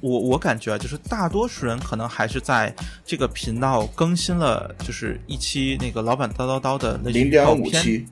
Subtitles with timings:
[0.00, 8.04] 我我感觉啊，就是大多数人可能还是在这个频道更新了，就是一期那个老板叨叨叨的那零点五期，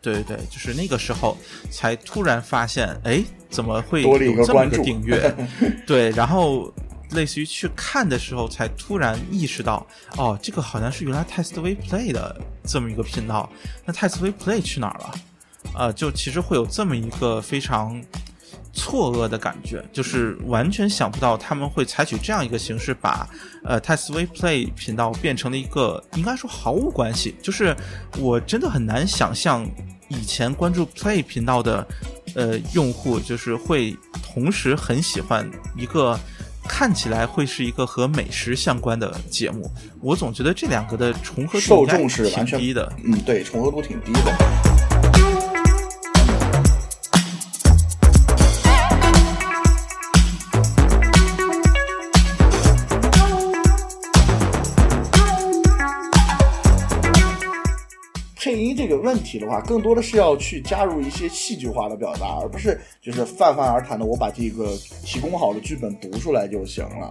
[0.00, 1.36] 对对对，就是那个时候
[1.70, 5.32] 才突然发现，哎，怎么会有这么个个订阅？
[5.86, 6.72] 对，然后
[7.10, 13.52] 类似于去看的时候，才突然意识到，哦，这个好像是原来 Test We Play 的这么一个频道，
[13.84, 15.14] 那 Test We Play 去哪儿了？
[15.74, 18.00] 呃，就其实会有这么一个非常
[18.72, 23.28] 错愕的感觉，就是完全想不到他们会采取这样一个形式把，
[23.64, 27.74] 呃 Test V Play 频道变成了一个应该说毫无关系，就是
[28.18, 29.66] 我真的很难想象
[30.08, 31.86] 以前关注 Play 频道的
[32.34, 36.18] 呃用户，就是会同时很喜欢一个。
[36.68, 42.92] 看起来会是一个和美食相关的节目，我总觉得这两个的重合度挺众是完全低的。
[43.04, 44.75] 嗯，对，重合度挺低的。
[59.06, 67.10] 问题的话，更多的是要去加入一些戏剧化的表达，而不是就是泛泛而谈的我把这个提供好的剧本读出来就行了。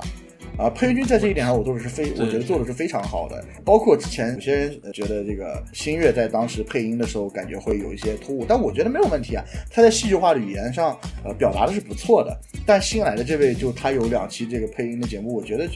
[0.57, 3.43] 啊，配音君在这一点上，我做的是非，我觉得做的是非常好的。
[3.63, 9.43] 包括之前有些人呃觉得这个新月在当时配音的时候，感觉会有一些突兀，但我觉得没有问题啊。
[9.69, 12.37] 他在戏剧化的语言上，呃，表达的是不错的。
[12.65, 15.67] 但新来的这位，就他有两期这个配音的节目，我觉得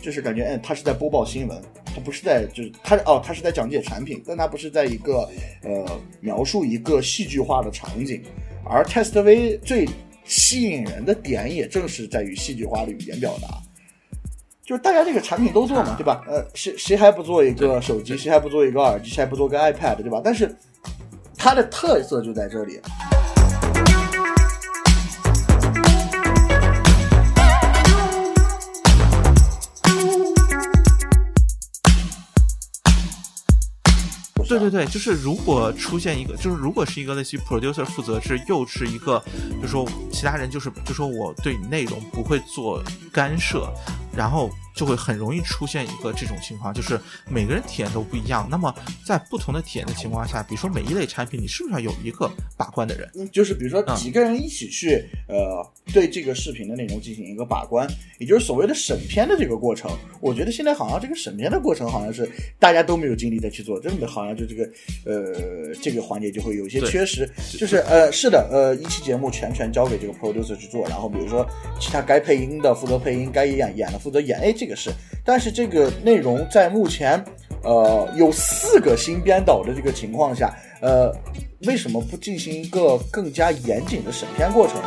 [0.00, 5.28] 就是感觉，嗯，他是在播报新闻，他不是在就是他哦，他是在讲解产品，但他不是在一个
[5.62, 5.84] 呃
[6.20, 8.22] 描述一个戏剧化的场景。
[8.64, 9.88] 而 Test V 最
[10.24, 13.48] 吸引人的点，也正是在于戏剧化的语言表达。
[14.68, 16.22] 就是大家这个产品都做嘛，对吧？
[16.26, 18.18] 呃，谁谁还不做一个手机？
[18.18, 19.08] 谁还不做一个耳机？
[19.08, 20.20] 谁还不做个 iPad，对吧？
[20.22, 20.54] 但是
[21.38, 22.78] 它的特色就在这里。
[34.46, 39.22] 对对对，就是如果出现一个，就是如果是一个类似于 producer 负责制，又是一个，
[39.62, 43.70] 就说其他人就是就说我对你内容不会做干涉，
[44.18, 46.98] 然后就会很容易出现一个这种情况，就是
[47.30, 48.48] 每个人体验都不一样。
[48.50, 48.74] 那么
[49.06, 53.08] 在不同的体验的情况下，比如说每一类产品，你是不是要有一个把关的人？
[53.14, 55.64] 嗯，就是比如说几个人一起去，呃，
[55.94, 59.88] 对这个视频的内容进行一个把关，也就是所谓的审片的这个过程。
[60.20, 64.64] 我觉得现在好像这个审片的过程好像是大家都没有精力再去做，真的好像就这个
[65.04, 67.28] 呃这个环节就会有一些缺失。
[67.56, 71.48] 就是呃是的，呃一期节目全权交给这个 producer 去做，然后比如说
[71.80, 74.90] 其他该配音的负责配音，该演演的负负责演，哎这个是，
[75.22, 77.22] 但是这个内容在目前
[77.62, 81.14] 呃有四个新编导的这个情况下，呃
[81.66, 84.80] 为什么不进行一个更加严谨的审片过程？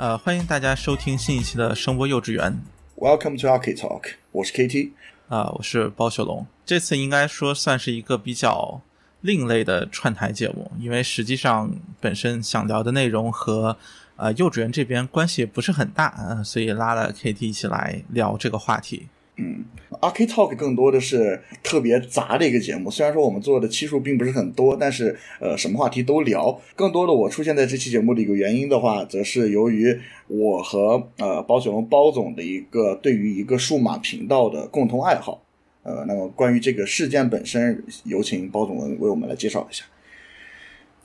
[0.00, 2.58] 呃，欢迎大家收听新一期的声波幼稚园
[2.96, 4.92] Welcome to Arcade Talk，我是 KT。
[5.28, 6.46] 啊、我是包雪龙。
[6.64, 8.80] 这次应该说算是一个比较
[9.20, 13.76] 另类的串台节目，因为实际上本身想聊的内容和
[14.16, 19.08] 呃幼稚园这边关系不是很大，呃，所以拉了 KT 一起来聊这个话题。
[19.42, 19.64] 嗯
[20.02, 22.90] ，Arcade Talk 更多的是特别杂的一个节目。
[22.90, 26.60] 虽然说我们做的期数并不是很多，但是呃，什么话题都聊。
[26.76, 35.42] 更多的我出现在这期节目的一个原因的话，则是由于我和呃包雪龙包总的一个对于一个数码频道的共同爱好。
[35.82, 39.84] 呃，那么关于这个事件本身，有请包总为为我们来介绍一下。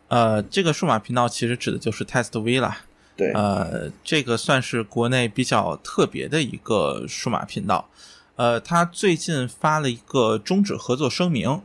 [0.09, 2.79] 呃，这个数码频道其实指的就是 Test V 啦。
[3.15, 7.89] 对，呃，这个算是国内比较特别的一个数码频道。
[8.35, 11.61] 呃，他最近发了一个终止合作声明，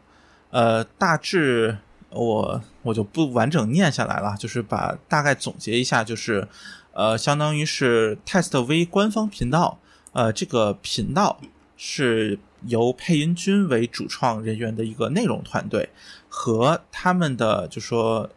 [0.50, 1.78] 呃，大致
[2.10, 6.46] 我我就不完整念下来了，就是把大概总结一下，就是
[6.92, 9.78] 呃，相当于是 Test V 官方频道，
[10.12, 11.40] 呃，这个频道
[11.76, 15.88] 是由配音君为主创人员的一个内容团队
[16.28, 18.28] 和他们的就说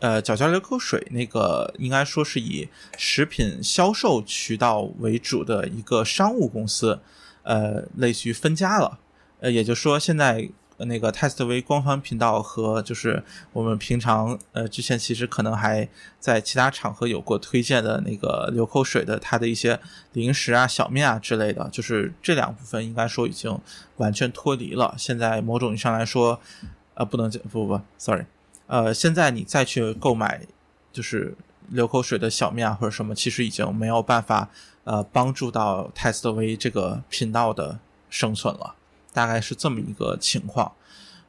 [0.00, 7.00] 呃，角角流口水那个应该说是以食品销售渠道为主的一个商务公司，
[7.44, 8.98] 呃，类似于分家了。
[9.40, 15.88] 呃，也就是说，现在那个 Test V 官方频道和就是我们平常呃之前其实可能还
[16.18, 19.78] 在其他场合有过推荐的那个流口水的它的一些
[20.14, 23.56] 零食啊、小面啊之类的，就是这两部分应该说已经
[23.98, 24.94] 完全脱离了。
[24.98, 26.40] 现在某种意义上来说，
[26.94, 28.24] 呃，不能不不不，sorry。
[28.66, 30.40] 呃，现在你再去购买
[30.92, 31.36] 就是
[31.68, 34.50] 流口水的小面啊或者什么，其实已经没有办法
[34.84, 37.78] 呃帮助到 Test V 这个频道的
[38.08, 38.76] 生存了，
[39.12, 40.72] 大概是这么一个情况。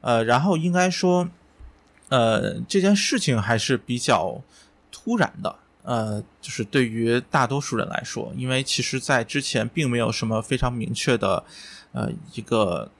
[0.00, 1.28] 呃，然后应该说，
[2.08, 4.40] 呃，这件事情还是比较
[4.92, 5.56] 突然的。
[5.82, 11.44] 呃，就是对于大多数人来说，因为其实，在之前并没有什么非常明确的，
[11.92, 12.90] 呃，一个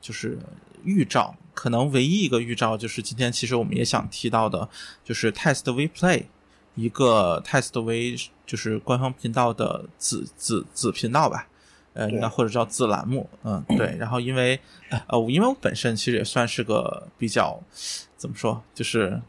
[0.00, 0.38] 就是
[0.84, 1.36] 预兆。
[1.54, 4.68] 可能唯一一个预兆就是今天其实我们也想提到的，
[5.04, 6.24] 就是 Test V Play
[6.74, 8.16] 一个 Test V
[8.46, 11.46] 就是官方频道的子子子频道吧，
[11.94, 13.96] 呃，那或者叫子栏目，嗯，对。
[13.98, 14.58] 然后因为
[15.08, 17.60] 呃，因为我本身其实也算是个比较
[18.16, 19.20] 怎么说，就是。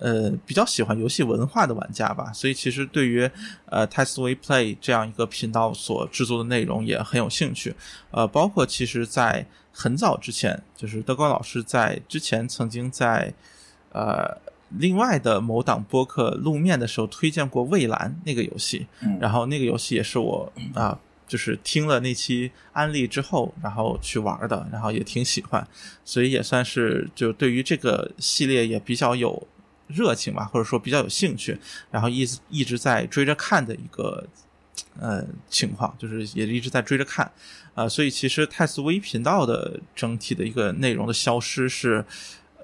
[0.00, 3.30] 呃，比较喜欢游戏文化的玩家吧，所以其实对于
[3.66, 7.72] 呃 Test We Play 这样一个频道所制作的内容也很有兴趣。
[8.10, 13.32] 呃，包括其实，在很早之前，就是德高老师在之前曾经在
[13.92, 14.36] 呃
[14.78, 18.86] 另外的某档播客露面的时候推荐过《蔚蓝》那个游戏，
[19.20, 25.66] 然后那个游戏也是我啊，就是听了那期安利之后，然后去玩的，然后也挺喜欢，
[26.04, 29.46] 所以也算是就对于这个系列也比较有。
[29.88, 31.58] 热情吧，或者说比较有兴趣，
[31.90, 34.26] 然后一直一直在追着看的一个
[34.98, 37.30] 呃情况，就是也一直在追着看，
[37.74, 42.02] 呃，所以其实泰斯微频道的整体的一个内容的消失是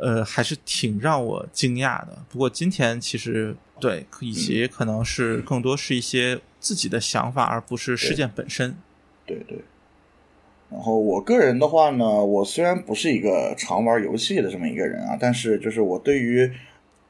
[0.00, 2.18] 呃还是挺让我惊讶的。
[2.28, 8.76] 不过今天其实对，以及可能是更多是一些自己的想法，而不是事件本身。
[9.26, 9.58] 对对。
[10.70, 16.50] 然后我个人的话呢，我虽然不是一个常玩游戏的这么一个人啊，但是就是我对于。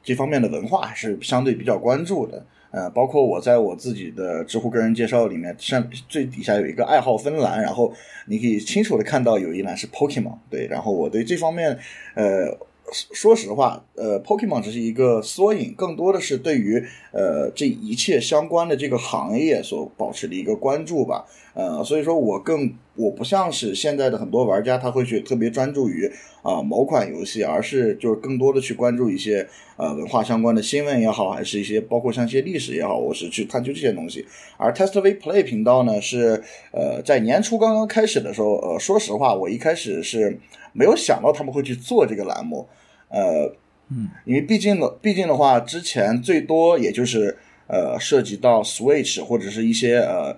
[0.01, 7.93] 这方面的文化还是相对比较关注的，呃，包括我在我自己的知乎个人介绍里面，上最底下有一个爱好芬兰，然后
[8.27, 11.79] 你可以清楚的看到有一栏是 Pokemon，对，然后我对这方面，
[12.15, 12.57] 呃，
[12.93, 16.83] 说实话，呃，Pokemon 只是一个缩影，更多的是对于
[17.13, 21.27] 呃这一切相关的这个行业所保持的一个关注吧。
[21.55, 26.09] 呃，所以说我更我不像是现在的很多玩家，他会去特别专注于
[26.43, 29.45] 啊某款游戏，而是就是更多的去关注一些
[29.77, 34.25] 呃文化相关的新闻也好，还是一些包括像一些历史也好，我是去探究这些东西。
[34.57, 36.41] 而 Test V Play 频道呢，是
[36.71, 40.39] 呃在年初刚刚开始的时候，呃，说实话，我一开始是
[40.73, 42.69] 没有想到他们会去做这个栏目，
[43.09, 43.55] 呃，
[43.91, 50.37] 嗯，因为毕竟的毕竟的话，之前最多也就是呃涉及到 Switch 或者是一些呃。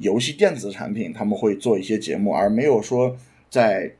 [0.00, 3.14] 游戏电子产品他们会做一些节目，而没有说
[3.50, 3.92] 在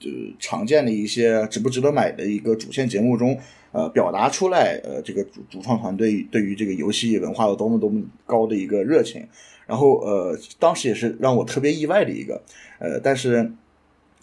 [0.00, 0.10] 呃
[0.40, 3.38] 常见的一些值不值得买的一个主线节目中，
[3.70, 9.24] 呃表达出来，呃这个主主创团队对于这个游戏文化有多么多么高的一个热情。
[9.64, 12.42] 然后呃当时也是让我特别意外的一个，
[12.80, 13.48] 呃但是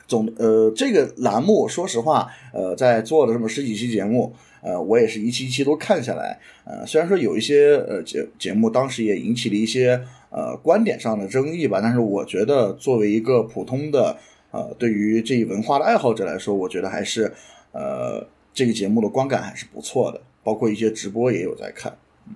[0.09, 4.35] 总呃这个栏目说实话，呃在做了这么十几期节目。
[4.61, 14.17] 呃，我也是一期一期都看下来，呃，虽然说有一些呃节节目当时也引起了一些呃观点上的争议吧，但是我觉得作为一个普通的
[14.51, 17.33] 呃对于这一文化的爱好者来说，我觉得还是
[17.71, 21.97] 呃这个节目的观感还是不错的，包括一些直播也有在看，
[22.27, 22.35] 嗯，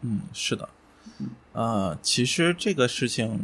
[0.00, 0.68] 嗯，是的，
[1.52, 3.38] 呃，其实这个事情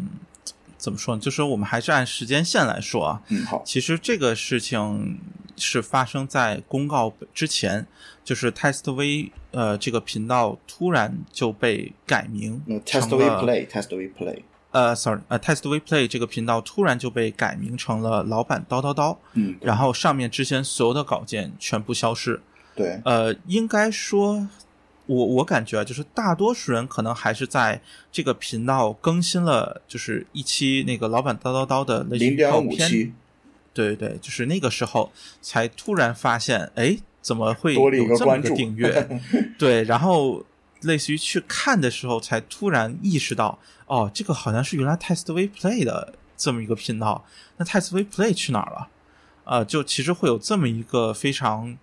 [0.78, 1.20] 怎么说呢？
[1.20, 5.18] 就是我们还是按时间线来说啊，嗯，好，其实这个事情。
[5.60, 7.84] 是发生在公告之前，
[8.22, 22.40] 就是 Test V 呃这个频道突然就被改名，Test V Play，Test V Play，呃，sorry，呃，Test V Play 这个频道突然就被改名成了老板叨叨叨，嗯，然后上面之前所有的稿件全部消失，
[22.76, 24.46] 对，呃，应该说，
[25.08, 27.80] 我我感觉啊，就是大多数人可能还是在
[28.12, 33.12] 这个频道更新了，就是一期那个老板叨叨叨的那零点五期。
[33.74, 35.10] 对对对，就是那个时候
[35.40, 39.08] 才突然发现，哎，怎么会有这么个订阅？
[39.58, 40.44] 对，然后
[40.82, 47.24] 类似于去看的时候，才突然意识到，哦，这个好像是原来 Test We Play 的这么一个频道。
[47.56, 48.88] 那 Test We Play 去哪儿了？
[49.44, 51.78] 啊，就其实会有这么一个非常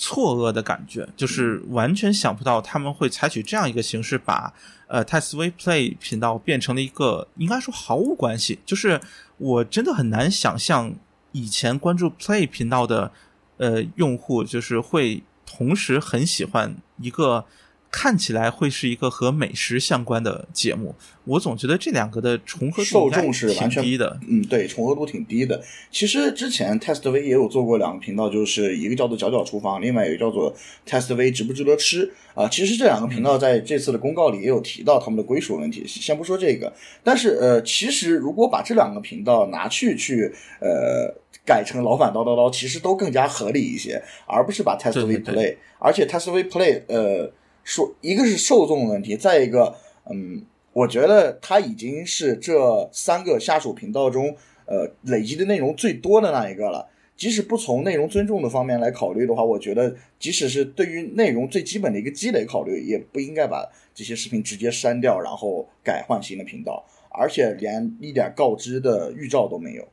[0.00, 4.50] 错愕的感觉，就是完全想不到他们会采取这样一个形式，把
[4.86, 8.58] 呃 Test V Play 频道变成了一个应该说毫无关系。
[8.64, 8.98] 就是
[9.36, 10.94] 我真的很难想象。
[11.32, 13.12] 以前关注 Play 频道的
[13.58, 17.44] 呃用户，就是会同时很喜欢一个
[17.90, 20.94] 看起来会是一个和美食相关的节目，
[21.24, 24.18] 我总觉得这两个的重合度受众是完全低的。
[24.28, 25.60] 嗯，对，重合度挺低的。
[25.90, 30.54] 其实之前 Test V 也有做过两个频道，就是一个叫做“角角厨房”，另外一个叫做
[30.86, 32.10] Test V 值不值得吃。
[32.34, 41.12] 啊、其实这两个频道在这次的公告里也有提到他们的归属问题，先不说这个，但是呃，其实如果把这两个频道拿去去呃
[41.44, 47.30] 改成老板叨叨叨，其实都更加合理一些，而不是把 Test V Play，而且 Test V Play 呃
[47.70, 49.76] 说一个是受众问题，再一个
[50.10, 50.44] 嗯。
[50.72, 54.36] 我觉得它已经是这三个下属频道中，
[54.66, 56.88] 呃，累积的内容最多的那一个了。
[57.16, 69.88] 即使不从内容尊重的方面来考虑的话，我觉得即使是对于内容最基本的一个积累考虑，也不应该把这些视频直接删掉，然后改换新的频道，而且连一点告知的预兆都没有。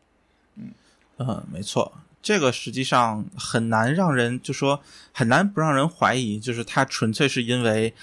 [1.18, 1.92] 嗯，没错，
[2.28, 4.82] 这个实际上很难让人就说
[5.14, 7.94] 很难不让人怀疑，就是他纯粹是因为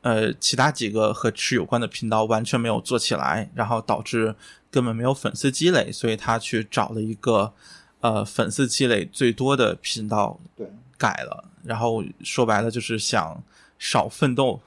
[0.00, 4.34] 呃其他几个和吃有关的频道完全没有做起来，然后导致
[4.70, 7.52] 根本没有粉丝积累，所以他去找了一个
[8.00, 10.66] 呃粉丝积累最多的频道对，
[10.96, 13.42] 改了，然后说白了就是想
[13.78, 14.58] 少奋斗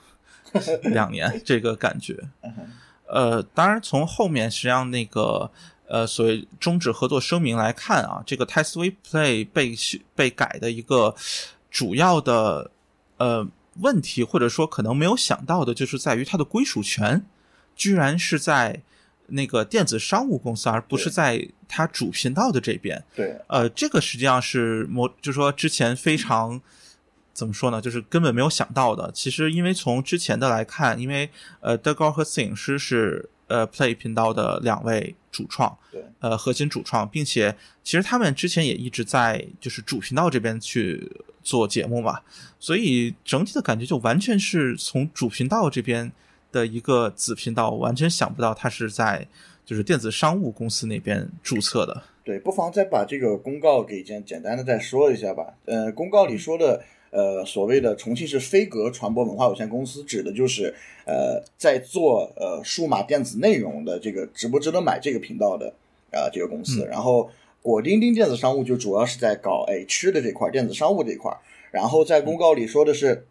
[0.93, 2.15] 两年这个感觉。
[3.07, 5.49] 呃，当然从后面实际上那个
[5.89, 9.75] 呃所谓终止合作声明来看啊，这个 Test We Play 被
[10.15, 11.15] 被改的一个
[11.69, 12.71] 主要的
[13.17, 13.45] 呃
[13.81, 17.25] 问题，或者说可能没有想到的，就是在于它的归属权
[17.75, 18.81] 居然是在
[19.27, 23.03] 那个电子商务公司，而不是在它主频道的这边。
[23.15, 26.59] 对，呃，这个实际上是模，就说之前非常
[27.31, 29.11] 怎么说呢，就是根本没有想到的。
[29.13, 31.29] 其实，因为从之前的来看，因为
[31.61, 37.53] 呃，德高和摄影师是呃 Play 频道的两位主创，对，呃，核心主创，并且
[37.83, 41.11] 其实他们之前也一直在就是主频道这边去
[41.43, 42.21] 做节目嘛，
[42.59, 46.11] 所以整体的感觉就完全是从主频道这边
[46.51, 49.27] 的一个子频道，完全想不到他是在
[49.65, 52.03] 就是电子商务公司那边注册的。
[52.23, 55.53] 对，不妨再把这个公告给简简单的再说一下吧。
[55.65, 60.73] 呃，公告里说的，呃，所谓的重庆市飞格传播文化有限公司，指的就是
[61.05, 65.67] 呃，在做呃数码电子内容的这个值不值得买这个频道的
[66.11, 66.85] 啊、呃这个公司。
[66.85, 67.29] 然后
[67.61, 71.31] 果丁丁电子商务就主要是在搞哎吃的这块，电子商务这一块。
[71.71, 73.25] 然后在公告里说的是。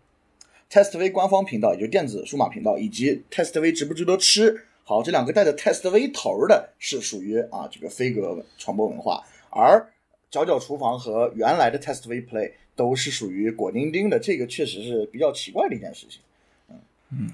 [0.70, 4.66] Test V 官方频道，也就是电子数码频道，以及 Test V 值不值得吃？
[4.84, 9.88] 好，这两个带着 Test V 头的是属于啊这个飞格传播文化，而
[10.30, 16.20] 角角厨房和原来的 Test V Play 都是属于果丁丁的，这个确实是比较奇怪的一件事情。
[17.10, 17.32] 嗯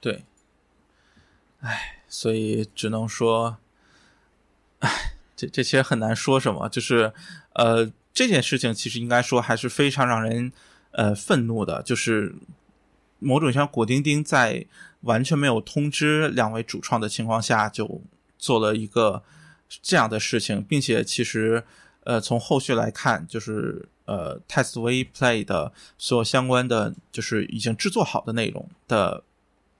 [0.00, 0.24] 对，
[1.60, 3.58] 唉，所以只能说，
[4.78, 6.66] 唉，这这些很难说什么。
[6.70, 7.12] 就是，
[7.52, 10.50] 呃，这件事情其实应该说还是非常让人
[10.92, 12.34] 呃愤怒的，就是
[13.18, 14.64] 某种意义上，果丁丁在
[15.02, 18.00] 完全没有通知两位主创的情况下，就
[18.38, 19.22] 做了一个
[19.82, 21.64] 这样的事情，并且其实
[22.04, 29.22] 呃从后续来看，就是呃 Test V Play 的所有相关的，就是已经制作好的内容的。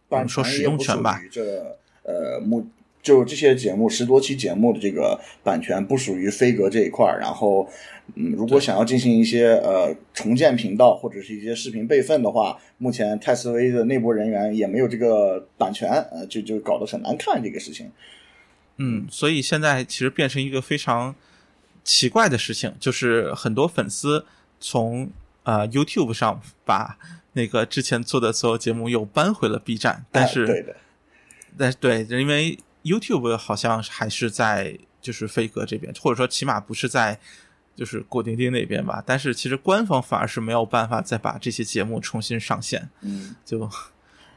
[0.08, 1.42] 我版们说使用权吧，这
[2.04, 2.64] 呃目
[3.02, 7.68] 就这些节目十多期节目的这个版权不属于飞格这一块儿，然后
[8.14, 17.90] 嗯，如果想要进行一些呃重建频道或者是一些视频备份的话，目前泰斯威的内部人员也没有这个版权，呃，就就搞得很难看这个事情。
[18.76, 21.16] 嗯，所以现在其实变成一个非常
[21.86, 24.26] 奇怪的事情，就是很多粉丝
[24.58, 25.08] 从
[25.44, 26.98] 呃 YouTube 上把
[27.34, 30.76] 那个之前做的所有节目又搬回了 B 站，但是、哎对的，
[31.56, 37.18] 但是对，因为 YouTube 好像还是在就是飞哥这边，或者说起码不是在
[37.76, 39.00] 就是郭丁丁那边吧。
[39.06, 43.36] 但是其实官方反而是没有办法再把这些节目重新上线，嗯。
[43.44, 43.70] 就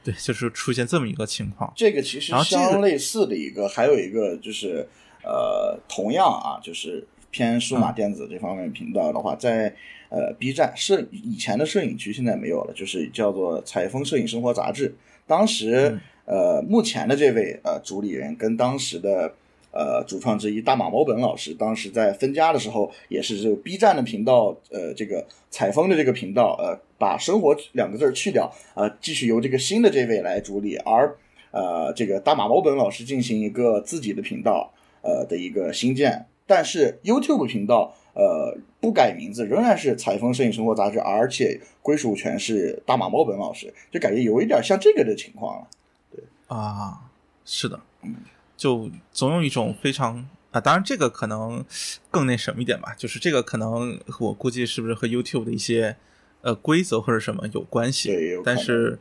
[0.04, 1.74] 对，就是出现这么一个情况。
[1.76, 4.88] 这个其实相类似的一个，还有一个就是
[5.24, 9.74] 呃，同样啊，就是偏数码电子这方面频道的话，在
[10.10, 14.96] 呃 B 站摄以前的摄影区现在没有了，就是叫做采风摄影生活杂志。
[15.28, 19.34] 当时呃，目前的这位呃主理人跟当时的。
[19.72, 31.16] 呃，主创之一大马毛本老师，当时在分家的时候，也是这个 B 站的频道，呃，这个采风的这个频道，呃，把“生活”两个字去掉，呃，继续由这个新的这位来主理，而
[31.52, 45.68] 呃，这个大马毛本老师进行一个自己的频道，呃的一个新建，但是 YouTube 频道，呃，不改名字，仍然是采风摄影生活杂志，而且归属权是大马猫本老师，就感觉有一点像这个的情况了。
[46.12, 47.12] 对啊，
[47.46, 48.16] 是的，嗯
[48.58, 51.64] 就总有一种非常啊，当然这个可能
[52.10, 55.96] 更那什么一点吧，就是这个可能我估计是不是和 YouTube 的一些
[56.42, 58.12] 呃规则或者什么有关系。
[58.44, 58.98] 但是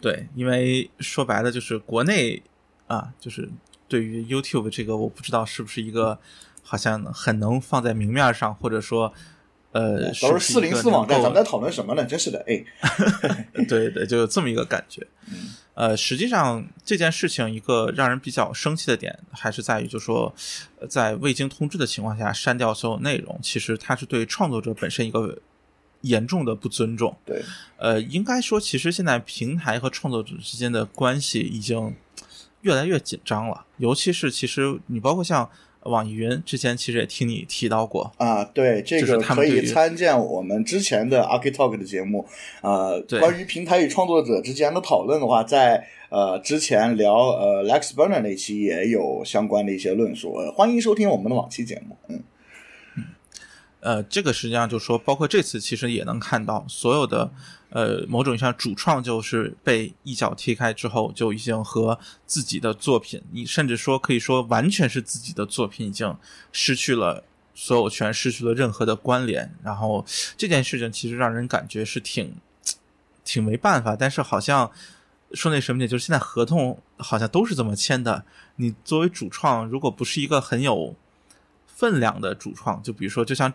[0.00, 2.42] 对，因为说白了就是国内
[2.86, 3.48] 啊，就是
[3.86, 6.18] 对于 YouTube 这个，我不知道是不是一个
[6.68, 9.10] 好像很能放在明面上，或者说
[9.72, 12.04] 呃，都是四零四网站，咱们在在讨论什么呢？
[12.04, 12.62] 真是的，哎，
[13.66, 15.06] 对对，就有这么一个感觉。
[15.30, 20.34] 嗯呃，实际上这件事情一个让人比较生气的点，还是在于，就说
[20.80, 25.38] 呃在未经通知的情况下删掉所有内容，其实它是对创作者本身一个
[26.00, 27.16] 严重的不尊重。
[27.24, 27.40] 对，
[27.76, 31.94] 呃，应该说，其实现在平台和创作者之间的关系已经
[32.62, 35.48] 越来越紧张了，尤其是其实你包括像
[35.84, 42.26] 网易云之前，其实也听你提到过，啊，对，这个可以参见我们之前的 Archi Talk 的节目。
[42.62, 51.96] 呃，关于平台与创作者之间的讨论的话，在呃之前聊呃 Lex Burner 那期也有相关的一些论述，呃欢迎收听我们的往期节目。
[52.08, 52.22] 嗯，
[53.80, 57.30] 呃，这个实际上就说，包括这次其实也能看到，所有的
[57.78, 66.16] 呃某种意义上主创就是被一脚踢开之后，就已经和自己的作品，你甚至说可以说完全是自己的作品，已经
[66.50, 67.22] 失去了
[67.54, 69.54] 所有权，失去了任何的关联。
[69.62, 70.04] 然后
[70.36, 72.34] 这件事情其实让人感觉是挺
[73.24, 74.68] 挺没办法，但是好像
[75.32, 78.24] 说那什么点，就是现在合同好像都是这么签的。
[78.56, 80.96] 你作为主创，如果不是一个很有
[81.66, 83.52] 分量的主创，就比如说，就像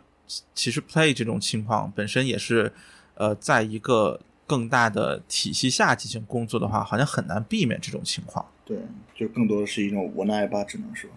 [0.55, 2.71] 其实 Play 这种情况本身也是，
[3.15, 8.45] 呃，在一个更大的体系下进行工作的话，好像很难避免这种情况。
[8.65, 8.77] 对，
[9.15, 11.09] 就更多的是一种无奈吧，只能说。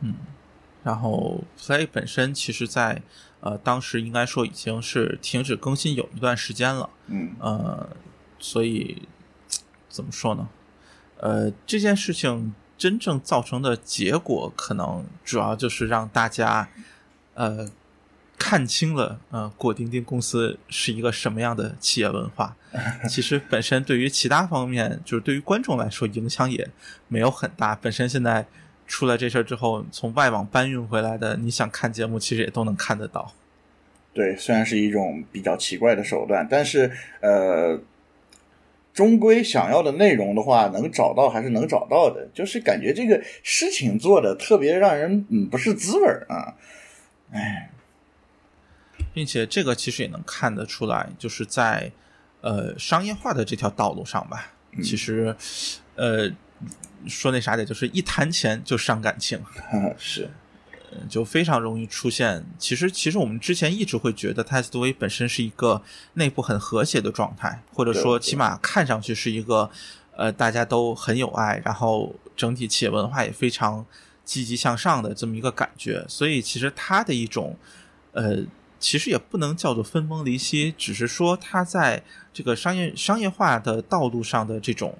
[0.00, 0.14] 嗯
[0.82, 3.00] 然后 Play 本身其实在
[3.38, 7.88] 呃当时应该说已经是停止更新有一段时间了，嗯呃，
[8.40, 9.06] 所以
[9.88, 10.48] 怎么说呢？
[11.18, 16.68] 呃，这件事情真正造成的结果，可能主要就是让大家
[17.34, 17.70] 呃
[18.38, 22.56] 看清了呃果丁丁公司是一个什么样的企业文化。
[23.08, 26.68] 其实本身对于其他方面，就是对于观众来说影响也
[27.08, 27.74] 没有很大。
[27.74, 28.46] 本身现在
[28.86, 33.32] 出了这事儿之后，从外网搬运回来的，你想看节目，其实也都能看得到。
[34.14, 37.80] 对，虽然是一种比较奇怪的手段，但是呃，
[38.92, 42.28] 终归想要的内容的话，能找到还是能找到的。
[42.34, 46.54] 就是感觉这个事情做的特别让人嗯不是滋味儿啊。
[47.32, 47.70] 哎，
[49.14, 51.92] 并且这个其实也能看得出来，就是在
[52.40, 55.36] 呃商业化的这条道路上吧，其实
[55.96, 56.30] 呃
[57.06, 59.38] 说那啥点，就是一谈钱就伤感情，
[59.98, 60.30] 是
[61.08, 62.44] 就非常容易出现。
[62.58, 65.82] 其实其实我们之前一直会觉得 Testway 本身是一个
[66.14, 69.70] 内部很和谐的状态，或者说起码看上去是一个
[70.16, 73.84] 呃大家都很有爱，然后整体企业文化也非常
[74.24, 76.04] 积极向上的这么一个感觉。
[76.08, 77.56] 所以其实它的一种
[78.12, 78.38] 呃。
[78.82, 84.98] 其实也不能叫做分崩离析，只是说它在这个商业商业化的道路上的这种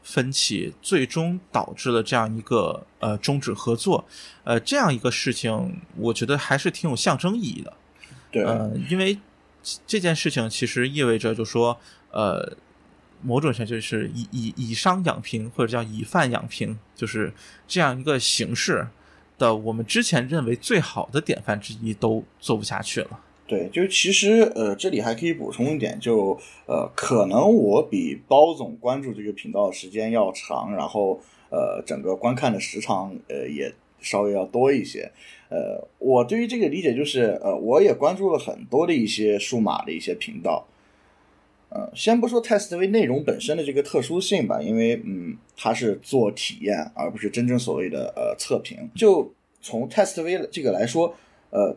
[0.00, 4.06] 分歧，最终导致了这样一个呃终止合作，
[4.44, 7.72] 呃这样一个事情，我觉得还是挺有象征意义的。
[8.30, 9.18] 对，呃，因为
[9.84, 11.76] 这件事情其实意味着，就说
[12.12, 12.56] 呃，
[13.22, 17.32] 某种上就是以以以商养平，或者叫以贩养平，就是
[17.66, 18.86] 这样一个形式
[19.38, 23.20] 的，我们之前认为最好的典范之一都做不下去了。
[23.46, 35.10] 对，就其实呃，这里还可以补充一点，就呃，可能我比包总关注这个频道的时间要长，然后呃，整个观看的时长呃也稍微要多一些。
[35.48, 40.66] 呃，我对于这个理解就是，呃，我也关注了很多的一些数码的一些频道。
[41.68, 48.88] 呃，先不说 TestV 内容本身的这个特殊性吧，因为嗯，它是做体验，而不是真正所谓的呃测评。
[48.94, 51.14] 就从 TestV 这个来说，
[51.50, 51.76] 呃，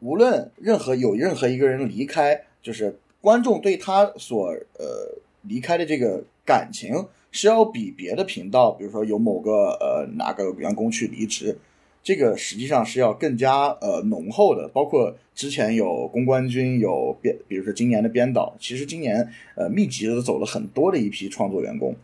[0.00, 11.56] 无论任何有任何一个人离开，就是观众对他所呃离开的这个感情是要比别的频道，比如说有某个呃哪个员工去离职，
[12.08, 14.66] 这个实际上是要更加呃浓厚的。
[14.68, 21.94] 包括之前有公关军，有编，比如说今年的编导，其实今年呃密集的走了很多的一批创作员工。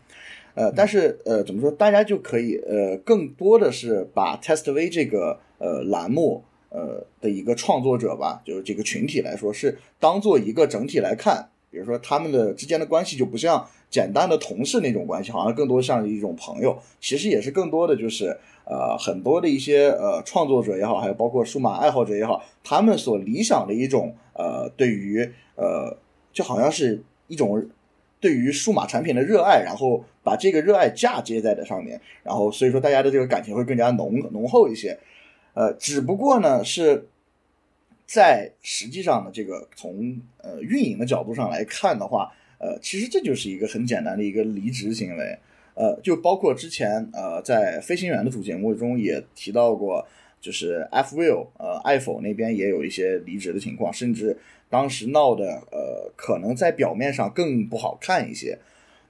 [0.55, 1.71] 呃，但是呃，怎么说？
[1.71, 11.49] 大家就可以呃，更多的是把 TestV 这个呃栏目呃的一个创作者吧，就是这个群体来说，是当做一个整体来看。
[11.71, 16.77] 比如说他们的之间的关系就不像简单的同事那种关系，好像更多像一种朋友。
[17.01, 25.97] 其实也是更多的就是呃很多的一些呃创作者也好，还有包括数码爱好者也好，他们所理想的一种呃对于呃
[26.33, 27.65] 就好像是一种
[28.19, 34.99] 对于数码产品的热爱，然后把这个热爱嫁接在这上面，然后所以说大家的这个感情会更加浓浓厚一些。
[35.55, 37.07] 呃，只不过呢是
[38.05, 42.33] 在实际上呢，这个从呃运营的角度上来看的话，
[42.65, 45.39] 呃，其实这就是一个很简单的一个离职行为。
[45.75, 50.07] 呃，就包括之前呃在飞行员的主节目中也提到过，
[50.41, 54.35] 就是 F will 呃爱否那边也有一些离职的情况，甚至
[54.71, 58.59] 当时闹的呃可能在表面上更不好看一些。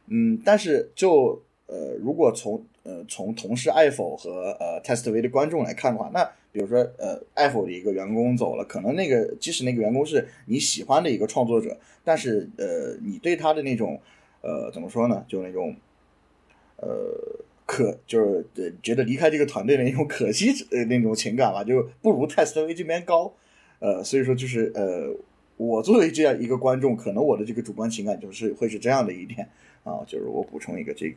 [0.09, 14.01] 嗯，但是就呃如果从呃从同事爱否和呃 Testway 的观众来看的话，那比如说呃爱否的一个员工走了，可能那个即使那个员工是你喜欢的一个创作者，但是呃你对他的那种
[14.41, 15.77] 呃怎么说呢，就那种。
[16.77, 16.89] 呃，
[17.65, 23.33] 可就是呃觉得离开这个团队的那种可惜呃那种情感吧，就不如泰斯特威这边高，
[23.79, 25.09] 呃，所以说就是呃，
[25.57, 29.49] 我作为这样一个观众，可能我的这个主观情感就是会是这样的一点。
[29.85, 31.17] 啊，就是我补充一个这个，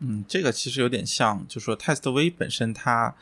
[0.00, 3.14] 嗯，嗯，这个其实有点像，就说泰斯特威本身它，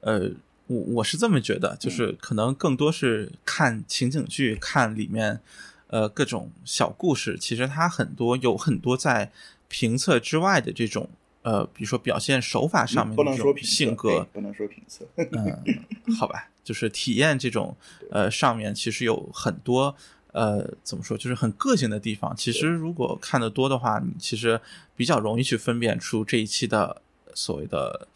[0.00, 0.30] 呃，
[0.68, 5.40] 我我是这么觉得，就是可能更多是看情景剧，看里面
[5.88, 9.32] 呃各种小故事，其实它很多有很多在。
[9.68, 11.10] 评测之外的这种
[11.42, 17.76] 呃，比如说表现手法上面的这种性格，不能说评测，嗯，好吧，就是体验这种
[18.12, 19.96] 呃上面其实有很多
[20.36, 22.36] 呃怎么说，就是很个性的地方。
[22.36, 24.60] 其实如果看的多的话，你其实
[24.94, 27.00] 比较容易去分辨出这一期的
[27.34, 28.06] 所谓的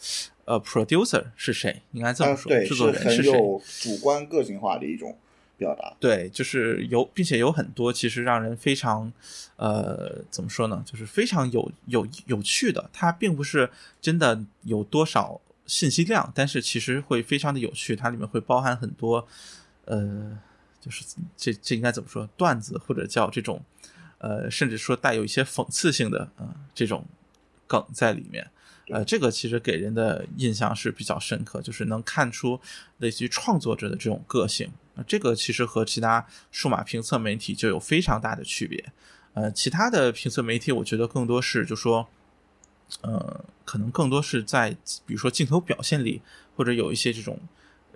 [0.44, 3.33] 呃 producer 是谁，应该这么说，制作人是谁，
[3.80, 5.16] 主观个性化的一种。
[5.61, 9.12] 表达对，就是有，并且有很多其实让人非常，
[9.56, 10.83] 呃，怎么说呢？
[10.87, 12.88] 就是非常有有有趣的。
[12.94, 13.68] 它并不是
[14.00, 17.94] 真的有多少信息量，但是其实会非常的有趣。
[17.94, 19.28] 它里面会包含很多，
[19.85, 20.38] 呃，
[20.81, 21.05] 就是
[21.37, 22.27] 这这应该怎么说？
[22.37, 23.62] 段子或者叫这种，
[24.19, 27.07] 呃，甚至说带有一些讽刺性的呃这种
[27.66, 28.51] 梗在里面。
[28.88, 32.61] 呃，这个其实给人的印象是比较深刻，就是能看出
[32.99, 34.69] 类似于创作者的这种个性。
[35.07, 38.85] 这个其实和其他数码评测媒体就有非常大的区别。
[39.35, 42.09] 呃，其他的评测媒体，我觉得更多是就说，
[43.03, 46.21] 呃，可能更多是在比如说镜头表现力
[46.57, 47.38] 或者有一些这种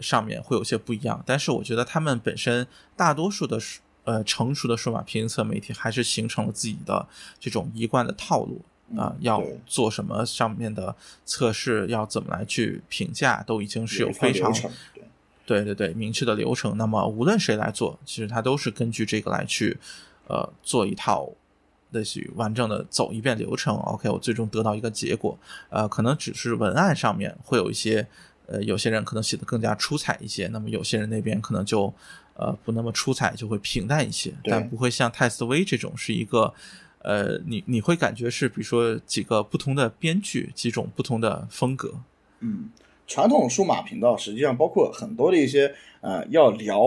[0.00, 1.22] 上面会有些不一样。
[1.26, 3.58] 但是我觉得他们本身大多数的
[4.04, 7.06] 呃成熟的数码评测媒体还是形成了自己的
[7.38, 8.62] 这种一贯的套路
[8.96, 14.52] 啊，要做什么上面的测试，要怎么来去评价，都已经是有非常。
[15.46, 16.74] 对对对，明确的流程。
[16.78, 19.78] 那么无论谁来做，其实他都是根据这个来去，
[20.26, 21.28] 呃，做一套
[21.90, 23.76] 类似于完整的走一遍流程。
[23.76, 25.38] OK，我最终得到一个结果。
[25.68, 28.06] 呃，可能只是文案上面会有一些，
[28.46, 31.92] 呃，有些人可能写的更加出彩一些，那么有些人那边可能就
[32.34, 34.32] 呃不那么出彩，就会平淡一些。
[34.44, 36.52] 但不会像泰斯威这种是一个，
[36.98, 41.94] 呃，你你会感觉是比如说几个不同的编剧，几种不同的风格。
[42.40, 42.70] 嗯。
[43.06, 46.86] 传统数码频道实际上包括很多的一些呃，要聊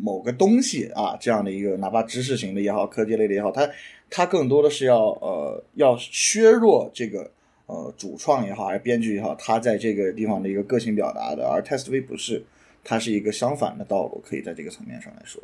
[0.00, 3.68] 某个东西啊，这样的一个哪怕知识型的也好，科技类的也好，它
[4.08, 7.30] 它更多的是要呃要削弱这个
[7.68, 12.44] 呃主创也好，还是编剧也好，他在这个地方的一个个性表达的，而 TestV 不是，
[12.82, 15.40] 它是一个相反的道路，可以在这个层面上来说，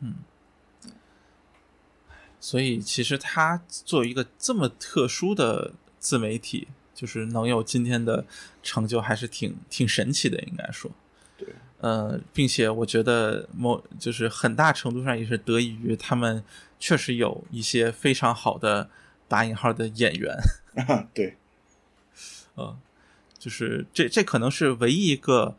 [0.00, 0.16] 嗯，
[2.38, 6.68] 所以其实他作为一个这么特殊的自媒体。
[6.96, 8.24] 就是能有今天的
[8.62, 10.88] 成就，还是挺挺神奇的，应该说。
[11.36, 11.48] 对，
[11.80, 16.44] 呃，并且我觉得某就是很大程度上也是得益于他们
[16.78, 18.88] 确实有一些非常好的
[19.26, 20.36] 打引号的演员。
[21.12, 21.36] 对，
[22.54, 22.76] 呃，
[23.38, 25.56] 就是这这可能是唯一一个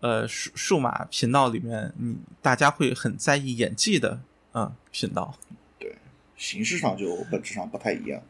[0.00, 4.20] 呃数数码频道里面，你大家会很在意演技的
[4.52, 5.38] 啊频道。
[5.78, 5.96] 对，
[6.36, 8.22] 形式上就本质上不太一样。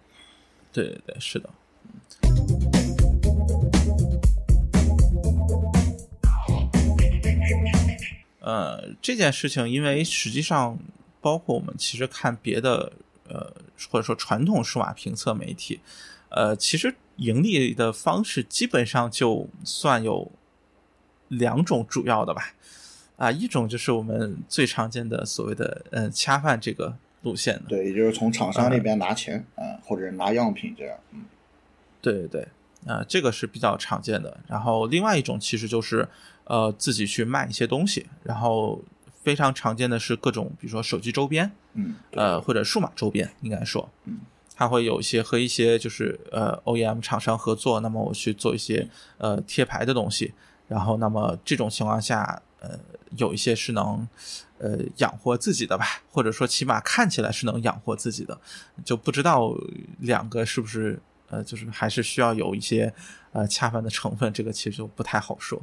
[0.72, 1.50] 对对对，是的。
[8.40, 10.78] 呃，这件事情，因为实际上，
[11.20, 12.92] 包括我们其实看别的，
[13.28, 13.52] 呃，
[13.90, 15.80] 或者说传统数码评测媒体，
[16.30, 20.30] 呃，其实盈利的方式基本上就算有
[21.28, 22.54] 两种主要的吧，
[23.16, 31.24] 啊，一种就是我们最常见的所谓的，呃，恰饭这个路线的，对，也就是从厂商那边拿钱，啊，或者拿样品这样，嗯。
[32.00, 32.48] 对对对，
[32.86, 34.38] 啊，这个是比较常见的。
[34.46, 36.08] 然后另外一种其实就是，
[36.44, 38.06] 呃，自己去卖一些东西。
[38.22, 38.80] 然后
[39.24, 44.20] 非常常见的是各种，比如说手机周边，嗯，呃，或者数码周边，应该说，嗯，
[44.58, 50.34] 它会有一些和一些就是呃 OEM 厂商合作，那么我去做一些呃贴牌的东西。
[50.66, 52.76] 然后那么这种情况下，呃，
[53.16, 54.08] 有一些是能
[54.58, 58.36] 呃养活自己的吧，或者说起码看起来是能养活自己的，
[58.84, 59.54] 就不知道
[60.00, 61.00] 两个是不是。
[61.30, 62.90] 呃，就是还是需要有一些
[63.32, 65.60] 呃恰饭的成分，这个其实就不太好说。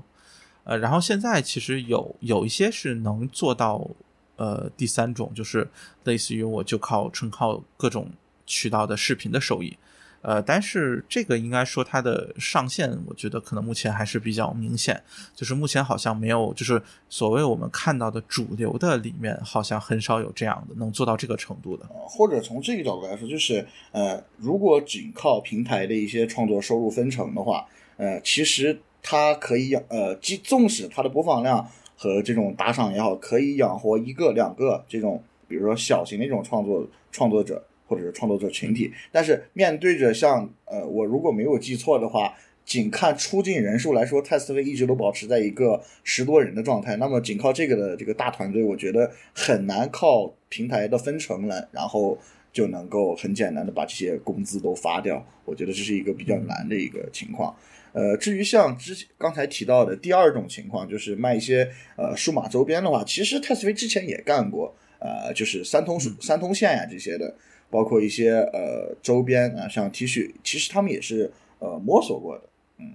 [0.63, 3.89] 呃，然后现在其实有有一些是能做到
[4.35, 5.67] 呃第三种，就是
[6.03, 8.11] 类似于我就靠纯靠各种
[8.45, 9.77] 渠道的视频的收益。
[10.21, 14.99] 呃，但是这个应该说它的上限，我觉得可能目前还是比较明显，
[15.35, 21.85] 就是目前好像没有，就是所谓我们看到的主流的里面，好像很少有这样的能做到这个程度的。
[22.07, 27.63] 或者从这个角度来说，就是呃，如果仅靠平台的一些创作收入分成的话，
[27.97, 37.63] 呃，其实它可以养呃，即纵使它的播放量和这种打赏也好，可以养活一个两个这种，比如说小型的这种创作创作者。
[37.87, 42.33] 或者是创作者群体，但是面对着像呃，我如果没有记错的话，
[42.65, 46.95] 仅看出镜人数来说，泰斯威一直都保持在一个十多人的状态。
[46.95, 52.17] 那么仅靠这个的这个大团队，我觉得很难靠平台的分成了，然后
[52.51, 55.23] 就能够很简单的把这些工资都发掉。
[55.45, 57.55] 我觉得这是一个比较难的一个情况。
[57.93, 67.35] 呃，至于像之刚才提到的第二种情况，就是卖一些呃数码周边的话，其实泰斯威之前也干过，呃，就是三通三通线呀这些的。
[67.69, 72.43] 包括一些呃周边啊，像 T 恤，其实他们也是呃摸索过的，
[72.77, 72.93] 嗯，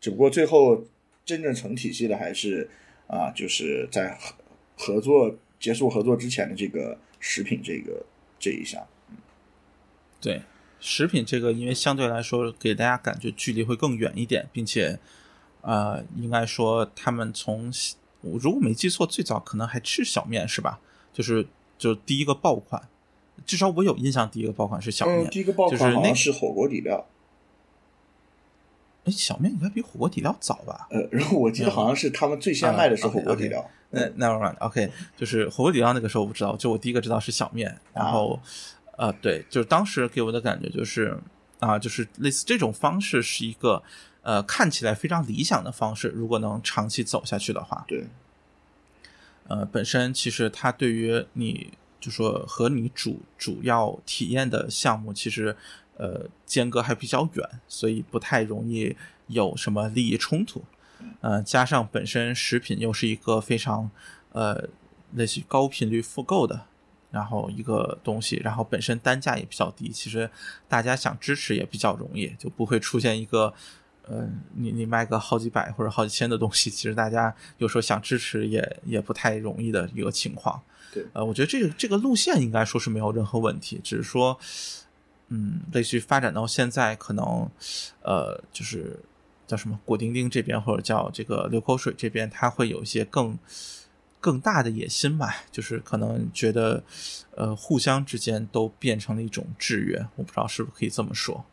[0.00, 0.84] 只不过最后
[1.24, 2.68] 真正成体系的还是
[3.06, 4.34] 啊，就是在合
[4.76, 8.04] 合作结束合作之前的这个食品这个
[8.38, 9.16] 这一项，嗯，
[10.20, 10.42] 对，
[10.80, 14.98] 食品这个因为相对来说给大家感觉距离会更远一点，并且
[15.60, 17.72] 呃，应该说他们从
[18.22, 20.80] 我如果没记错，最早可能还吃小面是吧？
[21.12, 22.88] 就是就第一个爆款。
[23.46, 27.06] 至少我有印象，第一个爆款是小面，第一个爆款好像是火锅底料。
[29.04, 30.86] 哎，小面应该比火锅底料早吧？
[30.90, 33.70] 呃，然后我记得好像是他们最先卖的是火锅底料。
[33.90, 37.78] 那 Never mind，OK，就是火锅底料那个时候我不知道，就我第一个知道是小面。
[37.94, 38.38] 然后，
[38.98, 41.18] 呃，对，就是当时给我的感觉就是
[41.58, 43.82] 啊，就是类似这种方式是一个
[44.22, 48.04] 呃看起来非常理想的方式，如果能长期走下去的话，对。
[49.46, 51.72] 呃，本身其实它对于你。
[52.00, 55.56] 就说和你主主要体验的项目其实，
[55.96, 60.62] 呃，间隔还比较远，所以不太容易有什么利益冲突。
[61.20, 63.90] 呃，加上本身食品又是一个非常
[64.32, 64.68] 呃
[65.14, 66.66] 类似于高频率复购的，
[67.10, 70.28] 然后一个东西，然后本身单价也比较低，其实
[70.68, 73.54] 大家想支持也比较容易，就不会出现一个
[74.08, 80.60] 呃你你卖个好几百或者好几千的东西，其实大家有时候想支持也也不太容易的一个情况。
[80.92, 84.38] 对，呃，我觉得这个这个路线应该说是没有任何问题，只是说，
[85.28, 87.46] 嗯，类似于发展到现在，可能，
[88.02, 88.98] 呃，就是
[89.46, 93.38] 叫什么果丁丁这边或者叫这个流口水这边，他会有一些更
[94.18, 96.82] 更大的野心吧，就是可能觉得，
[97.36, 101.44] 呃，互相之间都变成了一种制约，我不知道是不是可以这么说。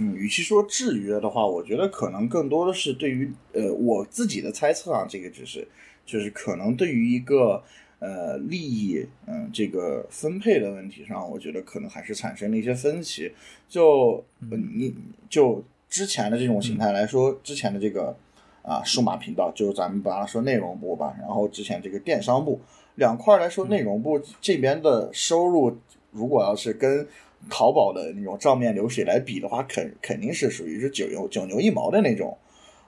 [0.00, 5.68] 嗯，与其说制约的话，我觉得可能更多的是对于，呃，我自己的猜测啊，这个只是，
[6.04, 7.62] 就是可能对于一个。
[8.02, 13.30] 呃，利益，嗯，这个分配的问题上，我觉得可能还是产生了一些分歧。
[13.68, 14.94] 就你
[15.28, 18.16] 就之前的这种形态来说，之前的这个
[18.62, 22.58] 啊，数码频道，就是咱们把它说内容部吧，然后之前这个电商部
[22.94, 25.76] 两块来说，内容部这边的收入，
[26.10, 27.06] 如果要是跟
[27.48, 32.36] 淘宝的那种账面流水来比的话，肯肯定是属于是九牛九牛一毛的那种。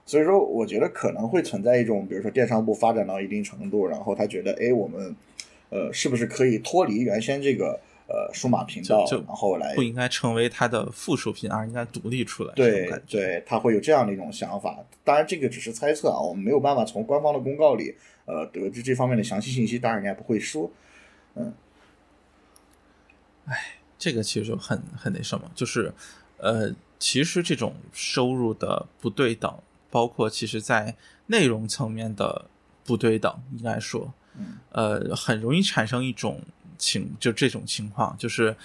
[0.05, 5.15] 所以说，我觉得可能会存在一种，比如说电商部发展到一定程度，然后他觉得，哎，我们，
[5.69, 12.53] 呃，是不是可以脱离原先这个呃数码频道，然后来不应该成为它的附属品，而应该独立出来？
[12.53, 14.77] 对对，他会有这样的一种想法。
[15.05, 20.69] 当然，这个只是猜测啊，我们没有办法从官方的公告里呃得知这方面的详细信息，当然人家不会说。
[21.35, 21.53] 嗯，
[23.45, 23.55] 哎，
[24.03, 25.93] 这个其实就很很那什么，就是
[26.37, 29.49] 呃，其实这种收入的不对等。
[29.89, 30.95] 包括其实，在
[31.27, 32.45] 内容层面的
[32.83, 34.11] 不对等，应该说，
[34.71, 36.41] 呃，很容易产生一种
[36.79, 38.55] 情，就这种情况，就是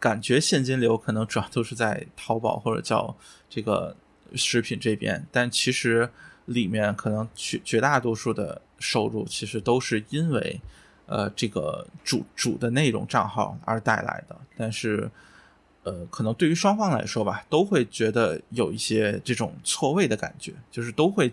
[0.00, 3.16] 感觉现金流可能主要都是在淘宝或者叫
[3.48, 3.96] 这个
[4.34, 6.10] 食品这边，但其实
[6.46, 10.60] 里面可能绝绝大多数的收入，其实都是因为
[11.06, 15.10] 呃这个主主的内容账号而带来的，但是。
[15.88, 21.32] 呃，可能对于双方来说吧，都会觉得有一些这种错位的感觉，就是都会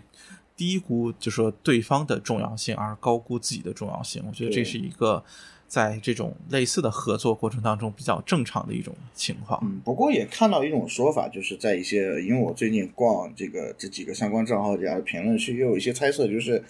[0.56, 4.22] 低估，就说对方的重要性，而高估自己的重要性。
[4.24, 5.24] 我觉得这是一个
[5.66, 9.58] 在这种类似的合作过程当中比较正常的一种情况。
[9.64, 16.62] 嗯，不过也看到一种说法，就是在一些，因为我最近逛这个这几个相关账号底下的评论区，也有一些猜测，就是，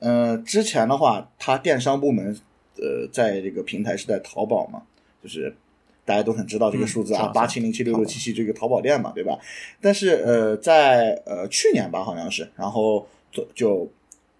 [0.00, 2.38] 呃，之前的话，他电商部门，
[2.76, 4.82] 呃，在这个平台是在淘宝嘛，
[5.22, 5.54] 就是。
[6.02, 9.38] 大家都很知道这个数字啊，八七零七六六七七这个淘宝店嘛，对吧？
[9.80, 13.88] 但是呃，在呃去年吧，好像是，然后就就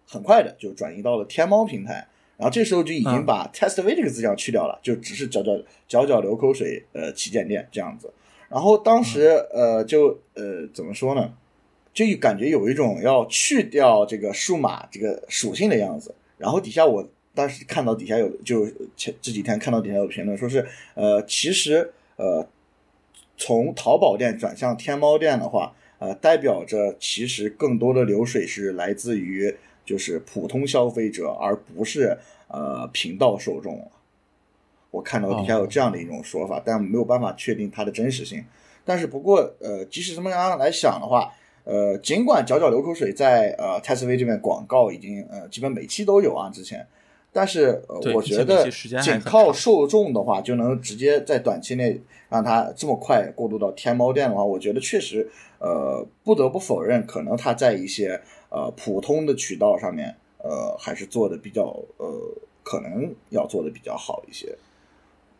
[0.04, 5.52] 很快的就转移到了天猫平台，然后这时候就已经把 test v 这个字样去掉了，就只是搅搅
[5.86, 8.12] 搅搅流口水呃旗舰店这样子。
[8.48, 11.32] 然后当时呃就呃怎么说呢，
[11.94, 16.12] 就感觉有一种要去掉这个数码这个属性的样子。
[16.36, 18.66] 然后底下我当时看到底下有就
[18.96, 22.46] 前这几天看到底下有评论说是呃其实呃
[23.36, 25.74] 从淘宝店转向天猫店的话。
[26.00, 32.16] 呃，代表着其实更多的流水是来自于就是普通消费者，而不是
[32.48, 33.86] 呃频道受众。
[34.90, 38.42] 我看到底下有这样的一种说法，但没有办法确定它的真实性。
[38.82, 41.30] 但是不过呃，即使这么样来想的话，
[41.64, 46.86] 呃，尽管角角流口水在呃泰斯威这边广告已经呃基本每期都有啊，之前。
[47.32, 48.68] 但是，呃，我觉得
[49.00, 61.62] 仅靠受众的话，就能直接在短期内让它这么快过渡到天猫店的话，我觉得确实，呃，不得不否认，可能它在一些呃普通的渠道上面，呃，还是做的比较，
[61.98, 62.08] 呃，
[62.64, 64.58] 可能要做的比较好一些。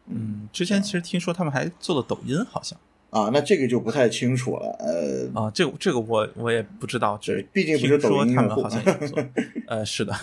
[0.07, 2.79] 嗯，之前其实听说他们还做了抖音，好像
[3.11, 4.77] 啊，那这个就不太清楚了。
[4.79, 9.19] 呃，啊，这个这个我我也不知道，这毕竟不是抖音他们好像也做，
[9.67, 10.15] 呃，是的。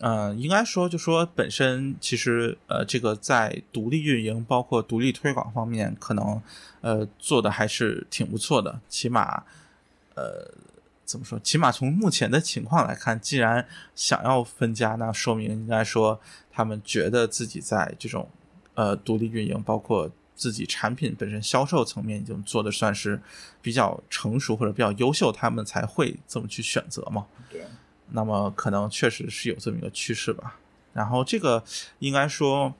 [0.00, 6.40] 嗯，应该说，就说本身其实，呃，这个在独立运营，包括独立推广方面，可能，
[6.80, 8.80] 呃，做的还是挺不错的。
[8.88, 9.42] 起码，
[10.14, 10.54] 呃，
[11.04, 11.36] 怎么说？
[11.40, 16.20] 起码从目前的情况来看，既然想要分家，那说明应该说
[16.52, 18.30] 他们觉得自己在这种，
[18.74, 23.20] 呃，独立运营，包括自己产品本身销售层面，已经做的算是
[23.60, 27.26] 比较成熟或者比较优秀，他们才会这么去选择嘛。
[27.50, 27.64] 对。
[28.10, 30.58] 那么可能确实是有这么一个趋势吧。
[30.94, 31.62] 然后这个
[32.00, 32.74] 应该说，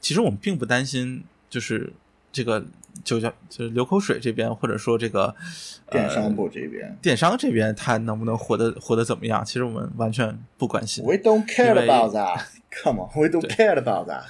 [0.00, 1.90] 其实我们并不担心，就是
[2.30, 2.62] 这个
[3.02, 5.34] 就叫就是流口水这边，或者说这个
[5.90, 9.42] 电商部这边，电商这边它能不能活得活得怎么样？
[9.44, 11.02] 其实我们完全不关心。
[11.04, 12.42] We don't care about that.
[12.82, 14.24] Come on, we don't care about that.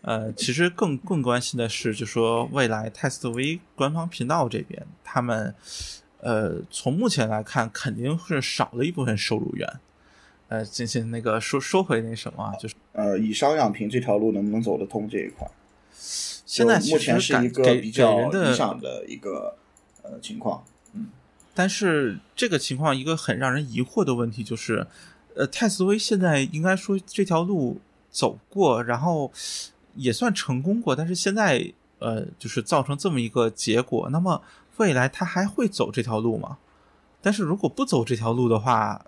[0.00, 5.54] 呃，其实更更关心的是，就说未来 TestV 官方频道这边，他们。
[6.26, 9.74] 呃，从目前来看，肯定是少了一部分收入源。
[10.48, 15.48] 呃，进行那个说说回那什么，就是呃，以商养平这条路能不能走得通这一块？
[15.94, 19.56] 现在目前是一个比较理想的一个
[20.02, 20.64] 呃情况。
[20.94, 21.06] 嗯，
[21.54, 24.84] 但是这个情况一个很让人疑惑的问题就是，
[25.36, 29.30] 呃，泰斯威现在应该说这条路走过，然后
[29.94, 34.42] 也算成功过，但是现在呃，就是造成这么一个结果，那么。
[34.76, 36.58] 未来他还会走这条路吗？
[37.22, 39.04] 但是如果不走这条路的话，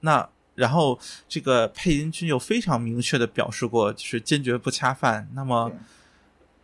[0.00, 5.28] 那然后这个配音君又非常明确的表示过，就是坚决不恰饭。
[5.34, 5.70] 那么，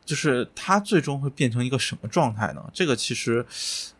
[0.05, 2.71] 就是他最终会变成一个什么状态呢？
[2.73, 3.47] 这个其实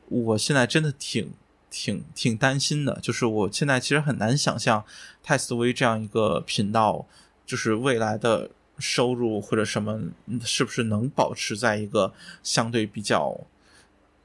[0.09, 1.33] 我现在真的挺
[1.71, 2.99] 挺挺担心的。
[3.01, 4.85] 就是我现在其实很难想象
[5.23, 7.07] 泰斯威这样一个频道，
[7.47, 10.01] 就是未来的收入或者什么，
[10.43, 13.39] 是不是能保持在一个相对比较。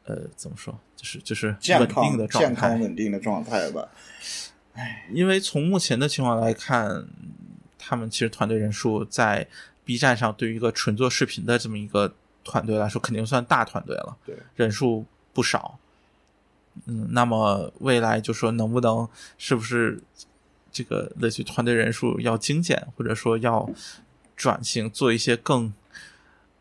[0.07, 0.79] 呃，怎么说？
[0.95, 1.47] 就是就是
[1.79, 3.87] 稳定的状态，健康稳定的状态吧。
[4.73, 7.05] 唉，因为从目前的情况来看，
[7.77, 9.45] 他们其实团队人数在
[9.83, 14.15] B 站上，对于一个纯做视频的这么一个团队来说，肯定算大团队了。
[14.25, 15.77] 对，人数不少。
[16.85, 20.01] 嗯，那么未来就说能不能，是不是
[20.71, 23.69] 这个类似于团队人数要精简，或者说要
[24.37, 25.73] 转型做一些更。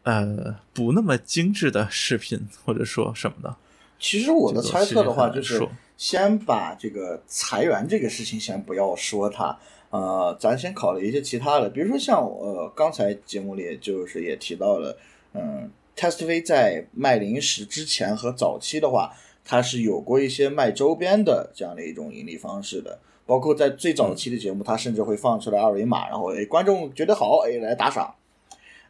[0.07, 3.57] 呃，不那么精致的视频，或者说什么的。
[3.99, 9.59] 其实我的猜测的话，就是先把这个裁员这个事情先不要说它，
[9.91, 14.97] 呃，咱先考虑一些其他的，比如说像呃，刚才节目里就是也提到了，
[15.35, 19.13] 嗯，Test V 在卖零食之前和早期的话，
[19.45, 28.15] 它是有过一些卖周边的这样的一种盈利方式的，包括在最早期的节目，它甚至会放出来二维码，然后哎，观众觉得好，哎，来打赏。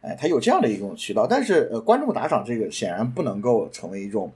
[0.01, 4.31] 哎，它有这样的一种渠道，但是呃，观众打赏这个显然不能够成为一种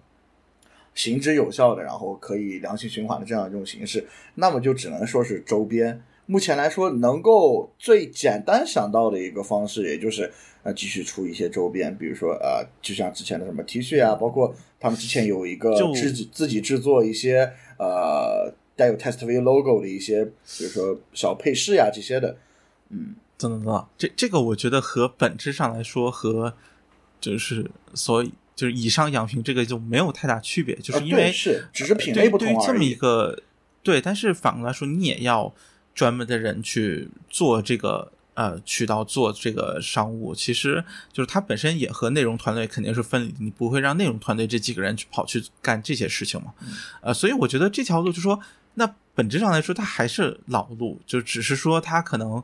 [0.94, 6.02] 行之有效的，然后可以良性循环的这样一种形式，那么就只能说是周边。
[6.26, 10.32] 目前来说，能够最简单想到的一个方式，也就是
[10.64, 22.38] 呃继续出一些周边，比如说呃，就像之前的什么 T 恤啊，包括他们之前有一个自己自己制作一些呃带有 Test V logo 的一些，比如说小配饰呀这些的，
[22.90, 23.16] 嗯。
[23.42, 26.54] 等等等，这这个我觉得和本质上来说和
[27.20, 33.42] 就是所以就是以上养平这个就没有太大区别，就是因为是只是品类不同对于这么一个
[33.84, 35.54] 对，但是反过来说，你也要
[35.96, 46.54] 专门的人去做这个呃渠道做这个商务，其实就是它本身也和内容团队肯定是分离，你不会让内容团队这几个人去跑去干这些事情嘛？
[47.02, 48.40] 呃，所以我觉得这条路就说
[48.76, 52.42] 那本质上来说，它还是老路，就只是说它可能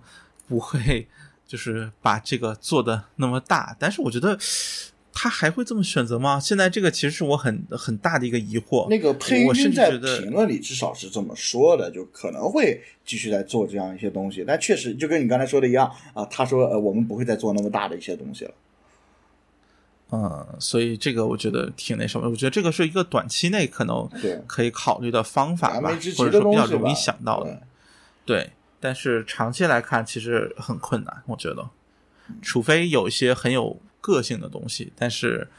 [0.47, 1.07] 不会
[1.45, 4.39] 就是把这个做的那么大，但是我觉得。
[5.19, 6.39] 他还会这么选择吗？
[6.39, 8.87] 现在这个其实是我很很大的一个疑惑。
[8.87, 14.43] 那个配音君在评论里至少是这么说的，就可能会继续在做这样一些东西。
[14.45, 18.51] 但确实就跟你刚才说的一样啊，他说呃，我们不会再做那么大的一些东西了。
[20.11, 24.07] 嗯，所以这个我觉得挺那什么，我觉得这个是一个短期内可能
[24.45, 27.63] 可以考虑的方法吧，或者说比较容易想到的。
[28.23, 31.69] 对，但是长期来看其实很困难，我觉得，
[32.41, 33.79] 除非有一些很有。
[33.99, 35.49] 个性的东西，但是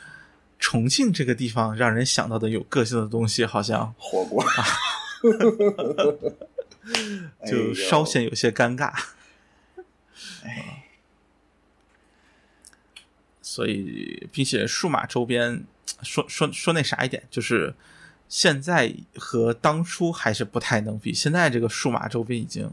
[0.59, 4.43] 重庆这个地方让人想到的有个性的东西，好像火锅，
[7.47, 8.91] 就稍显有些尴尬。
[13.43, 15.63] 所以，并且数码周边
[16.03, 17.75] 说说说那啥一点，就是
[18.29, 21.13] 现在和当初还是不太能比。
[21.13, 22.71] 现在这个数码周边已经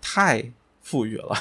[0.00, 0.50] 太
[0.82, 1.34] 富裕了，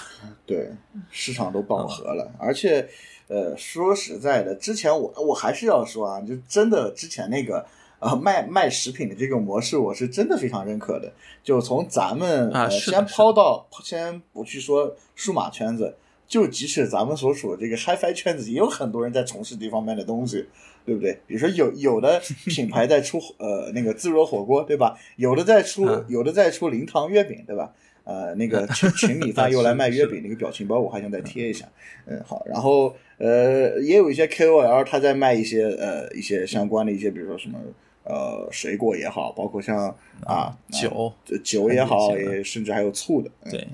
[0.45, 0.72] 对
[1.12, 2.88] 市场都饱和了，而且。
[3.30, 7.66] 呃，说实在的，之前我我还是要说啊，就真的之前那个
[7.99, 11.12] 呃卖卖食品的这个模式，我是真的非常认可的。
[11.43, 15.93] 就从咱们呃先抛到先不去说数码圈子，
[16.26, 20.47] 就即使咱们所处的这个 HiFi 圈子，也有很多人在从事这方面的东西，
[20.88, 21.11] 对不对？
[21.27, 24.97] 比如说有有的 品牌在出呃那个自热火锅，对吧？
[25.17, 27.73] 有的在出有的在出零糖月饼，对吧？
[28.05, 31.67] 呃，那个 群群米饭又来卖月饼，那个表情包我还想再贴一下。
[32.05, 37.59] 嗯，好，然后呃，也有一些 KOL 他在卖一些呃一些相关的一些，比如说什么
[38.05, 41.11] 呃水果也好，包括像啊酒
[41.43, 43.29] 酒也好，也甚至还有醋的。
[43.51, 43.67] 对，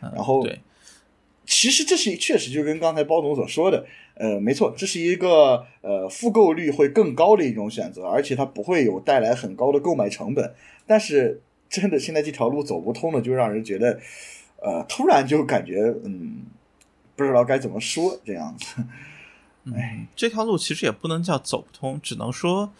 [0.00, 0.58] 然后对
[1.44, 3.86] 其实这是确实就跟刚才包总所说的，
[4.16, 10.54] 呃，没错，这是一个呃复购率会更高的一种选择，而且它不会有带来很高的购买成本，
[10.86, 11.40] 但是。
[11.68, 13.98] 真的，现在这条路走不通了，就让人觉得，
[14.62, 16.44] 呃，突然就感觉，嗯，
[17.16, 18.84] 不知道该怎么说这样子。
[19.74, 22.72] 哎，这条路其实也不能叫走不通，只能说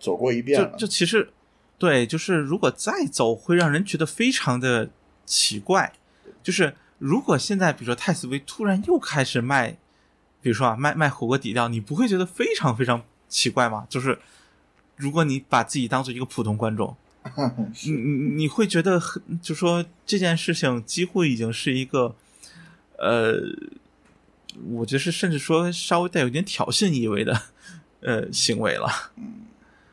[0.00, 0.68] 走过一遍了。
[0.72, 1.30] 就就其实，
[1.78, 4.90] 对，就是如果再走，会让人觉得非常的
[5.24, 5.92] 奇怪。
[6.42, 9.76] 就是如果现在，比如说泰斯威突然又开始卖，
[10.44, 13.86] 比如说啊，卖卖火锅底料，你不会觉得非常非常奇怪吗？
[13.88, 14.18] 就是
[14.94, 16.94] 如果你把自己当做一个普通观众。
[17.86, 19.00] 你你你会觉得，
[19.40, 22.14] 就说这件事情几乎已经是一个，
[22.98, 23.40] 呃，
[24.68, 27.40] 我觉得是甚至说稍微带有点挑衅意味的，
[28.00, 28.86] 呃，行为了，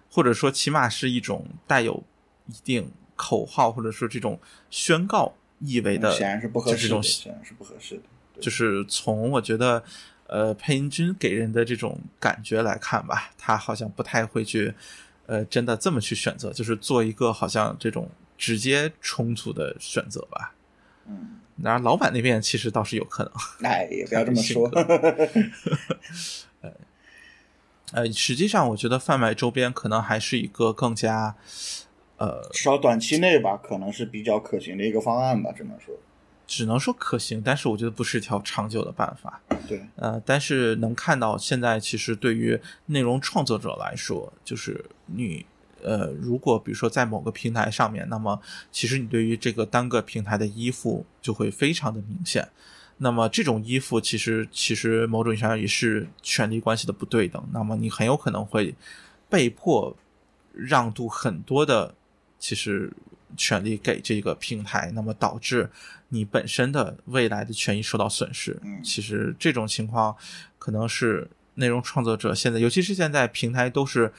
[0.10, 2.04] 或者说起码是一种带有
[2.48, 4.38] 一定口号或者说这种
[4.70, 8.02] 宣告意味的，显然是不合适的，显然是不合适的。
[8.42, 9.82] 就是从我觉得，
[10.32, 14.74] 呃，配音君给人的这种感觉来看吧，他好像不太会去。
[15.28, 20.54] 呃，真的这么去选择，就是做一个好像这种直接冲突的选择吧。
[21.08, 23.32] 嗯，然后老板那边其实倒是有可能。
[23.64, 24.68] 哎，也不要这么说。
[26.60, 26.74] 呃，
[27.94, 31.34] 呃，实际上我觉得贩卖周边可能还是一个更加，
[32.18, 35.96] 呃，至少短期内吧，可能是比较可行的一个方案吧，只能说。
[36.52, 39.40] 只能说可行，但是我觉得不是一条长久的办法。
[39.70, 45.46] 对，呃，但是能看到现在其实对于内容创作者来说，就是你
[45.82, 48.38] 呃，如果比如说在某个平台上面，那么
[48.70, 52.50] 其实你对于这个单个平台的依附就会非常的明显。
[52.98, 57.42] 那么这种依附其实其实某种意义上也是权力关系的不对等。
[57.54, 58.76] 那么你很有可能会
[59.30, 59.96] 被迫
[60.54, 61.96] 让渡很多的
[62.38, 62.92] 其实
[63.36, 65.70] 权利给这个平台，那么导致。
[66.14, 70.14] 你本身的未来的权益受到损失，嗯，其实这种情况
[70.60, 74.12] 可能是内容创作者现在，尤其是现在平台都是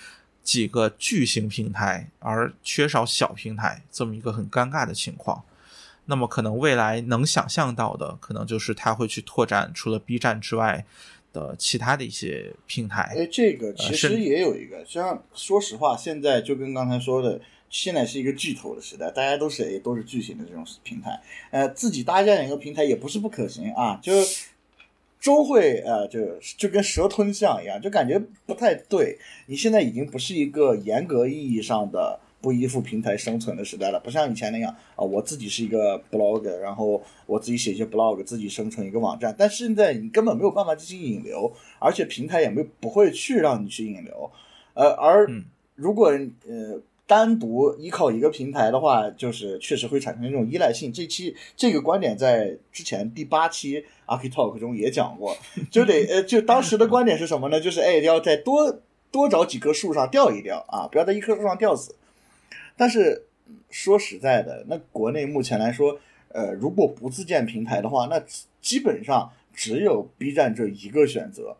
[0.42, 5.44] 几个巨型平台，而缺少小平台这么一个很尴尬的情况。
[6.06, 10.86] 那么可能未来能想象到的，可能就是他会去拓展除了 B 站之外
[11.30, 13.14] 的其他的一些平台。
[13.14, 17.38] 哎，这个其实也有一个，像说实话，现在就跟刚才说的。
[17.72, 21.18] 现在是一个巨头的时代，大家都是都是巨型的这种平台，
[21.50, 23.98] 呃，自己搭建一个平台也不是不可行啊。
[24.02, 24.12] 就
[25.18, 26.20] 终会呃，就
[26.58, 29.18] 就跟蛇吞象一样，就感觉不太对。
[29.46, 39.34] 你现在已经不是一个严格意义上的不依附平台生存的时代了，不像以前那样啊，我自己是一个 blog，然后我自己写一些 blog，自己生成一个网站。
[39.38, 44.30] 但现在你根本没有办法进行引流，而且平台也没不会去让你去引流。
[44.74, 45.26] 呃，而
[45.74, 46.10] 如果
[46.46, 46.78] 呃。
[47.12, 50.90] 单独依靠一个平台的话，就是确实会产生一种依赖性。
[50.90, 55.36] 这期这个观点在之前第八期 Archi Talk 中也讲过，
[55.70, 57.60] 就得呃，就当时的观点是什么呢？
[57.60, 61.94] 就是哎，要再多多找几棵树上吊一吊啊，不要在一棵树上吊死。
[62.78, 63.26] 但是
[63.68, 65.98] 说实在的，那国内目前来说，
[66.28, 68.18] 呃，如果不自建平台的话，那
[68.62, 71.58] 基本上只有 B 站这一个选择。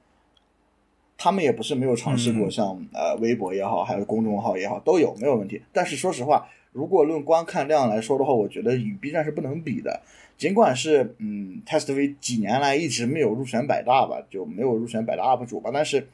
[1.23, 5.63] 他们也不是没有尝试过，像呃微博也好，还有公众号也好，都有没有问题。
[5.73, 10.03] 但是说实话，如果论观看量来说的话，我觉得与 B 站是不能比的。
[10.37, 16.09] 尽管是嗯，TestV 几年来一直没有入选百大吧，就没有入选百大 UP 主吧，但是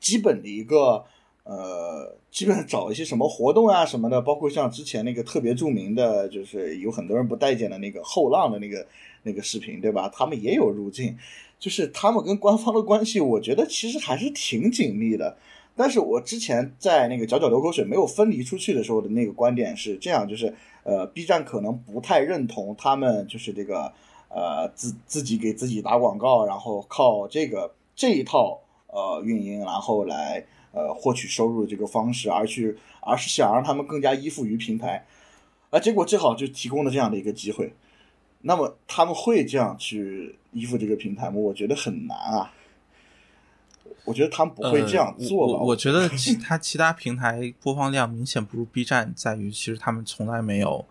[0.00, 1.04] 基本的一个
[1.44, 8.86] 呃，基本上找一些什么活动啊什么的，包括像之前那个特别著名的，就是有很多人不待见的那个后浪的那个
[9.24, 10.10] 那个视频，对吧？
[10.10, 11.14] 他们也有入镜。
[11.60, 15.36] 就是他们跟官方的关系，我觉得其实还是挺紧密的。
[15.76, 20.52] 但是我之前在那个角角流口水没有分离出去的时候的那个观点是这样，就是
[20.82, 23.92] 呃，B 站可能不太认同他们就是这个
[24.28, 35.06] 呃自自己给自己打广告，然后靠这个这一套呃运营，然后来呃获取收入的这个方式，而去而是想让他们更加依附于平台，
[35.70, 37.72] 而结果正好就提供了这样的一个机会。
[38.42, 41.36] 那么他们会这样去依附这个平台吗？
[41.36, 42.52] 我觉得很难啊。
[44.06, 45.62] 我觉得他们不会这样做吧。
[45.62, 50.86] 我觉得其他其他平台播放量明显不如 B 站，在于其实他们从来没有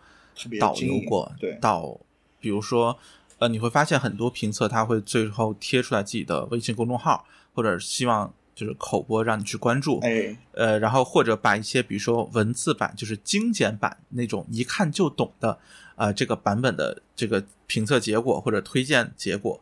[0.60, 1.32] 导流过。
[1.40, 2.00] 对，导，
[2.40, 2.98] 比如说，
[3.40, 10.00] 呃，你会发现很多评测他会最后贴出来自己的微信公众号，或者希望就是口播让你去关注。
[10.02, 15.58] 哎，呃，然后或者把一些比如说文字版，就是精简版那种一看就懂的。
[15.96, 19.60] 啊，这个版本的这个评测结果或者推荐结果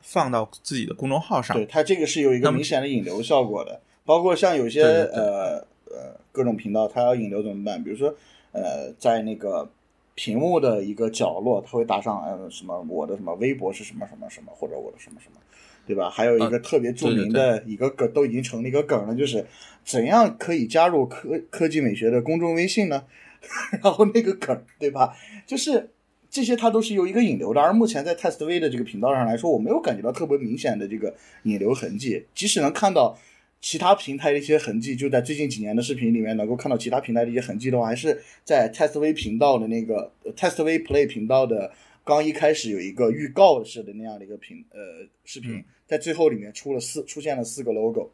[0.00, 3.80] 放到自己的公众号上，对它这个是有一个明显的引流效果的。
[4.06, 5.58] 包括像有些呃
[5.90, 7.84] 呃各种频道，它要引流怎么办？
[7.84, 8.14] 比如说
[8.52, 9.70] 呃，在那个
[10.14, 15.38] 屏幕的一个角落，它会打上呃什么我的什么微博是什么什么什么，或者我的什么什么，
[15.86, 16.08] 对吧？
[16.08, 19.44] 还有一个特别著名的一个梗，都已经成了一个梗了，就是
[19.84, 23.04] 怎样可以加入科科技美学的公众微信呢？
[23.82, 25.16] 然后那个梗，对吧？
[25.44, 25.90] 就是
[26.30, 27.60] 这些，它都是有一个引流的。
[27.60, 31.12] 而目前在 Test V 的这个频道上来说，我没有感觉到特别明显的这个
[31.42, 32.24] 引流痕迹。
[32.34, 33.18] 即使能看到
[33.60, 41.72] 其他平台的一些痕迹，就在最近几年的视频里面能够看到其他平台的一些痕迹的话，还是在 Test V 频道的那个 Test V Play 频道的
[42.04, 48.10] 刚一开始有一个预告式的那样的一个频呃视频，在最后里面出了四出现了四个 logo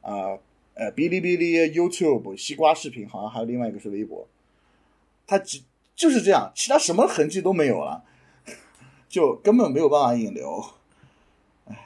[0.00, 0.38] 啊
[0.74, 4.26] 呃哔哩哔哩 YouTube 西瓜视频，好像还有另外一个是微博。
[5.26, 5.62] 它只
[5.94, 8.02] 就是这样，其他什么痕迹都没有了，
[9.08, 10.64] 就根本没有办法引流。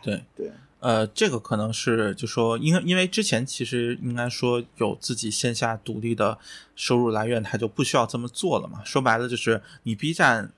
[0.02, 6.38] 对 对，呃，这个可能是就说，因为因为之前其实应该说有自己线下独立的
[6.74, 8.82] 收入来源，他就不需要这么做了嘛。
[8.84, 10.50] 说白了就是你 B 站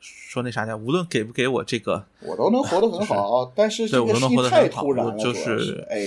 [0.00, 0.76] 说那啥呢？
[0.76, 3.52] 无论给不给我这个，我都能活得很好。
[3.54, 6.06] 但是对我都能活得太突然了，就是哎，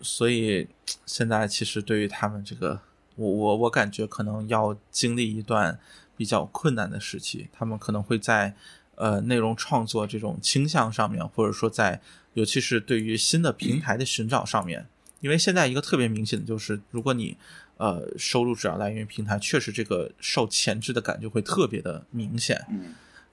[0.00, 0.68] 所以
[1.04, 2.80] 现在其实对于他们这个。
[3.18, 5.80] 我我我感觉可能要经历一段
[6.18, 8.54] 比较困难的时期，他们可能会在
[8.96, 12.02] 呃内容创作这种倾向上面，或者说在
[12.34, 14.86] 尤其是对于新的平台的寻找上面，
[15.22, 17.38] 因为现在一个特别明显的就是，如果你
[17.76, 22.64] 呃收入主要来源于平台，确实这个受前置的感觉会特别的明显，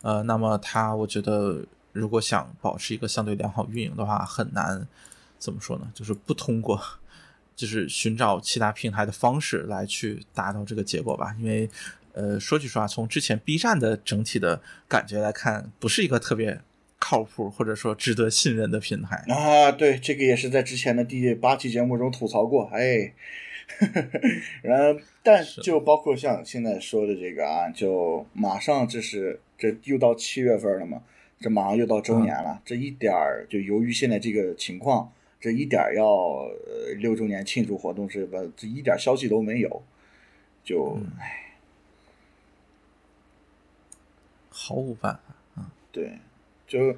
[0.01, 4.87] 呃，那么它我觉得如果想保持一个相对良好运营的话，很难
[5.37, 5.91] 怎么说呢？
[5.93, 6.81] 就是不通过。
[7.55, 11.69] 就是寻找其他平台的方式来去达到这个结果吧，因为，
[12.13, 16.59] 呃，说句实话，从之前 B 站的整体的感觉来看，不是一个特别
[16.97, 19.71] 靠谱或者说值得信任的平台啊。
[19.71, 22.67] 对，这个也是在之前的第八期节目中吐槽过。
[22.73, 23.13] 哎，
[24.61, 31.03] 然后，但就包括像现在说的这个啊，就马上这是这又到七月份了嘛，
[31.39, 35.11] 这马上又到周年了，这一点儿就由于现在这个情况。
[35.39, 38.39] 这一点要呃六周年庆祝活动是吧？
[38.55, 39.83] 这一点消息都没有，
[40.63, 41.57] 就唉，
[44.49, 45.69] 毫无办法啊。
[45.91, 46.13] 对，
[46.65, 46.95] 就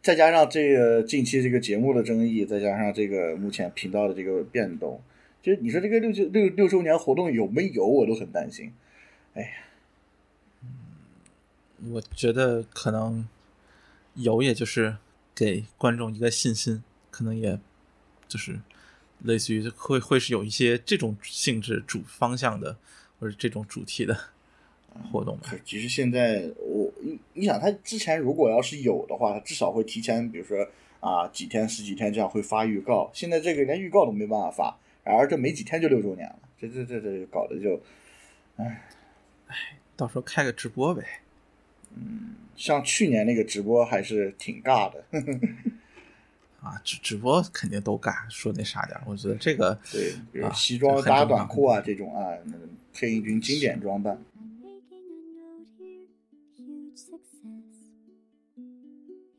[0.00, 4.98] 再加上这个近期这个节目的争议，再加上这个目前频道的这个变动，
[5.44, 8.72] 就你说这个六周六六周年活动有没有，我都很担心。
[9.34, 9.48] 哎呀，
[11.90, 13.28] 我觉得可能
[14.14, 14.96] 有，也就是
[15.34, 16.82] 给观众一个信心。
[17.10, 17.56] 可能也
[18.26, 18.58] 就是
[19.22, 22.76] 类似于会会是有一些这种性质主方向的
[23.20, 24.18] 或者这种主题的
[25.12, 25.54] 活动吧。
[25.64, 30.66] 其实现在我你你想，他之前如果要是有的话，他至少会提前，比如说
[31.00, 33.08] 啊几天十几天这样会发预告。
[33.12, 37.80] 现在这个连预告都没办法发，而这没几天就六周年了，这这这这搞得就，
[38.56, 38.82] 唉
[39.48, 39.56] 唉，
[39.96, 41.04] 到时候开个直播呗。
[41.94, 45.04] 嗯，像去年那个直播还是挺尬的。
[46.60, 49.02] 啊，直直播肯定都尬，说那啥点儿。
[49.06, 54.18] 我觉得这个对，比如啊西装搭短裤啊这种啊，那个配音君经典装扮。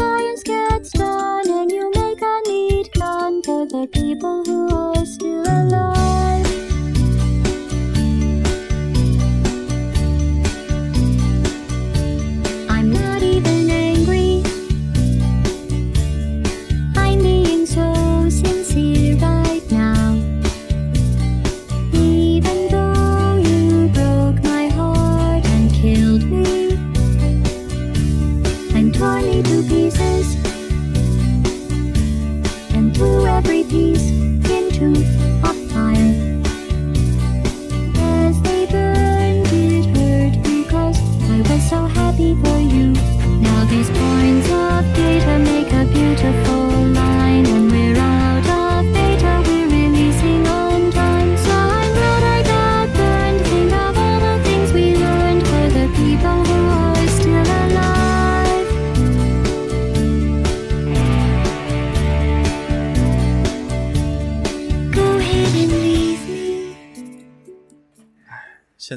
[0.00, 5.44] science gets done, and you make a neat gun for the people who are still
[5.46, 6.49] alive.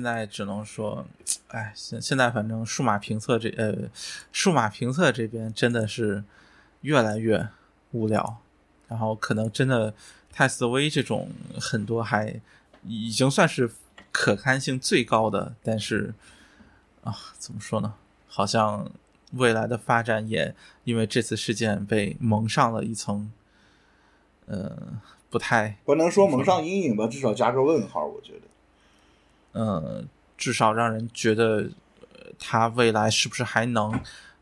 [0.03, 1.05] 在只能说，
[1.47, 3.89] 哎，现现在反正数码评测这呃，
[4.31, 6.23] 数码评测这边真的是
[6.81, 7.47] 越来越
[7.91, 8.37] 无聊，
[8.87, 9.93] 然后可能真的
[10.31, 11.29] 泰斯威这种
[11.59, 12.41] 很多还
[12.83, 13.71] 已经算是
[14.11, 16.13] 可看性最高的，但是
[17.03, 17.93] 啊，怎么说呢？
[18.27, 18.91] 好像
[19.33, 23.31] 未来的发展也因为这次事件被蒙上了一层，
[24.47, 28.42] 呃，不太不能说蒙上阴影吧，至少加个问号，我觉得。
[29.53, 30.03] 呃，
[30.37, 31.69] 至少让人觉得，
[32.01, 33.99] 呃，它未来是不是还能，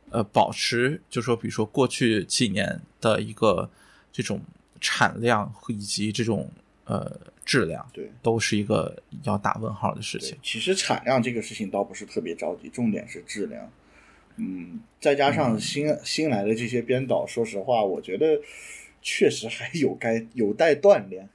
[0.09, 3.69] 呃，保持，就说比如说过去几年的一个
[4.11, 4.41] 这种
[4.81, 6.51] 产量以及这种
[6.85, 13.71] 呃质量，对都是一个要打问号的事情。，其实产量这个事情倒不是特别着急，重点是质量。
[14.37, 18.39] 嗯，再加上新、新来的这些编导，说实话，我觉得
[19.01, 21.29] 确实还有该有待锻炼。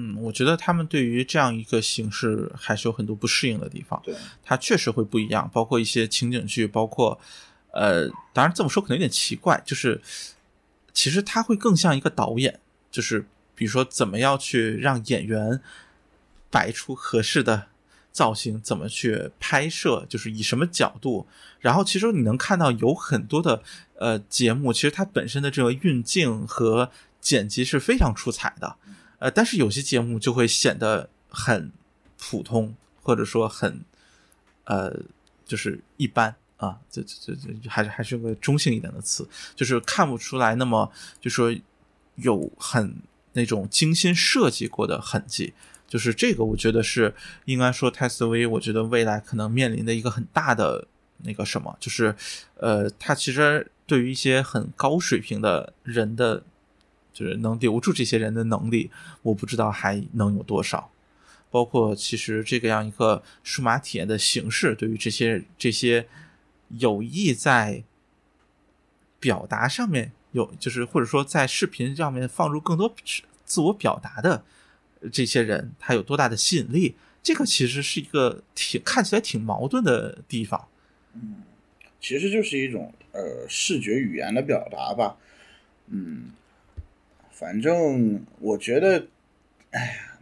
[0.00, 4.00] 嗯，我觉得他们对于这样一个形式还是有很多不适应的地方。
[4.04, 7.18] 对，它确实会不一样，包括一些情景剧，包括
[7.72, 10.00] 呃，当然这么说可能有点奇怪，就是
[10.92, 12.60] 其实它会更像一个导演，
[12.92, 13.26] 就是
[13.56, 15.60] 比如说怎么样去让演员
[16.48, 17.66] 摆出合适的
[18.12, 21.26] 造型，怎么去拍摄，就是以什么角度，
[21.58, 23.62] 然后其实你能看到有很多的
[23.96, 26.90] 呃节目，其实它本身的这个运镜和
[27.20, 28.76] 剪辑是非常出彩的，
[29.18, 31.70] 呃，但是有些节目就会显得很
[32.18, 33.84] 普通，或者说很
[34.64, 34.94] 呃，
[35.44, 40.90] 就是一般啊，这这这这还是还是个中性一点的词，就是看不出来那么
[41.20, 41.54] 就说
[42.16, 42.96] 有很
[43.32, 45.54] 那种精心设计过的痕迹。
[45.88, 47.14] 就是这个，我觉得是
[47.46, 50.86] 应该说泰斯威，我觉得未来可能面临的一个很大的
[51.24, 52.14] 那个什么，就是
[52.56, 56.42] 呃，他其实对于一些很高水平的人的，
[57.18, 58.90] 就是能留住这些人的能力，
[59.22, 60.90] 我不知道还能有多少。
[61.50, 66.06] 包括其实这个样一个数码体验的形式，对于这些这些
[66.68, 67.82] 有意在
[69.18, 72.94] 表达上面有，就是或者说在视频上面放入更多
[73.44, 74.44] 自我表达的
[75.10, 76.94] 这些人，他有多大的吸引力？
[77.22, 80.68] 这个其实是一个挺看起来挺矛盾的地方。
[81.14, 81.42] 嗯
[82.00, 85.16] 其实就是一种呃视觉语言的表达吧。
[85.88, 86.30] 嗯，
[87.38, 89.06] 反正我觉得，
[89.70, 90.18] 哎呀，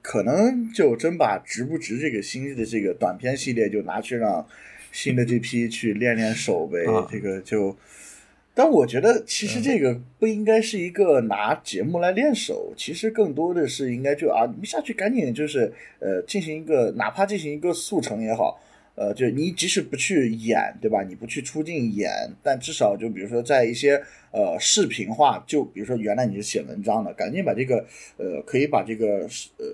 [0.00, 4.46] 可能就真把值不值这个新的这个短片系列就拿去让
[4.92, 6.84] 新的这批去练练手呗。
[6.86, 7.76] 啊这个就，
[8.54, 18.60] 但我觉得其实这个不应该是一个拿节目来练手，其实更多的是应该就啊，你们下去赶紧就是呃进行一个哪怕进行一个速成也好。
[18.94, 21.02] 呃，就你即使不去演，对吧？
[21.02, 22.10] 你不去出镜演，
[22.42, 27.86] 但至少就比如说在一些呃视频化，就比如说原来你是写文章的，赶紧把这个
[28.18, 29.26] 呃可以把这个
[29.56, 29.66] 呃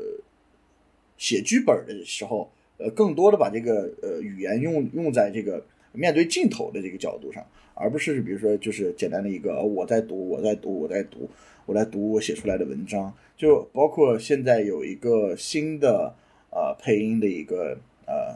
[1.16, 7.44] 写剧本的时候，呃更多的把这个呃语言用用在这个面对镜头的这个角度上，
[7.74, 11.28] 而不是比如说就是简单的一个我在读，我在读，我在读，
[11.66, 13.12] 我来读我写出来的文章。
[13.36, 16.14] 就包括现在有一个新的
[16.50, 18.34] 呃配音的一个呃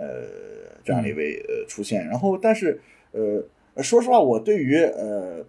[0.00, 2.80] 呃这样的一位呃出现，然后但是
[3.12, 5.44] 呃说实话，我对于呃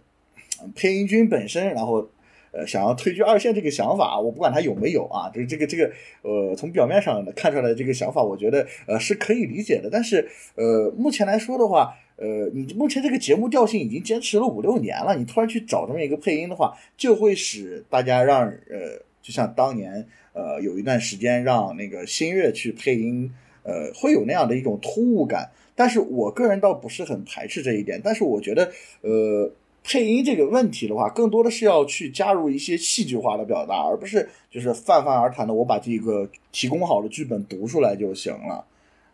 [0.76, 2.08] 配音君本身，然后
[2.52, 5.92] 呃想要退居二线这个想法，我不管他有没有啊，就是这个这个
[6.22, 9.90] 呃从表面上看出来的这个想法，我觉得呃是可以理解的。
[9.90, 23.32] 但是呃目前来说的话，呃你目前这个节目调性已经坚持了五六年了，你突然去找这么一个配音的话，就会使大家让呃就像当年呃有一段时间让那个新月去配音，
[23.64, 25.50] 呃会有那样的一种突兀感。
[25.76, 29.52] 但是我个人倒不是很排斥这一点，但是我觉得呃。
[29.84, 38.64] 配音这个问题的话，更多的是要去加入一些戏剧化的表达，而不是就是泛泛而谈的我把这个提供好的剧本读出来就行了。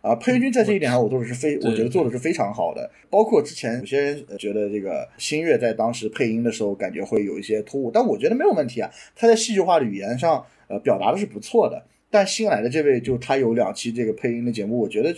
[0.01, 2.91] 啊，配音君在这一点上，我做的是非，我觉得做的是非常好的。
[3.09, 8.91] 包括之前有些人觉得这个新月在当时配音的时候，感觉会有一些突兀，但我觉得没有问题啊。
[9.15, 11.81] 他在戏剧化的语言上，呃，表达的是不错的。
[12.09, 15.13] 但新来的这位，就他有两期这个配音的节目，我觉得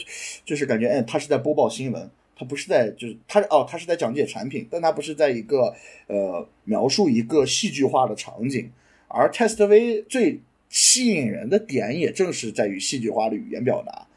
[0.46, 2.10] 就是感觉，哎，他是在播报新闻。
[2.36, 5.76] 他不是在，就是他哦，他是在讲解产品，但他不是在一个
[6.08, 8.72] 呃描述一个戏剧化的场景。
[9.10, 14.08] 而 Test V 最吸引人的点，也正是在于戏剧化的语言表达。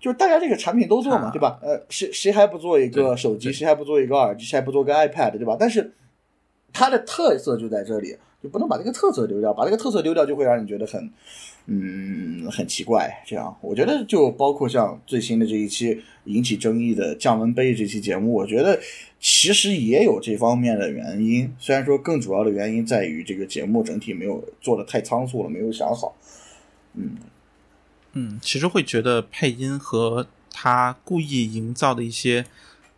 [0.00, 1.60] 就是大家这个产品都做嘛，对吧？
[1.62, 3.52] 呃，谁谁还不做一个手机？
[3.52, 4.44] 谁还不做一个耳机？
[4.44, 5.30] 谁还不做个 iPad？
[5.38, 5.56] 对吧？
[5.60, 5.92] 但是
[6.72, 9.54] 它的特色就在这里，就不能把这个特色丢掉。
[9.54, 11.08] 把这个特色丢掉，就会让你觉得很。
[11.72, 18.76] 嗯，很奇怪，这样我觉得就包括像最新的这一期引起争议的降温杯这期节目，我觉得
[19.20, 21.54] 其实也有这方面的原因。
[21.60, 26.16] 虽然说更主要的原因在于这个节目整体没有做的太仓促了，没有想好。
[26.94, 27.16] 嗯
[28.14, 32.44] 嗯，其实会觉得配音和他故意营造的一些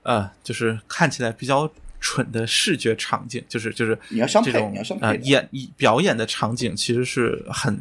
[0.03, 1.70] 呃，就是看起来比较
[2.01, 5.47] 蠢的视觉场景，就是就是你要相这种呃演
[5.77, 7.79] 表演的场景，其实是很。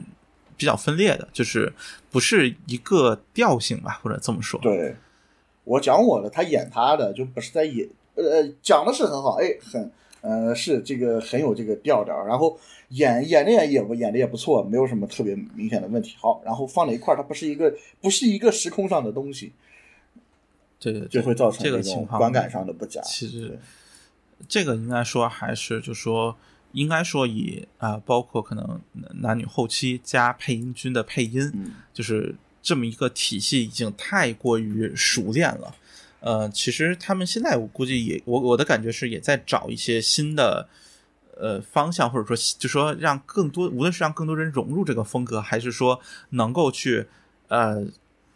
[0.61, 1.73] 比较分裂的，就是
[2.11, 4.59] 不是一个调性吧，或者这么说。
[4.61, 4.95] 对，
[5.63, 9.91] 我讲我的，他演他的，就不是在演，呃，讲的是很好，哎，很，
[10.21, 12.55] 呃，是这个很有这个调调，然后
[12.89, 16.15] 演演的也演的也不错，没有什么特别明显的问题。
[16.19, 19.51] 好，然后放在一块儿，它不是一个不是一个时空上的东西，
[20.79, 23.01] 对对，就会造成这个观感上的不佳。
[23.01, 23.57] 其实
[24.47, 26.37] 这个应该说还是就说。
[26.73, 28.79] 应该说以啊，包括可能
[29.21, 31.51] 男女后期加配音君的配音，
[31.93, 35.75] 就是这么一个体系已经太过于熟练了。
[36.19, 40.67] 呃，其实他们现在我估计也，我我的感觉是也在找一些新的
[41.37, 45.99] 呃方向，或者说就说让更多，无论是让更多人融入这个风格，还是说
[46.29, 47.07] 能够去
[47.47, 47.85] 呃。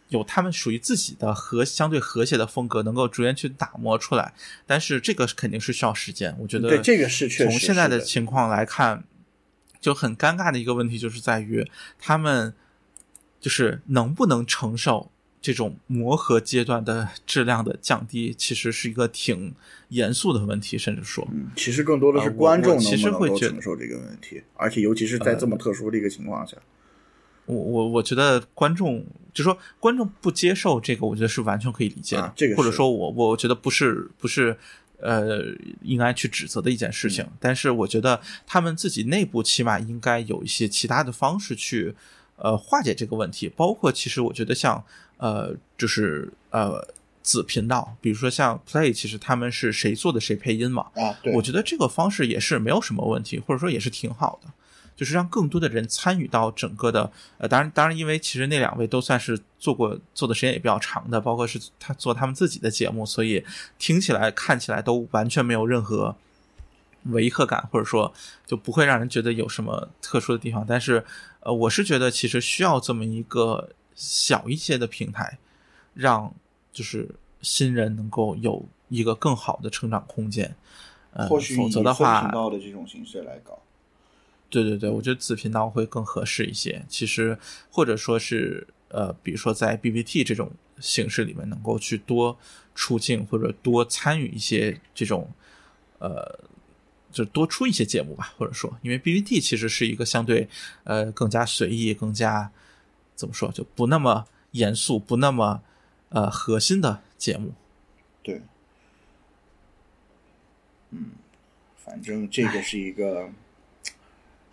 [0.08, 4.32] 有他们属于自己的和相对和谐的风格，能够逐渐去打磨出来。
[4.66, 6.36] 但是这个肯定是需要时间。
[6.38, 9.04] 我觉得，对这个是确从现在的情况来看，
[9.80, 12.54] 就很尴尬的一个问题，就是在于他们
[13.40, 15.10] 就是能不能承受
[15.42, 19.54] 这种磨合阶段的质量的降低，其实是一个挺
[19.88, 20.78] 严肃的问题。
[20.78, 21.26] 甚至说，
[21.56, 26.56] 其实更多的是观众其实会承受这个问题，而且尤其是在这么特殊的一个情况下。
[27.46, 32.32] 我我我觉得观众就说观众不接受这个，我觉得是完全可以理解的。
[32.36, 34.56] 这个或者说我我觉得不是不是
[35.00, 35.42] 呃
[35.82, 37.26] 应该去指责的一件事情。
[37.38, 41.94] 但是我觉得他们自己内部起码应该有一些其他的方式去
[42.36, 43.48] 呃化解这个问题。
[43.48, 44.82] 包括其实我觉得像
[45.18, 46.86] 呃就是呃
[47.22, 54.48] 子频道，比如说像 Play，其实他们是谁做的谁配音嘛啊，对，我觉得这个方式也是没有什么问题，或者说也是挺好的。
[54.96, 63.44] 就是让更多的人参与到整个的，呃，当然，当然，因为其实那两位都算是做过做的时间也比较长的，包括是他做他们自己的节目，所以
[63.78, 66.16] 听起来看起来都完全没有任何
[67.04, 68.12] 违和感，或者说
[68.46, 70.64] 就不会让人觉得有什么特殊的地方。
[70.66, 71.04] 但是，
[71.40, 75.38] 呃，我是觉得其实需要这么一个小一些的平台，
[75.92, 76.34] 让
[76.72, 80.56] 就是新人能够有一个更好的成长空间。
[81.12, 81.38] 呃，否
[81.68, 83.58] 则的话，的这种形式来搞。
[84.48, 86.84] 对对对，我觉得子频道会更合适一些。
[86.88, 87.36] 其实，
[87.68, 92.38] 或者说是呃，比如说在 B B T 这种形式里面，能够去多
[92.74, 95.28] 出镜或者多参与一些这种
[95.98, 96.38] 呃，
[97.10, 98.32] 就多出一些节目吧。
[98.38, 100.48] 或者说，因为 B B T 其实是一个相对
[100.84, 102.52] 呃更加随意、更加
[103.16, 105.62] 怎么说就不那么严肃、不那么
[106.10, 107.52] 呃核心的节目。
[108.22, 108.42] 对，
[110.90, 111.10] 嗯，
[111.76, 113.28] 反正这个是一个。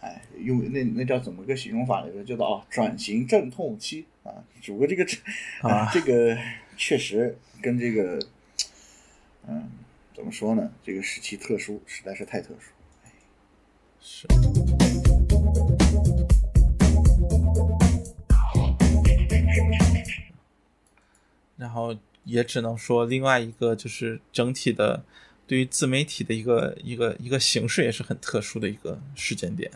[0.03, 2.21] 哎，用那那叫怎么个形容法来着？
[2.25, 5.05] 叫做啊，转型阵痛期啊，只不过这个
[5.61, 6.37] 啊这个
[6.75, 8.19] 确实跟这个，
[9.47, 9.69] 嗯，
[10.13, 10.69] 怎么说呢？
[10.83, 12.71] 这个时期特殊，实在是太特殊。
[14.01, 14.27] 是。
[21.55, 25.05] 然后也只能说，另外一个就是整体的
[25.47, 29.71] 对于自媒体的一个一个一个形式也是很特殊的一个时间点，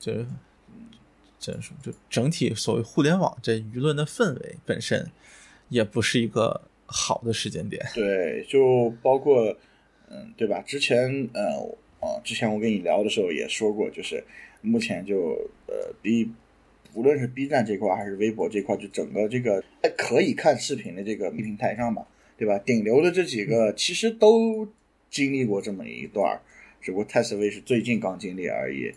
[0.00, 0.26] 就是
[1.38, 5.06] 怎么说，就整体所谓互联网这舆论的氛围本身
[5.68, 7.86] 也不是一个好的时间点。
[7.94, 9.56] 对，就包括，
[10.08, 10.60] 嗯，对吧？
[10.62, 11.42] 之前，呃，
[12.00, 14.24] 啊，之前我跟你聊的时候也说过，就是
[14.62, 16.30] 目前就呃，B，
[16.94, 22.58] 无论是 B 站这块还是微博这块，就整个这个哎可以看视频的这个平台上吧，对吧？
[22.58, 24.66] 顶流的这几个其实都
[25.10, 26.40] 经历过这么一段儿，
[26.80, 28.92] 只不过泰斯威是最近刚经历而已。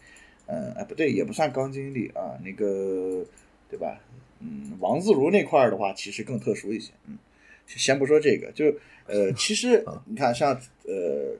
[0.46, 3.26] 嗯，哎，不对，也不算刚经历啊，那个，
[3.70, 4.00] 对吧？
[4.42, 6.92] 嗯，王自如那块儿的话，其实更特殊一些。
[7.08, 7.18] 嗯，
[7.66, 8.66] 先不说这个，就
[9.08, 10.52] 呃，其实 你看，像
[10.86, 11.38] 呃，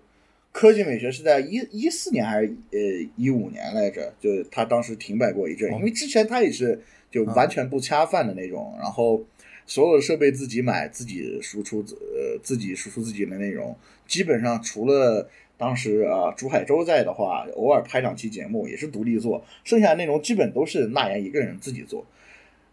[0.54, 2.80] 科技美学是在一一四年还是呃
[3.18, 4.14] 一五年来着？
[4.22, 6.82] 就他当时停摆过一阵，因为之前他也是
[7.12, 9.22] 就完全不恰饭的那种，然后
[9.66, 13.76] 所有的设备自己买，自己输出，呃，自己输出自己的内容，
[14.08, 15.30] 基本上除了。
[15.64, 22.06] 当时啊，朱海洲在的话，偶尔拍两期节目也是独立做，剩下的内容基本都是那言一个人自己做。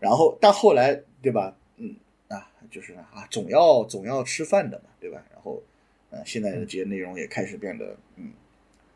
[0.00, 1.56] 然后，但后来，对吧？
[1.76, 1.94] 嗯
[2.26, 5.22] 啊，就是啊，总要总要吃饭的嘛，对吧？
[5.32, 5.62] 然后，
[6.10, 8.32] 呃，现在的这些内容也开始变得，嗯，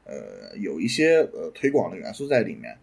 [0.07, 2.76] 呃，有一些呃推广的元素在里面，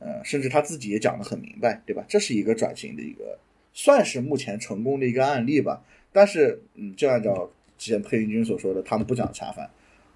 [0.00, 2.04] 呃，甚至他自己也讲得很明白，对吧？
[2.06, 3.38] 这是一个转型的一个，
[3.72, 5.82] 算是目前成功的一个案例吧。
[6.12, 9.70] 但是，嗯，就按照之前佩云君所说的，他们不讲恰饭。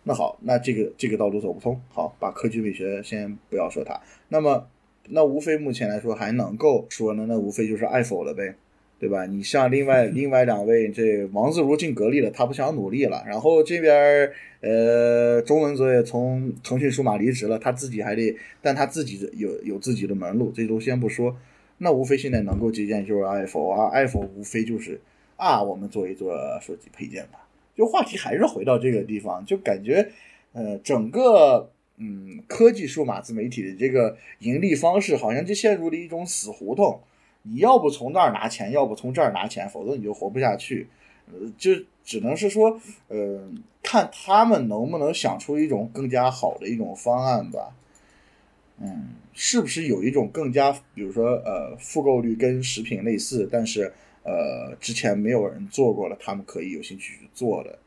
[0.09, 1.81] 那好，那这个这个道路走不通。
[1.89, 4.01] 好，把科技美学先不要说它。
[4.29, 4.69] 那么，
[5.09, 8.55] 那无非目前来说还能够说呢，那无非就是爱否了呗，
[9.01, 9.27] 对吧？
[9.27, 13.25] 你像另外另外两位，这王自如进格力了，他不想努力了。
[13.27, 14.31] 然后这边
[14.61, 18.33] 呃，钟文泽也从腾讯数码离职了，他自己还得，
[18.63, 21.37] 但他自己有有自己的门路，这都先不说。
[21.79, 25.01] 那无非现在能够借鉴就是爱否啊，爱否无非就是
[25.37, 27.41] 啊，我们做一做手机配件吧。
[27.77, 30.11] 就话题还是回到这个地方，就感觉，
[30.55, 36.99] 呃，整个嗯科技数码自媒体的这个盈利方式，好像就陷入了一种死胡同。
[37.43, 40.89] 你要不从那儿拿钱，要不从这儿拿钱，否则你就活不下去。
[41.27, 41.73] 呃，就
[42.03, 43.47] 只能是说，呃，
[43.83, 47.77] 看他们能不能想出一种更加好的一种方案吧。
[48.81, 53.93] 嗯，是不是有一种更加，比如说，呃，复购率跟食品类似，但是。
[54.27, 57.79] 呃，之前没有人做过了，他们可以有兴趣去做的，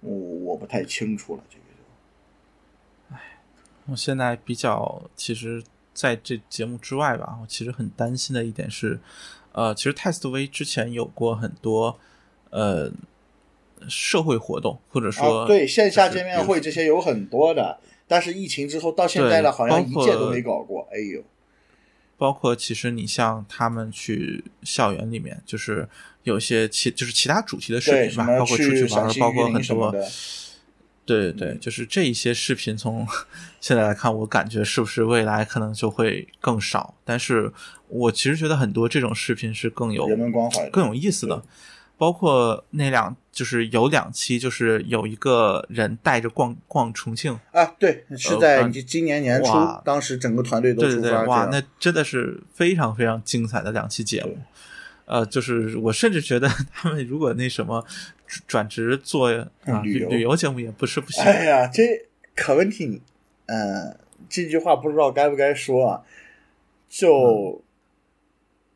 [0.00, 3.40] 我我不太清楚了，这个就，唉，
[3.86, 9.00] 我现在比较，其实在这节目之外吧，我其实很担心的一点是，
[9.52, 11.98] 呃，其实泰斯威之前有过很多
[12.50, 12.92] 呃
[13.88, 21.22] 社会活动，或者说、啊、对线下见面会这些有很多的，但是疫情之后到现在了，好像一届都没搞过，哎呦，
[22.18, 25.88] 包括其实你像他们去校园里面，就是
[26.22, 29.92] 有些其就是其他主题的视，频吧，包括出去去玩包括很多，
[31.04, 33.06] 对对对，就是这一些视频从
[33.60, 36.94] 现在来看，我感觉是不是未来可能就会更少？
[37.04, 37.52] 但是
[37.88, 41.42] 我其实觉得很多这种视频是更有人文关怀更有意思的。
[41.98, 54.36] 包括那两，就是有两期，就是有一个人带着逛逛重庆，啊，对，是在呃今年年初哇，当时整个团队都对对对，出发哇，那真的是非常非常精彩的两期节目。
[55.06, 57.84] 呃，就是我甚至觉得 他们如果那什么
[58.26, 59.30] 转转职做
[59.64, 61.22] 啊旅旅游节目也不是不行。
[61.22, 61.82] 哎呀，这
[62.34, 63.00] 可问题，
[63.46, 63.96] 嗯、
[64.28, 66.02] 这句话不知道该不该说啊。
[66.88, 67.62] 就、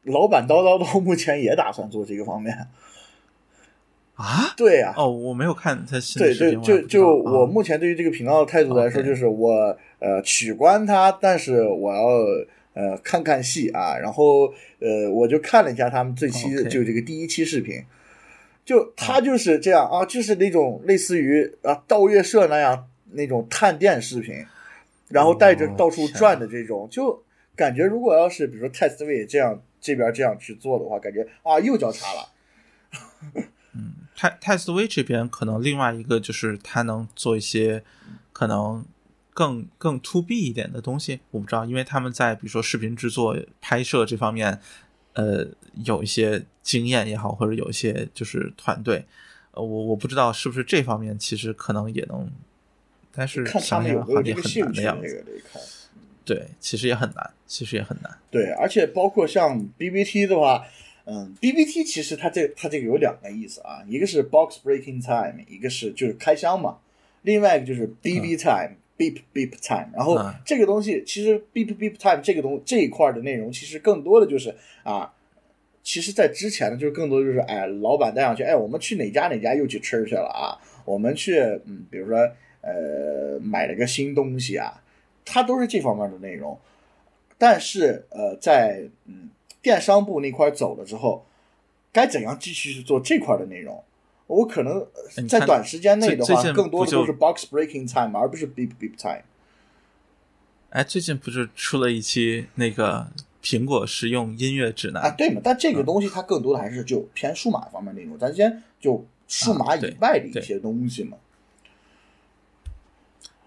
[0.03, 2.69] 老板叨叨叨目前也打算做这个方面。
[4.21, 4.53] 啊？
[4.57, 12.03] 对呀、哦，我没有看他对对，就就我我目前对于这个频道的态度来说，就是我呃取关他，但是我要
[12.75, 17.83] 呃看看戏啊，然后呃我就看了一下他们这期就这个第一期视频，
[18.65, 24.35] 就他就是这样啊，就是那种类似于啊盗月社那样那种探店视频，
[25.09, 27.23] 然后带着哦到处转的这种，就
[27.57, 32.29] 感觉如果要是比如说泰斯威这样这边这样去做的话，感觉啊又交叉了。
[34.21, 37.83] 泰泰斯威这边可能另外一个就是他能做一些
[38.35, 38.85] 可能
[39.33, 44.61] 更更 to B 一点的东西，我不知道，因为他们在比如说视频制作、拍摄这方面，
[45.15, 45.47] 呃，
[45.87, 49.07] 有一些经验也好，或者有一些就是团队，
[49.53, 52.31] 呃，我我不知道是不是这方面其实可能也能，
[53.11, 55.25] 但是想想好像也很难的样子。
[56.27, 58.19] 对，其实也很难，其实也很难。
[58.31, 60.63] 对，而且包括像 BBT 的话，
[61.11, 66.79] 嗯，BBT 其实它这它这个有两个意思啊，一个是 box breaking time，一个是就是开箱嘛，
[67.23, 69.91] 另外一个就是 BB time、beep beep time。
[69.93, 74.55] 然后嗯这个东西其实 beep beep time 这个东这一块的内容，其实更多的就是
[74.85, 75.13] 啊。
[75.83, 80.61] 其实，在之前呢，就是更多就是，哎，老板带上去，哎，我们去哪家哪家又去吃去了啊？
[80.85, 82.19] 我们去，嗯，比如说，
[82.61, 84.83] 呃，买了个新东西啊，
[85.25, 86.57] 它都是这方面的内容。
[87.39, 89.31] 但是，呃，在嗯
[89.63, 91.27] 电商部那块走了之后，
[91.93, 93.83] 该怎样继续去做这块的内容？
[94.27, 94.87] 我可能
[95.29, 99.25] 在短时间内的话，更多的就都是 box breaking time，而不是 beep beep time。
[100.71, 103.09] 哎，最近不是出了一期那个
[103.43, 105.41] 苹果实用音乐指南啊，对嘛？
[105.43, 111.19] 但这嗯个东西它更多的还是就偏数码方面内容，咱先就数码以外的一些东西嘛。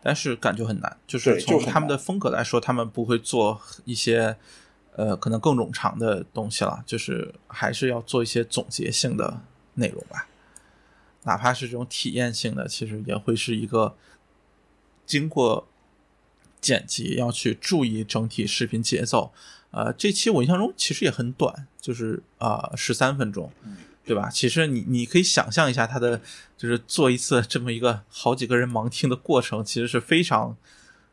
[0.02, 4.36] 但是感觉很难，就是从他们的风格来说，他们不会做一些
[4.96, 9.42] 呃可能更冗长的东西了，就是还是要做一些总结性的
[9.76, 10.28] 内容吧，
[11.24, 13.96] 哪怕是这种体验性的，其实也会是一个
[15.06, 15.68] 经过
[16.60, 19.32] 剪辑要去注意整体视频节奏。
[19.72, 23.52] 呃，这期我印象中其实也很短，就是啊十三分钟。
[24.06, 24.30] 对吧？
[24.30, 26.20] 其实你你可以想象一下，他的
[26.58, 30.58] 就是做一次这么一个好几个人盲听的过程，其实是非常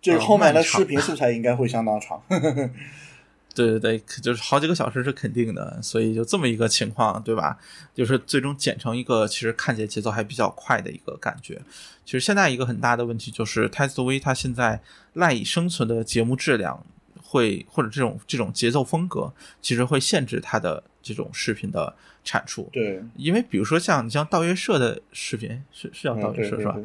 [0.02, 2.20] 这个呃后面的视频素材应该会相当长。
[3.54, 7.58] 对对对，就是好几个小时是肯定的，所以就这么一个情况，对吧？
[7.94, 11.60] 就是最终剪成一个其实看起来节奏还比较快的一个感觉。
[12.04, 14.80] 其实现在一个很大的问题就是泰斯威它现在
[15.14, 16.84] 赖以生存的节目质量
[17.22, 21.94] 会或者这种这种节奏风格，其实会限制它的这种视频的
[22.24, 22.68] 产出。
[22.72, 26.76] 对，因为比如说像你像道约社的视频是是叫道嗯，约社是吧？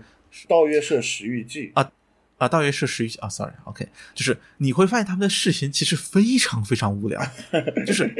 [0.47, 1.91] 道约社食欲记啊
[2.37, 7.21] 啊，大约是十一啊，sorry，OK，、就是你会发现他们的视频其实非常非常无聊，
[7.87, 8.13] 就是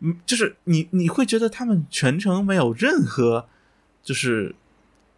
[0.00, 3.48] 嗯，就是你你会觉得他们全程没有任何
[4.02, 4.54] 就是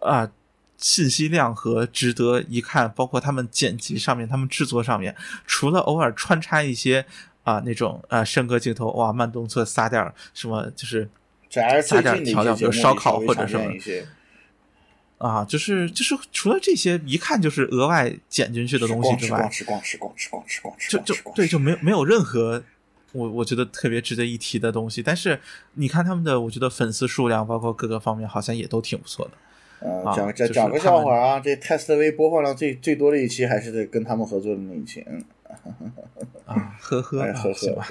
[0.00, 0.30] 啊
[0.76, 5.16] 信息量和值得一看，包括他们剪辑上面、他们制作上面，
[5.46, 7.06] 除了偶尔穿插一些
[7.44, 11.08] 啊那种啊升格镜头，哇慢动作撒点儿什么就是
[11.82, 13.72] 撒点调料比如烧烤或者什么
[15.18, 22.62] 啊就是就是除了这些一看就是额外剪进去的东西之外，吃光吃光吃光吃光吃就就光吃光，对，就没有没有任何
[23.12, 25.02] 我我觉得特别值得一提的东西。
[25.02, 25.38] 但是
[25.74, 29.32] 你看他们的，我觉得粉丝数量包括各个方面好像也都挺不错的。
[29.80, 35.22] 呃，啊讲讲讲个笑话啊，这泰斯威播放量最最多的一期还是得跟他们合作的那一期，嗯，
[36.46, 37.82] 啊，呵呵， 呵呵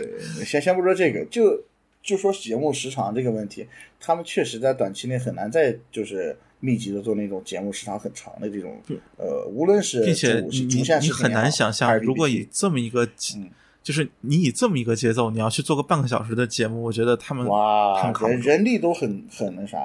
[0.44, 1.64] 先先不说这个，就
[2.02, 3.68] 就说节目时长这个问题，
[4.00, 8.82] 他们确实在短期内很难再就是密集的做那种节目时长很长的这种，
[9.18, 13.06] 呃，无论是并且你你你很难想象，如果以这么一个
[13.36, 13.50] 嗯，
[13.84, 19.78] 就是你以这么一个节奏，你要去做个半个小时的节目，我觉得他们哇人人力都很很那啥。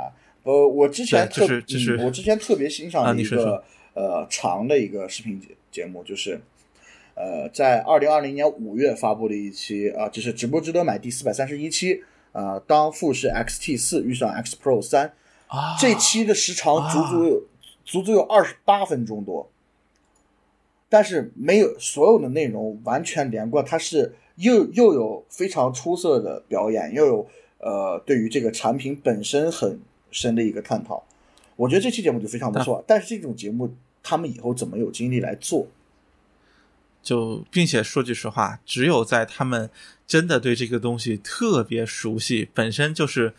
[0.44, 3.60] 呃，我之前特就是就是嗯我之前特别欣赏的一个
[3.94, 6.40] 呃长的一个视频节节目，就是
[7.16, 15.12] 呃在二零二零年五月发布的一期啊、就是直播值得买第四百三十一期啊、当富士 XT 四遇上 X Pro 三，
[15.48, 17.42] 啊，这期的时长足足有、
[17.84, 19.50] 足足有二十八分钟多，
[20.88, 27.28] 但是没有所有的内容完全连贯，它是又又有非常出色的表演，又有
[27.58, 29.80] 呃对于这个产品本身很
[30.10, 31.04] 深的一个探讨。
[31.56, 35.66] 我觉得这期节目就非常不错，但是这种节目他们以后怎么有精力来做？
[37.02, 39.70] 就并且说句实话，只有在他们
[40.06, 43.34] 真的对这个东西特别熟悉，本身就是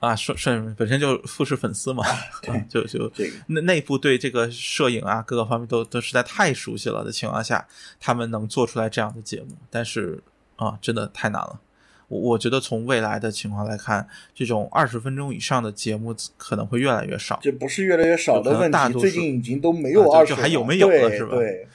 [0.00, 2.02] 啊，说说本身就富士粉丝嘛，
[2.48, 7.68] 啊就就这个内内部对这个摄影啊各个方面都都实在太熟悉了的情况下，
[8.00, 10.22] 他们能做出来这样的节目，但是
[10.56, 11.60] 啊，真的太难了。
[12.08, 21.68] 我我觉得从未来的情况来看，这种二十分钟以上的节目可能会越来越少这不是越来越少的问题，最近已经都没有啊二十、就就还有没有了是吧对，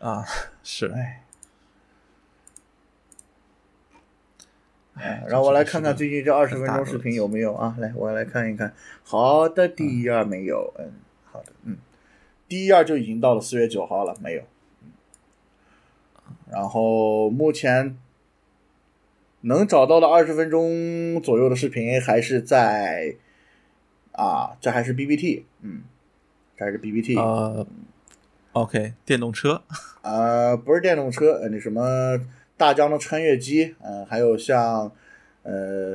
[0.00, 0.24] 啊。
[0.64, 1.22] 是，哎。
[5.00, 7.76] 哎，让我来看看最近这二十分钟视频有没有啊？
[7.78, 8.72] 来，我来看一看。
[9.02, 10.92] 好的，第一页没有，嗯，
[11.24, 11.76] 好的，嗯，
[12.48, 14.40] 第一页就已经到了四月九号了，没有。
[14.40, 14.46] 嗯
[16.50, 17.96] 然后目前
[19.42, 23.16] 能找到的二十分钟左右的视频还是在
[24.12, 25.82] 啊，这还是 BBT，嗯，
[26.56, 27.66] 这还是 BBT，呃
[28.52, 29.62] ，OK，电动车，
[30.02, 32.18] 呃，不是电动车，呃，那什么
[32.58, 34.92] 大疆的穿越机，呃，还有像，
[35.44, 35.94] 呃，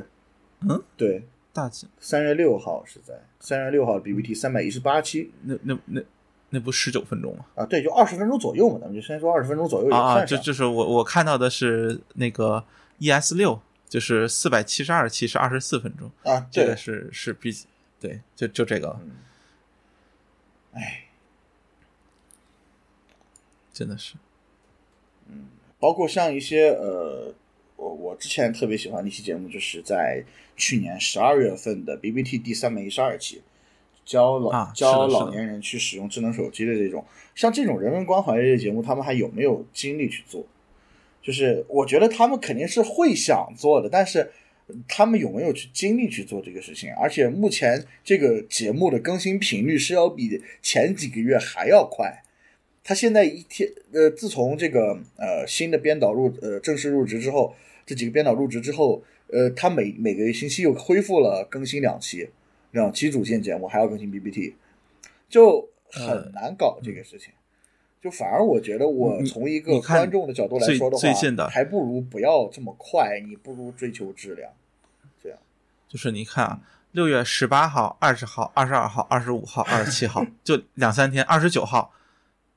[0.61, 6.01] 嗯，对，大姐，三月六号是在三月六号 BBT 三百一十八期，那那那
[6.49, 7.45] 那不十九分钟吗？
[7.55, 12.63] 啊，对，就二十分钟左右嘛，咱们就先说二十分钟左右也啊啊，就就是我我看到的是那个
[12.99, 13.59] ES 六，
[13.89, 17.51] 就是四百七十二期是二十四分钟，啊，对这个，是是比
[17.99, 18.87] 对，就就这个。
[18.87, 18.99] 了，
[20.73, 21.05] 哎，
[23.73, 24.15] 真的是
[25.83, 27.33] 包括像一些呃，
[27.75, 30.23] 我我之前特别喜欢的一期节目，就是在
[30.55, 33.41] 去年十二月份的 BBT 第三百一十二期，
[34.05, 37.03] 教老、啊教老年人去使用智能手机的这种，
[37.35, 40.45] 像这种人文关怀类的节目，他们还有没有精力去做？
[41.21, 44.31] 就是我觉得他们肯定是会想做的，但是
[44.87, 46.93] 他们有没有去精力去做这个事情？
[46.95, 52.23] 而且目前这个节目的更新频率是要比前几个月还要快。
[52.83, 57.55] 他现在一天，呃，自从这个呃新的编导入呃正式入职之后，
[57.85, 62.29] 这几个编导入职之后，呃，他每每个星期又恢复了更新两期，
[62.71, 64.53] 两期主线节目，还要更新 BBT，
[65.29, 67.31] 就很难搞这个事情。
[68.01, 74.51] 就反而我觉得，我从一个观众的角度来说的话，最近的还不如不要这么快，你不如追求质量。
[75.23, 75.39] 这样，
[75.87, 76.59] 就是你看啊，
[76.91, 81.93] 六月十八号、二十号、二十二号、二十五号、二十七号， 就两三天，二十九号，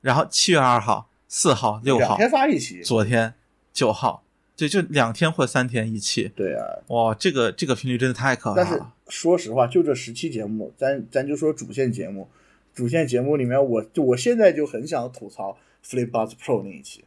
[0.01, 3.33] 然后七月二号、四号、六号，两天发一期，昨天
[3.73, 4.23] 九号，
[4.55, 8.83] 对，就两天或三天一期，对啊，哇，这个这个频率真的太可怕了但是。
[9.09, 12.27] 说实话，就这十期节目，咱咱就说主线节目，
[12.73, 17.05] 主线节目里面我，就我现在就很想吐槽 FlipBuds Pro 那一期。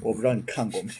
[0.00, 0.90] 我不知道你看过没？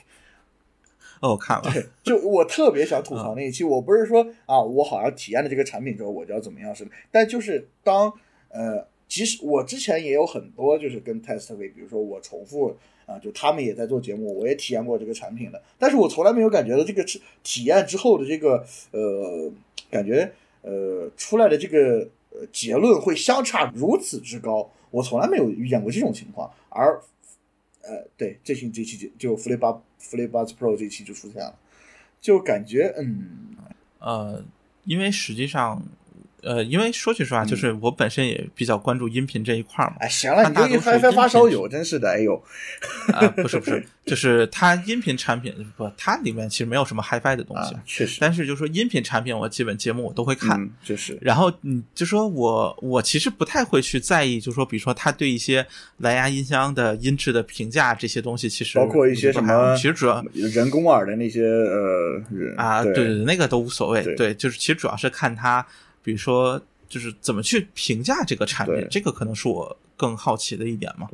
[1.23, 8.13] 哦，我看了，就我特别想吐槽那一期，我不是说啊，我好像体验了这个产品之后我就要怎么样似的，但就是当
[8.49, 19.51] 呃，即使我之前也有很多就是跟 Testway，比如说我重复啊、就他们也在做节目，我也体验过这个产品的，但是我从来没有感觉到这个体体验之后的这个呃
[19.91, 27.01] 感觉呃出来的这个呃结论会相差如此之高，我从来没有遇见过这种情况，而
[27.83, 29.83] 呃，对，最近这期就就 Flip Flip
[30.29, 31.59] Buds Pro 这期就出现了，
[32.21, 33.57] 就感觉嗯，
[33.99, 34.45] 呃，
[34.85, 35.83] 因为实际上，
[36.43, 39.97] 呃，因为说句嗯实话，就是我本身也比较关注音频这一块儿嘛。
[40.01, 40.77] 哎，行了，你就一
[41.13, 42.43] 发烧友，真是的，哎呦，
[43.13, 50.61] 啊，不是不是，就是它音频产品不，它里面其实没有什么 HiFi 的东西，啊，确实，但是就说音频产品，我基本节目我都会看。
[50.61, 55.65] 嗯，就是，然后你，就说我我其实不太会去在意，就说比如说他对一些
[55.99, 62.21] 蓝牙音箱的音质的评价这些东西，其实包括一些什么其实主要人工耳的那些呃
[62.57, 64.03] 啊，对对对，那个都无所谓。
[64.03, 65.65] 对对，就是其实主要是看他，
[66.03, 71.09] 比如说就是怎么去评价这个产品，这个可能是我更好奇的一点嘛。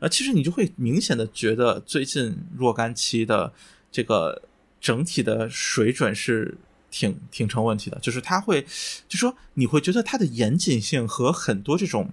[0.00, 3.52] 呃，其实你就会明显的觉得最近若干期的
[3.90, 4.42] 这个
[4.80, 6.56] 整体的水准是
[6.90, 8.64] 挺挺成问题的，就是它会，
[9.08, 12.10] 就说你会觉得它的严谨性和很多这种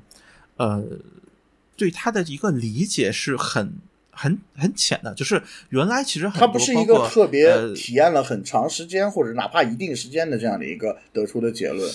[0.57, 0.83] 呃
[1.75, 3.73] 对它的一个理解是很。
[4.15, 11.91] 很很浅的，就是原来其实很它不是一个特别呃体验了很长时间或者哪怕一定时间的这样的一个得出的结论，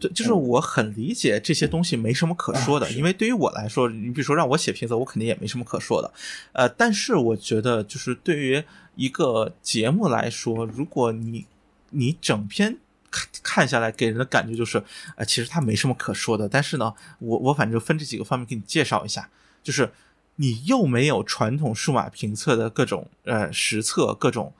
[0.00, 6.10] 对，就是我很理解这些东西没什么可说的，因为对于我来说，你比如说让我写评测，我肯定也没什么可说的。
[6.52, 8.64] 呃，但是我觉得，就是对于
[8.96, 11.44] 一个节目来说，如果你
[11.90, 12.78] 你整篇
[13.10, 14.82] 看看下来，给人的感觉就是，
[15.16, 16.48] 呃，其实它没什么可说的。
[16.48, 19.28] 但是呢，我我反正分这几个方面给你介绍一下，
[19.62, 19.92] 就是
[20.36, 24.54] 你又没有传统数码评测的各种呃实测，各种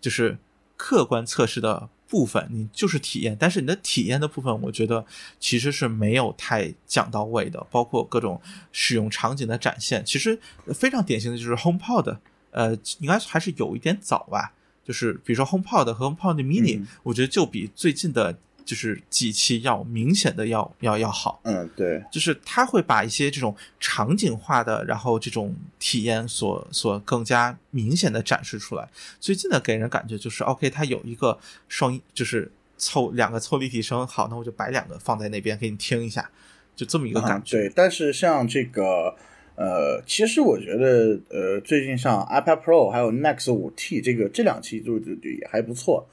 [0.00, 0.38] 就是
[0.76, 5.04] 客观测试的部分，你就是体验，但是你的体验的部分，我觉得
[5.40, 8.40] 其实是没有太讲到位的，包括各种
[8.72, 10.38] 使用场景的展现，其实
[10.74, 12.18] 非常典型的就是 HomePod，
[12.50, 14.52] 呃，应该还是有一点早吧，
[14.84, 16.86] 就是比如说 HomePod 和 HomePod Mini，、嗯。
[17.02, 21.40] 我觉得就比最近的就是几期要明显的要要要好。
[21.44, 28.86] 嗯，对，就是它会把一些这种场景化的，然后这种体验所所更加明显的展示出来。
[29.20, 31.38] 最近的给人感觉就是，OK，它有一个
[31.68, 36.28] 双音，就是凑两个凑立体声，好，那我就摆两个放在那边给你听一下，
[36.74, 37.56] 就这么一个感觉。
[37.56, 37.60] 啊。
[37.62, 39.14] 对，但是像这个
[39.54, 46.04] 呃，其实我觉得呃，最近像 iPad Pro 还有 Max 五 T 这个这两期就就就也还不错。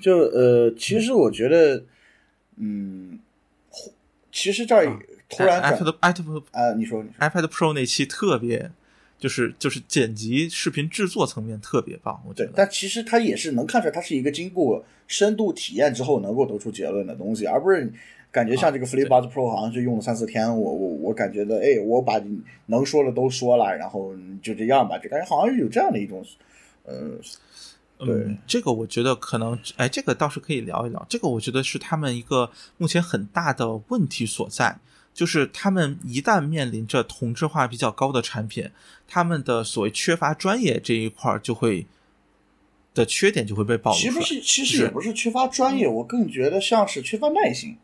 [0.00, 1.84] 就呃，其实我觉得，
[2.56, 3.18] 嗯，
[4.32, 4.98] 其实这儿啊
[5.28, 8.70] 突然转 iPad iPad 啊，你说你说 iPad Pro 那期特别，
[9.18, 12.52] 就是就是剪辑视频制作层面特别棒，我觉对，得。
[12.56, 17.90] 但其实它也是能看出来，它是一个经过深度体验之后能够得出结论的东西，而不是
[18.30, 22.20] 感觉像这个 FlipBuds Pro 好像是用了三四天，我我我感觉的，哎，我把
[22.66, 26.24] 能说的都说了，然后就这样吧，就感觉好像有这样的一种，
[26.84, 27.20] 呃，对
[28.00, 31.06] 嗯，这个我觉得可能，哎，这个倒是可以聊一聊。
[31.08, 34.78] 这个我觉得是他们一个目前很大的问题所在，
[35.14, 38.70] 就是他们一旦面临着同质化比较高的产品，
[39.06, 41.86] 他们的所谓缺乏专业这一块儿就会
[42.92, 44.12] 的缺点就会被暴露出来。
[44.12, 47.78] 其实是其实也不是缺乏专业，我更觉得像是缺乏耐心。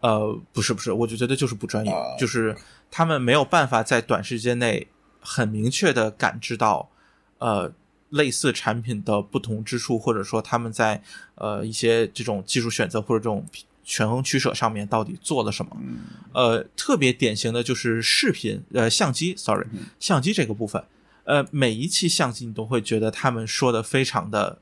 [0.00, 2.54] 呃，不是不是，我就觉得就是不专业，啊就是
[2.90, 4.86] 他们没有办法在短时间内
[5.18, 6.90] 很明确的感知到，
[7.38, 7.72] 呃，
[8.10, 11.02] 类似产品的不同之处，或者说他们在
[11.34, 13.44] 呃一些这种技术选择或者这种
[13.84, 15.76] 权衡取舍上面到底做了什么。
[15.80, 15.98] 嗯。
[16.32, 19.66] 呃，特别典型的就是视频，呃，相机，sorry，
[19.98, 20.82] 相机这个部分，
[21.24, 24.58] 呃，每一期相机你都会觉得他们说的非常的，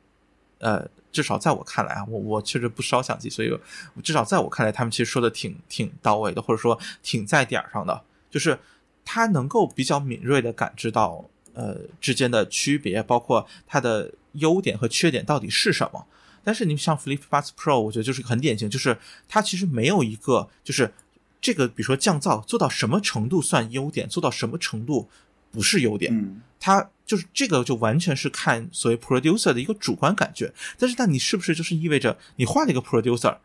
[0.58, 3.50] 呃，至少在我看来啊，我我确实不烧相机，所以
[3.94, 8.58] 我至少在我看来，他们其实说的挺挺到位的，或者说挺在点儿上的，就是
[9.04, 11.24] 他能够比较敏锐的感知到
[11.54, 16.06] 呃之间的区别，包括它的优点和缺点到底是什么。
[16.42, 18.98] 但是你像 Flip Buds Pro，我觉得就是很典型，就是
[19.28, 20.92] 它其实没有一个就是
[21.40, 25.08] 这个，比如说降噪做到什么程度算优点，做到什么程度
[25.50, 26.14] 不是优点。
[26.14, 30.50] 嗯它就是这个，就完全是看所谓 producer 的一个主观感觉。
[30.78, 33.36] 但是，那你是不是就是意味着你换了一个 producer，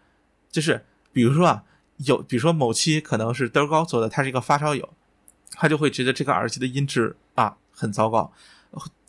[0.50, 1.64] 就是比如说啊，
[1.98, 4.88] 有比如说某期可能是德高做的，他是一个发烧友，
[5.52, 8.32] 他就会觉得这个耳机的音质啊很糟糕。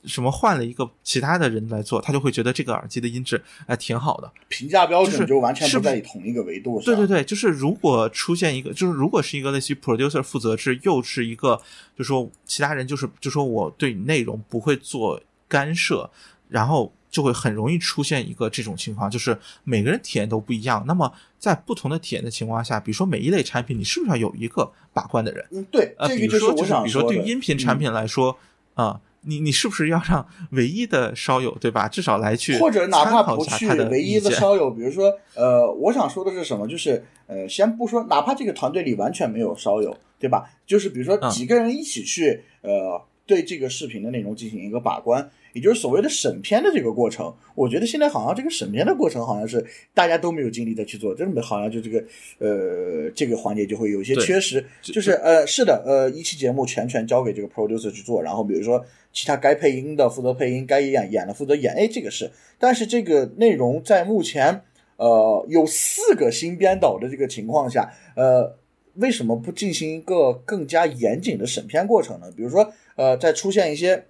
[0.06, 4.32] 什么换了一个其他的人来做，他就会觉得这个耳机的音质哎挺好的。
[4.48, 6.86] 评价标准就完全是不在同一个维度上。
[6.86, 11.60] 对对对，就是如果出现一个，就是如果是一个类似于 producer 负责制，又是一个，
[11.98, 16.10] 就说其他人就是就说我对内容不会做干涉，
[16.48, 20.82] 然后就会很容易出现一个这种情况，就是每个人体验都不一样。
[20.86, 25.46] 那么在不同的体验的情况下，比如说每一类产品，你是不是要有一个把关的人？
[25.50, 26.82] 嗯，对，呃，这个比如说就是说。
[26.84, 28.34] 比如说对于音频产品来说，
[28.80, 31.86] 啊、你你是不是要让唯一的烧友对吧？
[31.86, 36.66] 至少来去嗯，或者哪怕不去唯一的烧友，比如说，呃，我想说的是什么？
[36.66, 40.50] 就是，呃，先不说，哪怕这个团队里完全没有烧友，对吧？
[40.66, 47.34] 就是比如说嗯几个人一起去，呃，对这个视频的内容进行一个把关，也就是所谓的审片的这个过程。
[47.54, 52.04] 我觉得现在好像这个审片的过程好像是大家都没有精力再去做，真的好像就这个，
[52.38, 54.64] 呃，这个环节就会有一些缺失。
[54.82, 62.30] 就就是呃，是的，呃，一期节目全权交给这个 producer 去做，然后比如说其他该配音的负责配音，该演演的负责演，哎，这个是。
[62.58, 64.62] 但是这个内容在目前
[64.96, 68.56] 呃有四个新编导的这个情况下，呃，
[68.94, 72.30] 为什么不进行一个更加严谨的审片过程呢？
[72.36, 74.04] 比如说呃，在出现一些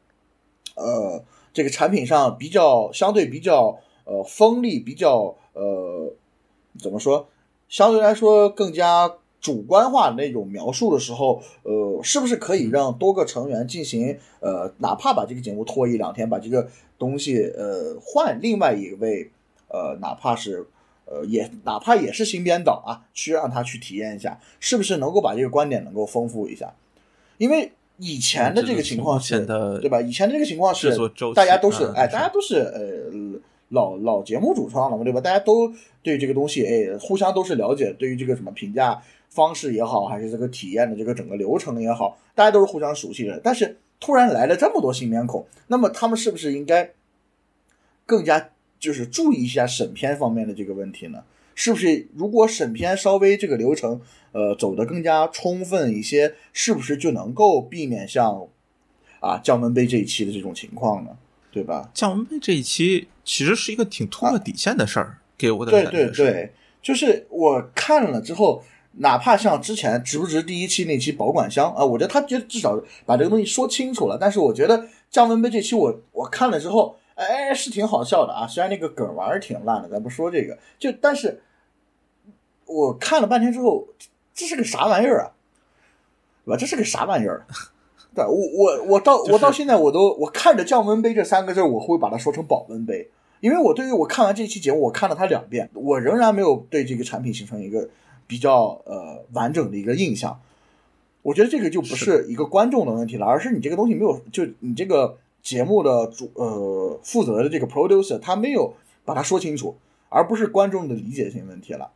[0.81, 6.13] 呃这个产品上比较相对比较呃锋利、比较呃
[6.79, 7.29] 怎么说，
[7.69, 19.31] 相对来说更加主观化那种描述的时候，呃，是不是可以让多个成员进行呃，哪怕把这个节目拖一两天，把这个东西呃换另外一位
[19.69, 20.67] 呃，哪怕是
[21.07, 26.75] 呃也哪怕也是新编导啊，去让他去体验一下，是不是能够把这个观点能够丰富一下？
[27.39, 30.01] 因为以前的这个情况是，的对吧？
[30.01, 30.97] 以前的这个情况是
[31.35, 35.21] 大家都是哎，大家都是呃老老节目主创了嘛，对吧？
[35.21, 35.71] 大家都
[36.03, 43.39] 对这个东西哎互相都是了解，对于这个什么评价方式也好，还是这个体验的这个整个流程也好，大家都是互相熟悉的。
[43.45, 46.91] 但是突然来了这么多新面孔，那么他们是不是应该
[48.07, 51.23] 更加就是注意一下审片方面的这个问题呢？
[51.63, 54.01] 是不是如果审片稍微这个流程
[54.33, 58.49] 呃走得更加充分一些，是不是就能够避免像
[59.21, 61.11] 啊降温杯这一期的这种情况呢？
[61.53, 61.91] 对吧？
[61.93, 66.23] 降温杯这一期其实是一个挺突破底线的事儿，给我的对感觉是。
[66.23, 74.17] 对对，就是我看了之后，哪怕像之前值不值第一期那期保管箱啊，我觉得他觉得至少把这个东西说清楚了。
[74.19, 78.47] 但是我觉得降温杯这期我我看了之后，哎，是挺好笑的啊。
[78.47, 81.43] 虽然那个梗玩儿挺烂的，咱不说这个，就但是
[82.71, 83.89] 我看了半天之后，
[84.33, 85.33] 这是个啥玩意儿啊？
[86.45, 86.57] 对吧？
[86.57, 87.47] 这是个啥玩意儿？
[88.15, 93.09] 对，我我我到就是我到现在我都我看着降温杯这三个字，我会把它说成保温杯。
[93.41, 97.89] 因为我对于我看完这期节目，我看了它两遍，我仍然没有对这个产品形成一个
[98.27, 100.41] 比较呃完整的一个印象。
[101.23, 108.75] 我觉得这个就不是一个观众的问题了，而是你这个东西没有，就你这个节目的主呃负责的这个 producer 他没有
[109.05, 109.77] 把它说清楚，
[110.09, 111.91] 而不是观众的理解性问题了。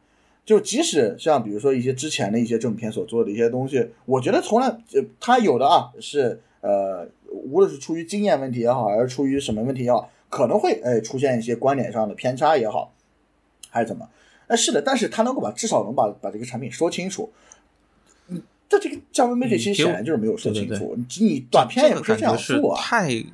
[0.45, 12.93] 就即使像比如说一些之前的一些正片所做的一些东西，我觉得从来呃他有的啊是呃无论是出于经验问题也好，还是出于什么问题也好，可能会哎出现一些观点上的偏差也好，
[13.71, 14.09] 还是怎么？
[14.47, 17.33] 哎是的，但是他能够把至少能把把这个产品说清楚。
[18.29, 22.83] 嗯，但这个降温杯这期嗯给我显然就是没有说清楚，你你短片也不是这样是做啊。
[22.83, 23.25] 太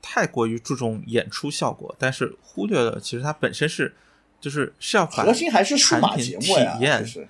[0.00, 3.94] 太过于注重演出效果，但是忽略了其实它本身是
[4.40, 7.28] 就是是要把核心还是数码产品体节目呀，验就是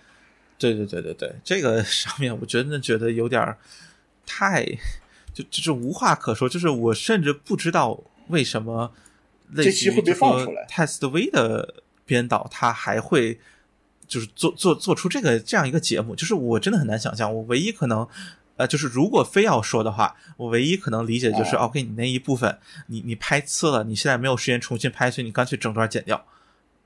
[0.59, 3.57] 对对对对对，这个上面我真的觉得有点儿
[4.27, 4.65] 太
[5.35, 7.99] 就就是无话可说，就是我甚至不知道
[8.29, 8.93] 为什么
[9.53, 13.39] 类似于这期会被放出来 Test V 的编导他还会
[14.07, 18.09] 就是做做做出这个这样一个节目，就是我真的很难想象，我唯一可能。
[18.59, 22.59] 呃，就是如果非要说的话，我唯一可能理解就是、啊 o k 你那一部分
[22.89, 26.27] 你你拍次了，你现在没有时间重新拍，所以你干脆整段剪掉。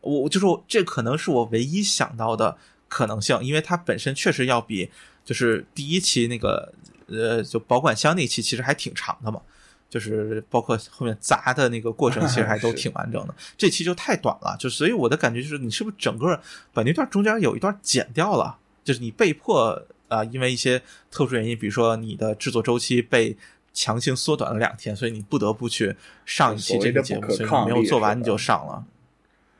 [0.02, 2.56] 我我就是我这可能是我唯一想到的
[2.88, 4.90] 可能性，因为它本身确实要比
[5.24, 6.72] 就是第一期那个
[7.06, 9.40] 呃就保管箱那期其实还挺长的嘛，
[9.88, 13.34] 就是包括后面砸的那个过程其实还 都挺完整的。
[13.56, 16.38] 这期就太短了，就所以我的感觉就是你是不是整个
[16.72, 20.78] 把那段中间有一段剪掉了，就是你被迫啊、因为一些
[21.10, 23.36] 特殊原因，比如说你的制作周期被。
[23.74, 25.96] 强行缩短了两天，所以你不得不去
[26.26, 28.84] 上一期这个节目，所以你没有做完你就上了。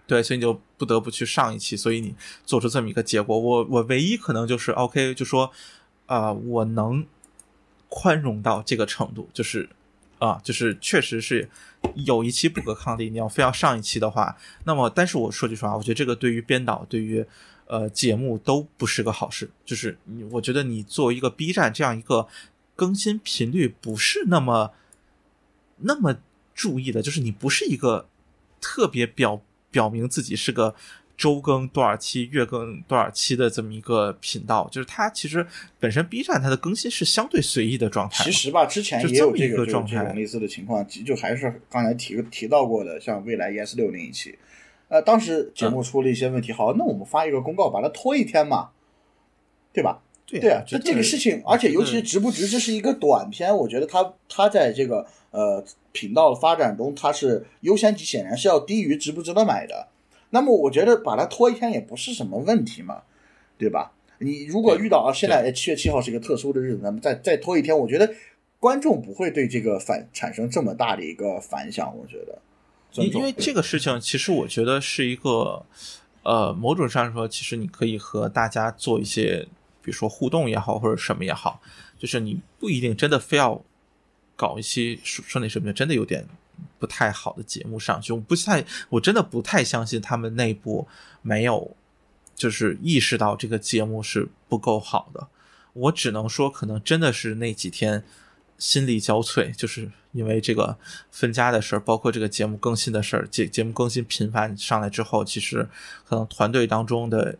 [0.06, 2.14] 对，所以你就不得不去上一期，所以你
[2.44, 3.38] 做出这么一个结果。
[3.38, 5.50] 我我唯一可能就是 OK，就说
[6.06, 7.06] 啊、我能
[7.88, 9.68] 宽容到这个程度，就是
[10.18, 11.48] 啊、就是确实是
[11.94, 17.24] 有一期不可抗力，你要非要上一期的话，那么但是我说句实话，我觉得这个对于编导，对于
[17.66, 19.50] 呃节目都不是个好事。
[19.64, 22.28] 就是你，我觉得你作为一个 B 站这样一个
[22.76, 24.72] 更新频率不是那么
[25.78, 26.18] 那么
[26.54, 28.08] 注意的，就是你不是一个
[28.60, 29.40] 特别表
[29.72, 30.72] 表明自己是个
[31.16, 35.44] 周更多少期、月更多少期的这么一个频道，就是它其实
[35.80, 38.24] 本身 B 站它的更新是相对随意的状态。
[38.24, 44.38] 其实吧，之前也有这个这个状态类似的情况，就还是刚才提提到过的，像未来 ES 六那一期，
[44.88, 48.70] 呃，当时节嗯目出了一些问题，好，那我们发一个公告，把它拖一天嘛，
[49.72, 50.02] 对吧？
[50.26, 55.62] 对对啊，那这这个事情，而且尤其是值不值，这是一个短片，我觉得它它在这个呃
[55.92, 59.88] 频道的发展中，它是优先级显然是要低于值不值得买的。
[60.30, 63.02] 那么我觉得把它拖一天也不是什么问题嘛，
[63.58, 63.92] 对吧？
[64.18, 68.10] 你如果遇到啊，现在七月七号是一个特殊的日子，那么再再拖一天，我觉得
[68.58, 72.38] 观众不会对这个反产生这么大的一个反响，我觉得。
[72.94, 75.64] 因为这个事情，其实我觉得是一个，
[76.22, 79.48] 呃，某种上说，其实你可以和大家做一些，
[79.82, 81.60] 比如说互动也好，或者什么也好，
[81.98, 83.64] 就是你不一定真的非要
[84.42, 86.26] 搞一期说说那什么，真的有点
[86.80, 88.12] 不太好的节目上去。
[88.12, 90.88] 我不太，我真的不太相信他们内部
[91.22, 91.76] 没有
[92.34, 95.28] 就是意识到这个节目是不够好的。
[95.74, 98.02] 我只能说，可能真的是那几天
[98.58, 100.76] 心力交瘁，就是因为这个
[101.12, 105.68] 分家的事儿，包括这个节目更新的事儿，节节目更新频繁上来之后，其实
[106.04, 107.38] 可能团队当中的，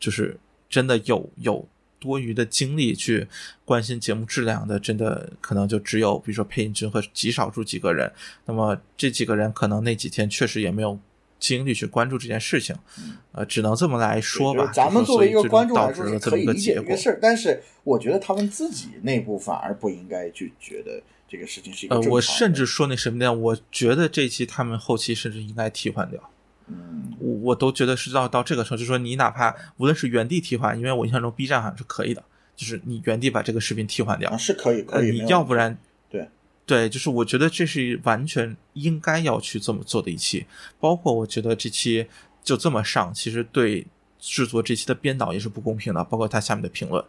[0.00, 1.68] 就是真的有有
[2.04, 3.26] 多余的精力去
[3.64, 8.12] 关心节目质量的，真的可能就只有比如说配音君和极少数几个人。
[8.44, 10.98] 那么这几个人可能那几天确实也没有
[11.38, 12.76] 精力去关注这件事情，
[13.32, 14.60] 呃，只能这么来说吧。
[14.60, 16.84] 嗯就是咱们作为一个观众来说是导致了这么一个可以理解结果。
[16.84, 22.02] 这个事儿，但是我觉得他们自己内部反而不应该去觉得这个事情是一个呃。
[22.10, 23.32] 我甚至说那什么呢？
[23.32, 26.30] 我觉得这期他们后期甚至应该替换掉。
[26.68, 32.22] 嗯，我我都觉得是到到这个程度，就是说你哪怕无论是原地替换，因为我印象中 B 站好像是可以的，
[32.56, 35.76] 就是你原地把这个视频替换掉啊，是可以呃，可以，你要不然
[36.08, 36.28] 对。
[36.66, 40.46] 对，就是我觉得这是完全应该要去这么做的一期，
[40.80, 42.06] 包括我觉得这期
[42.42, 43.86] 就这么上，其实对
[44.18, 47.04] 制作这期的编导也是不公平的，包括他下面的评论，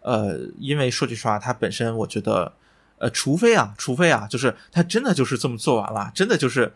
[0.00, 2.50] 呃，因为说句实话，他本身我觉得，
[2.96, 6.72] 呃，除非啊，除非啊，就是他真的就是这么做完了，真的就是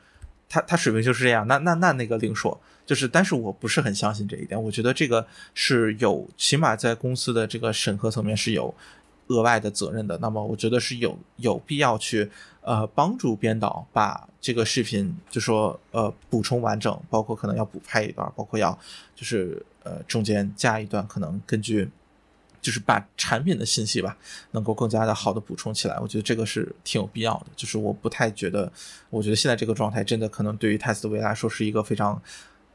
[0.50, 2.60] 他他水平就是这样，那那那那个另说。
[2.84, 4.60] 就是，但是我不是很相信这一点。
[4.60, 5.24] 我觉得这个
[5.54, 8.74] 是有，起码在公司的这个审核层面是有
[9.28, 10.18] 额外的责任的。
[10.18, 12.28] 那么，我觉得是有有必要去
[12.62, 18.76] 呃帮助编导把这个视频就说呃补充完整，包括可能要补拍一段，包括要
[19.14, 21.88] 就是呃中间加一段，可能根据
[22.60, 24.16] 就是把产品的信息吧，
[24.52, 25.98] 能够更加的好的补充起来。
[26.00, 27.46] 我觉得这个是挺有必要的。
[27.56, 28.72] 就是我不太觉得，
[29.10, 32.20] 我觉得现在这个状态真的可能对于泰斯维来说是一个非常。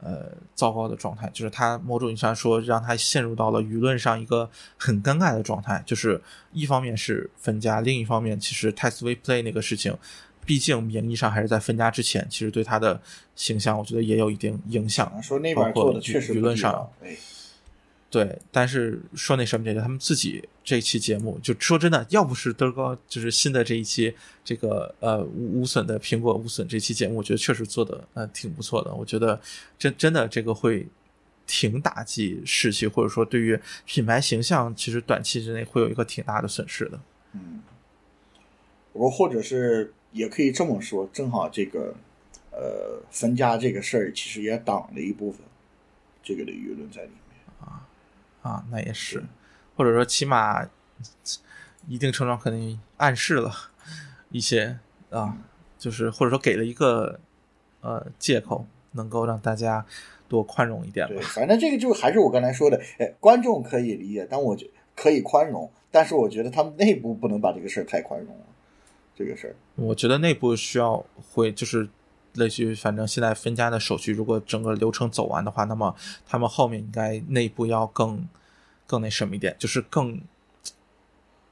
[0.02, 4.48] 呃，糟糕的状态，就是他某种意义上说，让他陷入到了舆论上一个
[4.78, 5.82] 很尴尬的状态。
[5.84, 6.22] 就是
[6.52, 9.98] 一方面是分家，另一方面其实 Test We Play 那个事情，
[10.46, 13.02] 毕竟名义上还是在分家之前，其实对他的
[13.36, 15.12] 形象，我觉得也有一定影响。
[15.24, 16.88] 说那边做的确实舆论上
[18.16, 28.94] 对，但是说那什么这个，他们自己这期节目，就说真的，要不是德高，就是新的这一期这个呃无无损的苹果无损这期节目，我觉得确实做的呃挺不错的。
[28.96, 29.38] 我觉得
[29.78, 30.88] 真真的这个会
[31.46, 36.98] 挺打击士气，或者说对于品牌形象，其实短期之内会有一个挺大的损失的。
[37.34, 37.60] 嗯，
[38.94, 41.94] 我或者是也可以这么说，正好这个
[42.52, 45.42] 呃分家这个事儿，其实也挡了一部分
[46.24, 47.25] 这个的舆论在里面。
[48.46, 49.24] 啊，那也是，
[49.76, 50.70] 或者说起码
[51.88, 53.52] 一定程度上可能暗示了
[54.30, 54.78] 一些
[55.10, 55.36] 啊，
[55.80, 57.20] 就是或者说给了一个
[57.82, 59.84] 呃借口，能够让大家
[60.28, 61.24] 多宽容一点对，吧。
[61.34, 68.46] 反正这个就还是我刚才说的，哎，观众可以理解，但我觉可以宽容，但是我觉得他们内部不能把这个事儿太宽容了，
[69.16, 69.56] 这个事儿。
[69.74, 71.90] 我觉得内部需要会就是
[72.36, 75.96] 类似于，反正现在分家的手续，如果整个流程走完的话，那么
[76.28, 78.28] 他们后面应该内部要更
[78.88, 80.22] 更那什么一点，就是更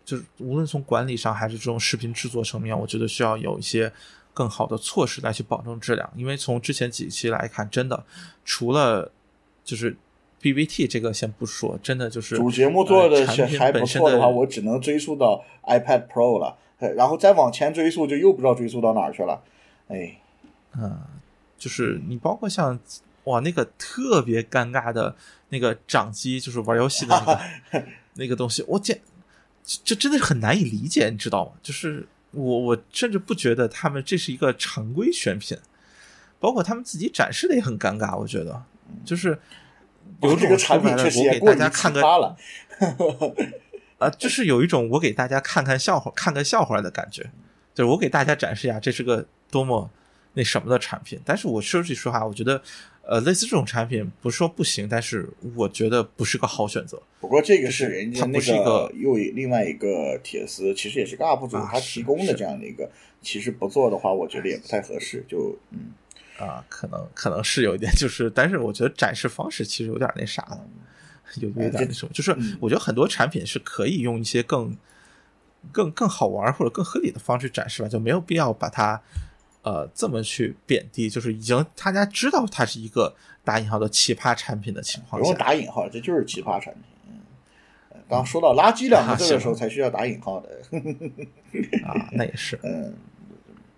[0.05, 3.91] 就是无论从管理上还是这种视频制作层面，我觉得需要有一些
[4.33, 6.11] 更好的措施来去保证质量。
[6.15, 8.03] 因为从之前几期来看，真的
[8.43, 9.11] 除了
[9.63, 9.95] 就是
[10.41, 19.41] BBT 这个先不说，真的就是主节目做的呃产品还不错的话，我只能追溯到 iPad Pro 了，呃然后再往前追溯，就又不知道追溯到哪儿去了。
[19.87, 20.19] 哎，
[20.77, 20.99] 嗯，
[21.57, 22.79] 就是你包括像
[23.25, 25.15] 哇那个特别尴尬的
[25.49, 27.85] 那个掌机，就是玩游戏的那个
[28.15, 29.01] 那个东西，我简
[29.63, 31.51] 这这真的是很难以理解，你知道吗？
[31.61, 35.57] 就是我我甚至不觉得他们这是一个常规选品，
[36.39, 38.63] 包括他们自己展示的也很尴尬，我觉得
[39.05, 39.39] 就是
[40.21, 42.35] 有种这个产品确实也过于奇大家看个葩了。
[43.99, 47.31] 啊，就是有一种我给大家看看笑话、看个笑话的感觉，
[47.73, 49.89] 就是我给大家展示一下这是个多么
[50.33, 51.19] 那什么的产品。
[51.25, 52.61] 但是我说句实话，我觉得，
[53.03, 57.01] 呃，类似这种产品不是说不行，但是我觉得不是个好选择。
[57.19, 62.89] 不过这个是人家它那是一个又另外一个铁丝，其实也是个 UP 主啊他提供的这样的一个，
[63.21, 65.23] 其实不做的话，我觉得也不太合适。
[65.27, 65.93] 就嗯，
[66.37, 70.59] 啊，可能可能是有一点，就是，但是我觉得展示方式其实有点那啥了，
[71.37, 74.75] 有有点那什么，就是嗯我觉得很多产品是可以用一些更
[75.71, 79.01] 更更好玩或者更合理的方式展示吧，就没有必要把它
[79.63, 83.13] 呃这么去贬低，就是已经大家知道它是一个
[83.43, 86.83] 打引号的奇葩产品的情不用况下，打引号，这就是奇葩产品。
[87.09, 87.19] 嗯，
[87.89, 90.49] 呃刚说到垃圾两个字的时候，才需要打引号的。
[91.85, 92.93] 啊，那也是，嗯，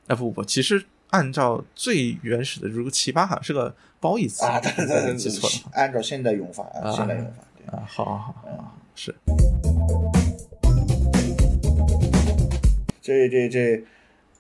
[0.08, 7.66] 哎不不，其实按照最原始的，如果奇葩好像是个褒义词啊，对对对记错了，按照现代用法，啊现代用法，对。
[7.68, 9.14] 啊，好好好好，是
[13.02, 13.84] 这这这，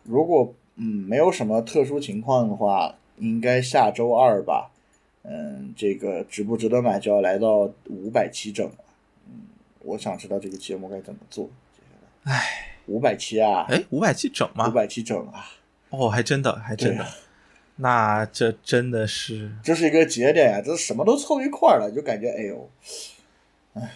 [0.03, 4.71] 如果嗯没有什么特殊情况的话，应该下周二吧。
[5.23, 8.75] 嗯，这个值不值得买就要来到五百期整了。
[9.27, 9.47] 嗯，
[9.79, 11.49] 我想知道这个节目该怎么做。
[12.23, 14.71] 唉，五百期啊，哎，五百期整吗五？
[14.71, 15.45] 百期整啊，
[15.89, 17.05] 哦，还真的，还真的
[17.77, 22.69] 那这真的是这是一个节点呀、这什么都凑一块儿了，就感觉哎呦，
[23.73, 23.93] 唉，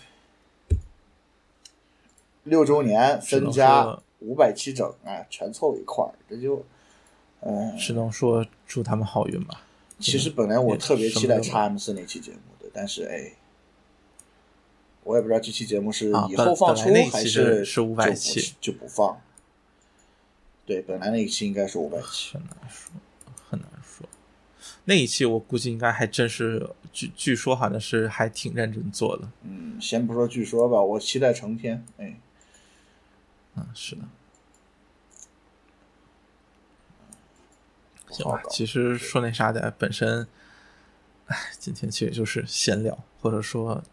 [2.43, 6.65] 六周年分家说五百七整啊，全凑一块儿，这就，
[7.41, 9.61] 嗯，只能说祝他们好运吧。
[9.99, 13.33] 其实本来我特别期待叉 M 四那期节目的，但是哎，
[15.03, 19.21] 我也不知道这期节目是啊以后放出还期是是500就不期就不放。
[20.65, 22.33] 对，本来那一期应该是五百期。
[22.33, 22.91] 很难说，
[23.49, 24.07] 很难说。
[24.85, 29.29] 那一期我估计应该还真是，据据说好像是还挺认真做的。
[29.43, 31.83] 嗯，先不说据说吧，我期待成片。
[31.97, 32.19] 哎，
[33.59, 34.01] 嗯，是的。
[38.09, 40.27] 行吧其实说那啥的，本身，
[41.27, 43.83] 哎，今天其实就是闲聊，或者说，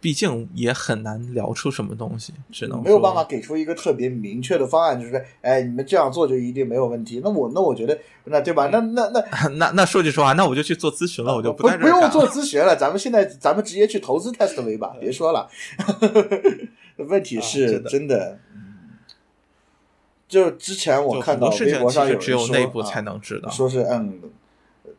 [0.00, 7.22] 毕竟也很难聊出什么东西，只能没有办法给出一个特别明确的方案，就是哎，你们这样做就一定没有问题。
[7.24, 8.68] 那我那我觉得，那对吧？
[8.70, 15.48] 那那那 那那说句实话，那我就去做咨询了，我就不不用做咨询了，咱们现在咱们直接去投资 test 为吧， 别说了。
[16.98, 18.38] 问题是、啊真的
[20.28, 23.48] 就之前我看到微博上有人说内部才啊能知道。
[23.50, 24.20] 说是嗯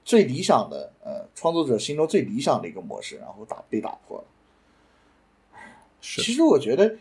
[0.03, 4.23] 最理想的呃创作者心中最理想的一个模式，然后打被打破了。
[5.99, 6.95] 是其实我觉得，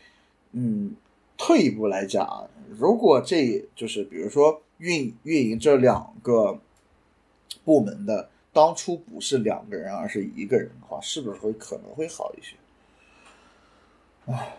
[0.52, 0.96] 嗯，
[1.36, 6.58] 退一步来讲，如果这就是比如说运运营这两个
[7.64, 12.56] 部门的当初不是两个人，而是一个人的话，是不是会可能会好一些？
[14.26, 14.56] 唉，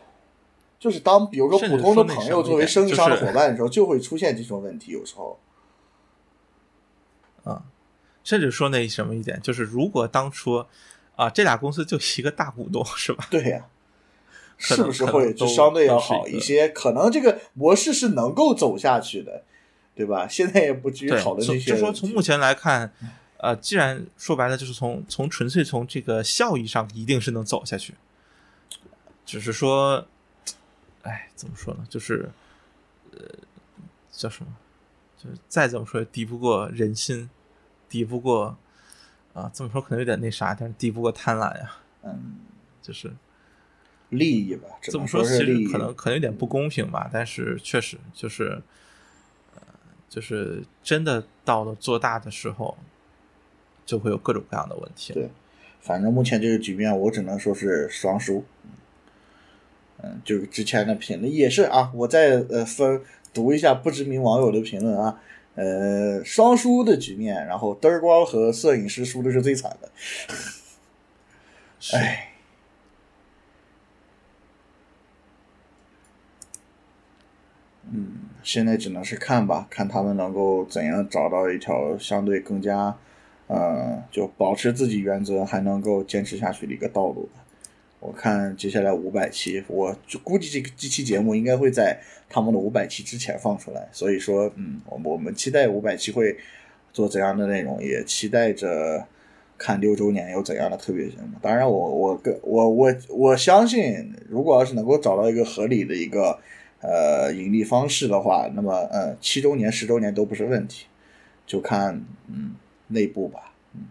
[0.80, 5.40] 就是当比如说普通的朋友作为生意上的伙伴的时候，就会出现这种问题，有时候。
[7.44, 7.64] 啊，
[8.24, 10.66] 甚至说那什么一点，就是如果当初
[11.16, 13.26] 啊这俩公司就一个大股东是吧？
[13.32, 13.66] 对呀、
[14.58, 16.68] 是不是会就相对要好一些？
[16.68, 19.44] 可能这个模式是能够走下去的，
[19.96, 20.28] 对吧？
[20.28, 22.92] 现在也不至于，讨论这些从就说从目前来看，
[23.38, 27.94] 呃，既然说白了就是从从纯粹从这个效益上一定是能走下去，
[29.26, 30.06] 只是说，
[31.04, 31.86] 哎，怎么说呢？
[31.90, 32.30] 就是
[33.12, 33.20] 呃，
[34.12, 34.56] 叫什么？
[35.18, 37.30] 就是再怎么说也敌不过人心，
[37.90, 38.56] 敌不过
[39.34, 42.36] 啊，这么说可能有点那啥，但是敌不过贪婪呀，嗯，
[42.82, 43.12] 就是
[44.10, 45.38] 利益吧，只能这么说，其。
[45.44, 48.62] 实可能可能有点不公平吧，但是确实就是，
[49.56, 49.62] 呃，
[50.08, 52.78] 就是真的到了做大的时候，
[53.86, 55.14] 就会有各种各样的问题。
[55.14, 55.30] 对
[55.82, 58.46] 反正目前这个局面，我只能说是双输。
[58.64, 58.72] 嗯，
[60.24, 63.02] 就是之前的评论也是啊，我再呃分
[63.34, 65.20] 读一下不知名网友的评论啊，
[65.56, 69.90] 呃，双输的局面，然后灯儿光和摄影师输的是最惨的。
[71.80, 72.34] 是哎，
[77.92, 82.96] 嗯，现在只能是看吧，看他们能够怎样找到一条相对更加，
[83.48, 87.44] 呃，就保持自己原则还能够坚持下去的一个道路吧。
[88.00, 92.00] 我看接下来五百期，我就估计这个这期节目应该会在
[92.30, 96.38] 他们的五百期之前放出来，所以说，嗯，我们我们期待五百期会
[96.94, 99.06] 做怎样的内容，也期待着
[99.58, 101.40] 看六周年有怎样的特别节目。
[101.42, 106.40] 当然我，我跟我我我相信，如果要是能够找到一个合理的一个
[106.82, 110.86] 呃盈利方式的话，那么呃七周年、十周年都不是问题，
[111.48, 112.54] 就看嗯
[112.90, 113.54] 内部吧。
[113.74, 113.82] 嗯，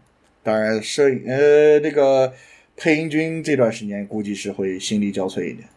[0.44, 2.32] 当然摄影呃那个
[2.76, 5.68] 配音君这段时间估计是会心力交瘁一点。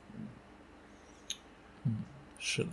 [1.86, 1.98] 嗯
[2.38, 2.70] 是的，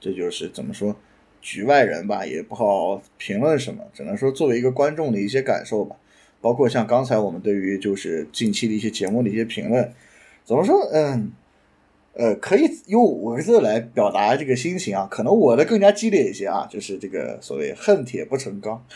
[0.00, 0.96] 这就是怎么说，
[1.40, 5.96] 局外人吧，也不好评论什么，只能说作为一个观众的一些感受吧。
[6.40, 9.92] 包括像刚才我们对于就是近期的一些节目的一些评论，
[10.44, 10.80] 怎么说？
[10.92, 11.32] 嗯，
[12.12, 15.08] 呃，可以用五个字来表达这个心情啊。
[15.10, 18.86] 可能我的更加激烈一些啊，就是这个所谓“恨铁不成钢”，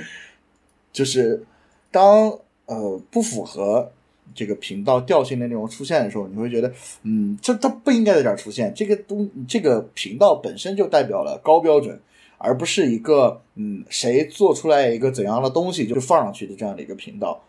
[0.92, 1.44] 就是
[1.90, 3.90] 当呃不符合
[4.34, 6.72] 这个频道调性的内容出现的时候，你会觉得，
[7.02, 8.72] 嗯，这它不应该在这儿出现。
[8.74, 11.98] 这个东这个频道本身就代表了高标准，
[12.38, 17.42] 而不是一个嗯谁做出来一个怎样的东西就放上去的这样的一个频道。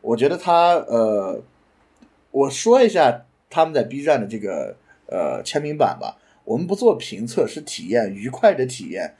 [0.00, 1.42] 我觉得它呃，
[2.30, 4.76] 我说一下他们在 B 站的这个
[5.06, 6.16] 呃签名版吧。
[6.44, 9.14] 我们不做评测，是体验愉快的体验，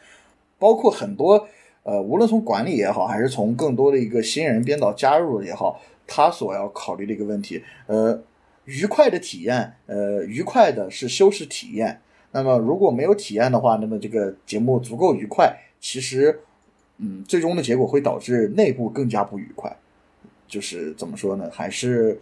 [0.59, 1.49] 包括很多
[1.85, 8.21] 呃，无论从管理也好，还是从更多的一个新人编导加入也好，他所要考虑的一个问题，呃，
[8.65, 12.01] 愉快的体验，呃，愉快的是修饰体验。
[12.33, 16.41] 那么如果没有体验的话，那么这个节目足够愉快，其实，
[16.99, 19.77] 嗯，最终的结果会导致内部更加不愉快。
[20.49, 21.49] 就是怎么说呢？
[21.53, 22.21] 还是，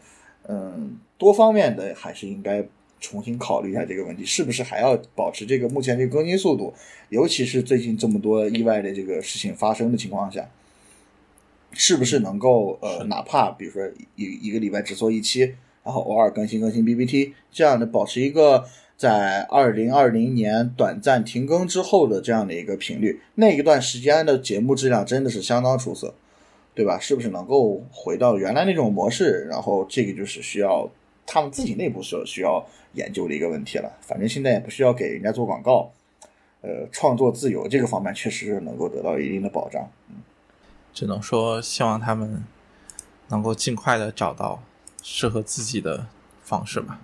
[0.48, 2.64] 嗯，多方面的还是应该
[3.02, 6.72] 重新考虑一下这个问题，是不是还要保持这个目前这个更新速度？
[7.10, 10.48] 尤其是最近这么多意外的这个事情发生的情况下，
[11.72, 13.82] 是不是能够呃，哪怕比如说
[14.14, 15.40] 一一个礼拜只做一期，
[15.82, 18.64] 然后偶尔更新更新 BBT，这样的保持一个
[18.96, 26.14] 在二零二零年短暂停更之后的这样的一个频率，那一段时间的节目质量真的是相当出色，
[26.72, 26.98] 对吧？
[27.00, 29.46] 是不是能够回到原来那种模式？
[29.50, 30.88] 然后这个就是需要
[31.26, 33.90] 他们自己内部所需要研究的一个问题了。
[34.00, 35.90] 反正现在也不需要给人家做广告，
[36.60, 39.88] 呃，创作自由这个方面确实是能够得到一定的保障。
[40.92, 42.44] 只能说希望他们
[43.28, 44.62] 能够尽快的找到
[45.02, 46.06] 适合自己的
[46.42, 47.00] 方式吧。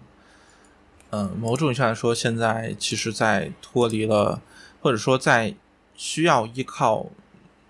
[1.11, 4.43] 嗯，某种意义上来说，现在其实，在脱离了，
[4.83, 5.55] 或者说在
[5.97, 7.07] 需要依靠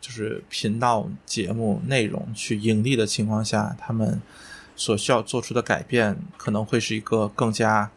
[0.00, 4.20] 就是频道节目内容去盈利的情况下，他们
[4.78, 7.90] 所需要做出的改变，可能会是一个更加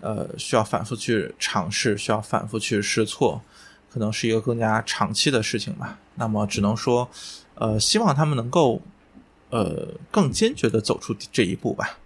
[0.00, 3.42] 呃需要反复去尝试，需要反复去试错，
[3.92, 5.98] 可能是一个更加长期的事情吧。
[6.14, 7.10] 那么只能说，
[7.56, 8.80] 呃，希望他们能够
[9.50, 11.98] 呃更坚决的走出这一步吧。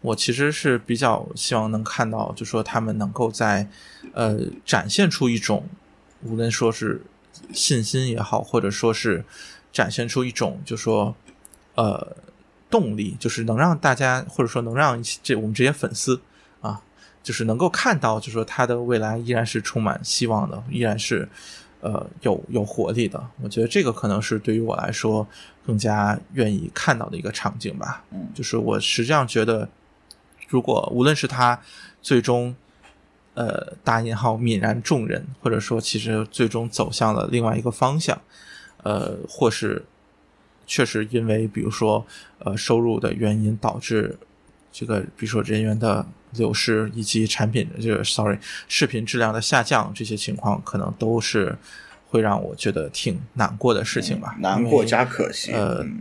[0.00, 3.68] 我其实是比较希望能看到，就说他们能够在
[4.14, 5.68] 呃展现出一种，
[6.22, 7.02] 无论说是
[7.52, 9.24] 信心也好，或者说是
[9.70, 11.14] 展现出一种，就说
[11.74, 12.16] 呃
[12.70, 16.20] 动力，就是能让大家，或者说能让这我们这些粉丝
[16.60, 16.80] 啊，
[17.22, 21.28] 就是能够看到，就是说他的未来依然是充满希望的，依然是
[21.80, 23.22] 呃有有活力的。
[23.42, 25.26] 我觉得这个可能是对于我来说
[25.64, 28.04] 更加愿意看到的一个场景吧。
[28.10, 29.68] 嗯就是我实际上觉得，
[30.48, 31.60] 如果无论是他
[32.02, 32.54] 最终
[33.34, 38.20] 呃打引号泯然众人，或者说其实最终走向了另外一个方向，
[38.82, 39.84] 呃，或是
[40.68, 42.06] 确实因为比如说
[42.38, 44.16] 呃收入的原因导致
[44.70, 48.38] 这个比如说人员的流失以及产品这个 sorry
[48.68, 51.56] 视频质量的下降这些情况，可能都是
[52.08, 54.36] 会让我觉得挺难过的事情吧。
[54.38, 55.50] 难过加可惜。
[55.50, 56.00] 呃嗯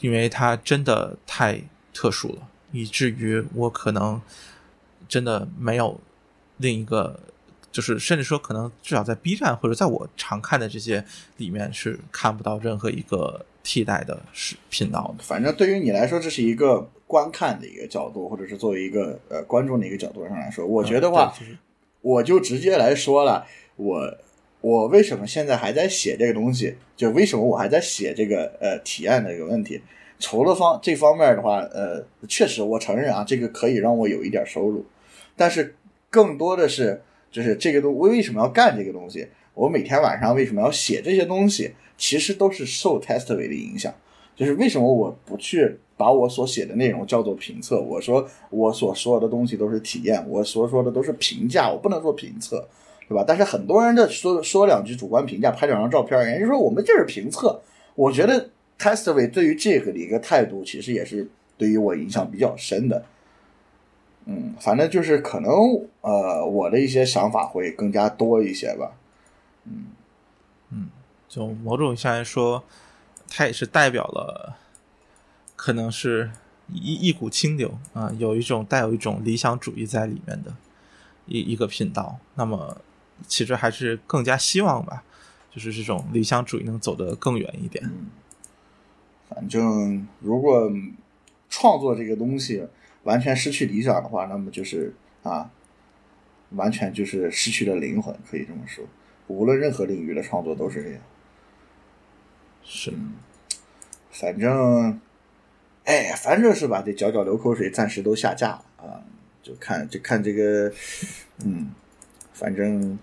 [0.00, 1.60] 因为它真的太
[1.92, 4.22] 特殊了，以至于我可能
[5.08, 6.00] 真的没有
[6.58, 7.18] 另一个
[7.70, 11.04] 就是甚至说可能至少在 B 站或者在我常看的这些
[11.36, 15.24] 里面是看不到任何一个替代的视频道的。
[15.24, 21.58] 反正对于你来说，这是一个观看的一个角度，或者是作为一个呃观众的一个角度上来说，我觉得话，对就是
[22.00, 23.46] 我就直接来说了，
[23.76, 24.16] 我
[24.60, 29.80] 我为什么现在还在写这个东西，就为什么我还在写这个呃体验的一个问题。
[30.18, 34.84] 除了方这方面的话，呃，确实我承认啊，这个可以让我有一点收入，
[35.36, 35.76] 但是
[36.10, 39.26] 更多的是就是这个东我为什么要干这个东西？
[39.54, 41.72] 我每天晚上为什么要写这些东西？
[41.96, 43.92] 其实都是受 Testway 的影响。
[44.36, 47.80] 就是为什么我不去把我所写的内容叫做评测？
[47.80, 52.68] 我说我所说的东西都是体验，我所说的都是评价，我不能说评测，
[53.08, 53.24] 对吧？
[53.26, 57.60] 但是很多人的说说两句主观评价，拍两张照片，人家说我们这是评测。
[57.96, 58.48] 我觉得
[58.78, 63.04] Testway 对于这个的一个态度，其实也是对于我影响比较深的。
[64.30, 65.50] 嗯，反正就是可能
[66.02, 68.92] 呃，我的一些想法会更加多一些吧。
[69.64, 69.86] 嗯
[70.70, 70.90] 嗯
[71.26, 72.62] 就某种意义上来说，
[73.30, 74.58] 它也是代表了，
[75.56, 76.30] 可能是
[76.70, 80.54] 一一股清流啊，有一种带有一种理想主义在里面的
[81.24, 82.18] 一一个频道。
[82.34, 82.82] 那么，
[83.26, 85.02] 其实还是更加希望吧，
[85.50, 87.90] 就是这种理想主义能走得更远一点。
[89.30, 90.70] 反正如果
[91.48, 92.66] 创作这个东西
[93.08, 95.50] 完全失去理想的话，那么就是啊，
[96.50, 98.84] 完全就是失去了灵魂，可以这么说。
[99.28, 101.00] 无论任何领域的创作都是这样。
[102.62, 102.92] 是，
[104.10, 105.00] 反正，
[105.84, 109.00] 哎，反正是吧，这角角流口水暂时都下架了啊，
[109.42, 110.70] 就看就看这个，
[111.42, 111.72] 嗯，
[112.34, 112.98] 反正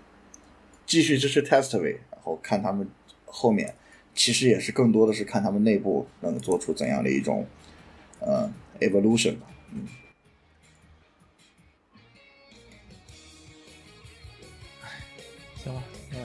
[0.86, 2.88] 继续支持 Testway，然后看他们
[3.24, 3.74] 后面，
[4.14, 7.44] 其实也是更多的是看他们内部能做出怎样的一种
[8.20, 9.86] 呃 evolution 吧，嗯。
[15.64, 15.82] 行吧，
[16.12, 16.18] 嗯，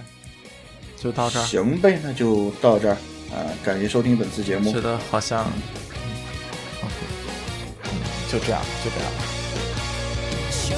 [0.98, 1.46] 就到这儿。
[1.46, 2.98] 行呗，那就到这儿
[3.32, 4.72] 啊、感谢收听本次节目。
[4.72, 5.52] 觉得好像，
[6.84, 6.90] 嗯
[8.32, 9.12] 就这样，就这样。
[10.52, 10.78] 商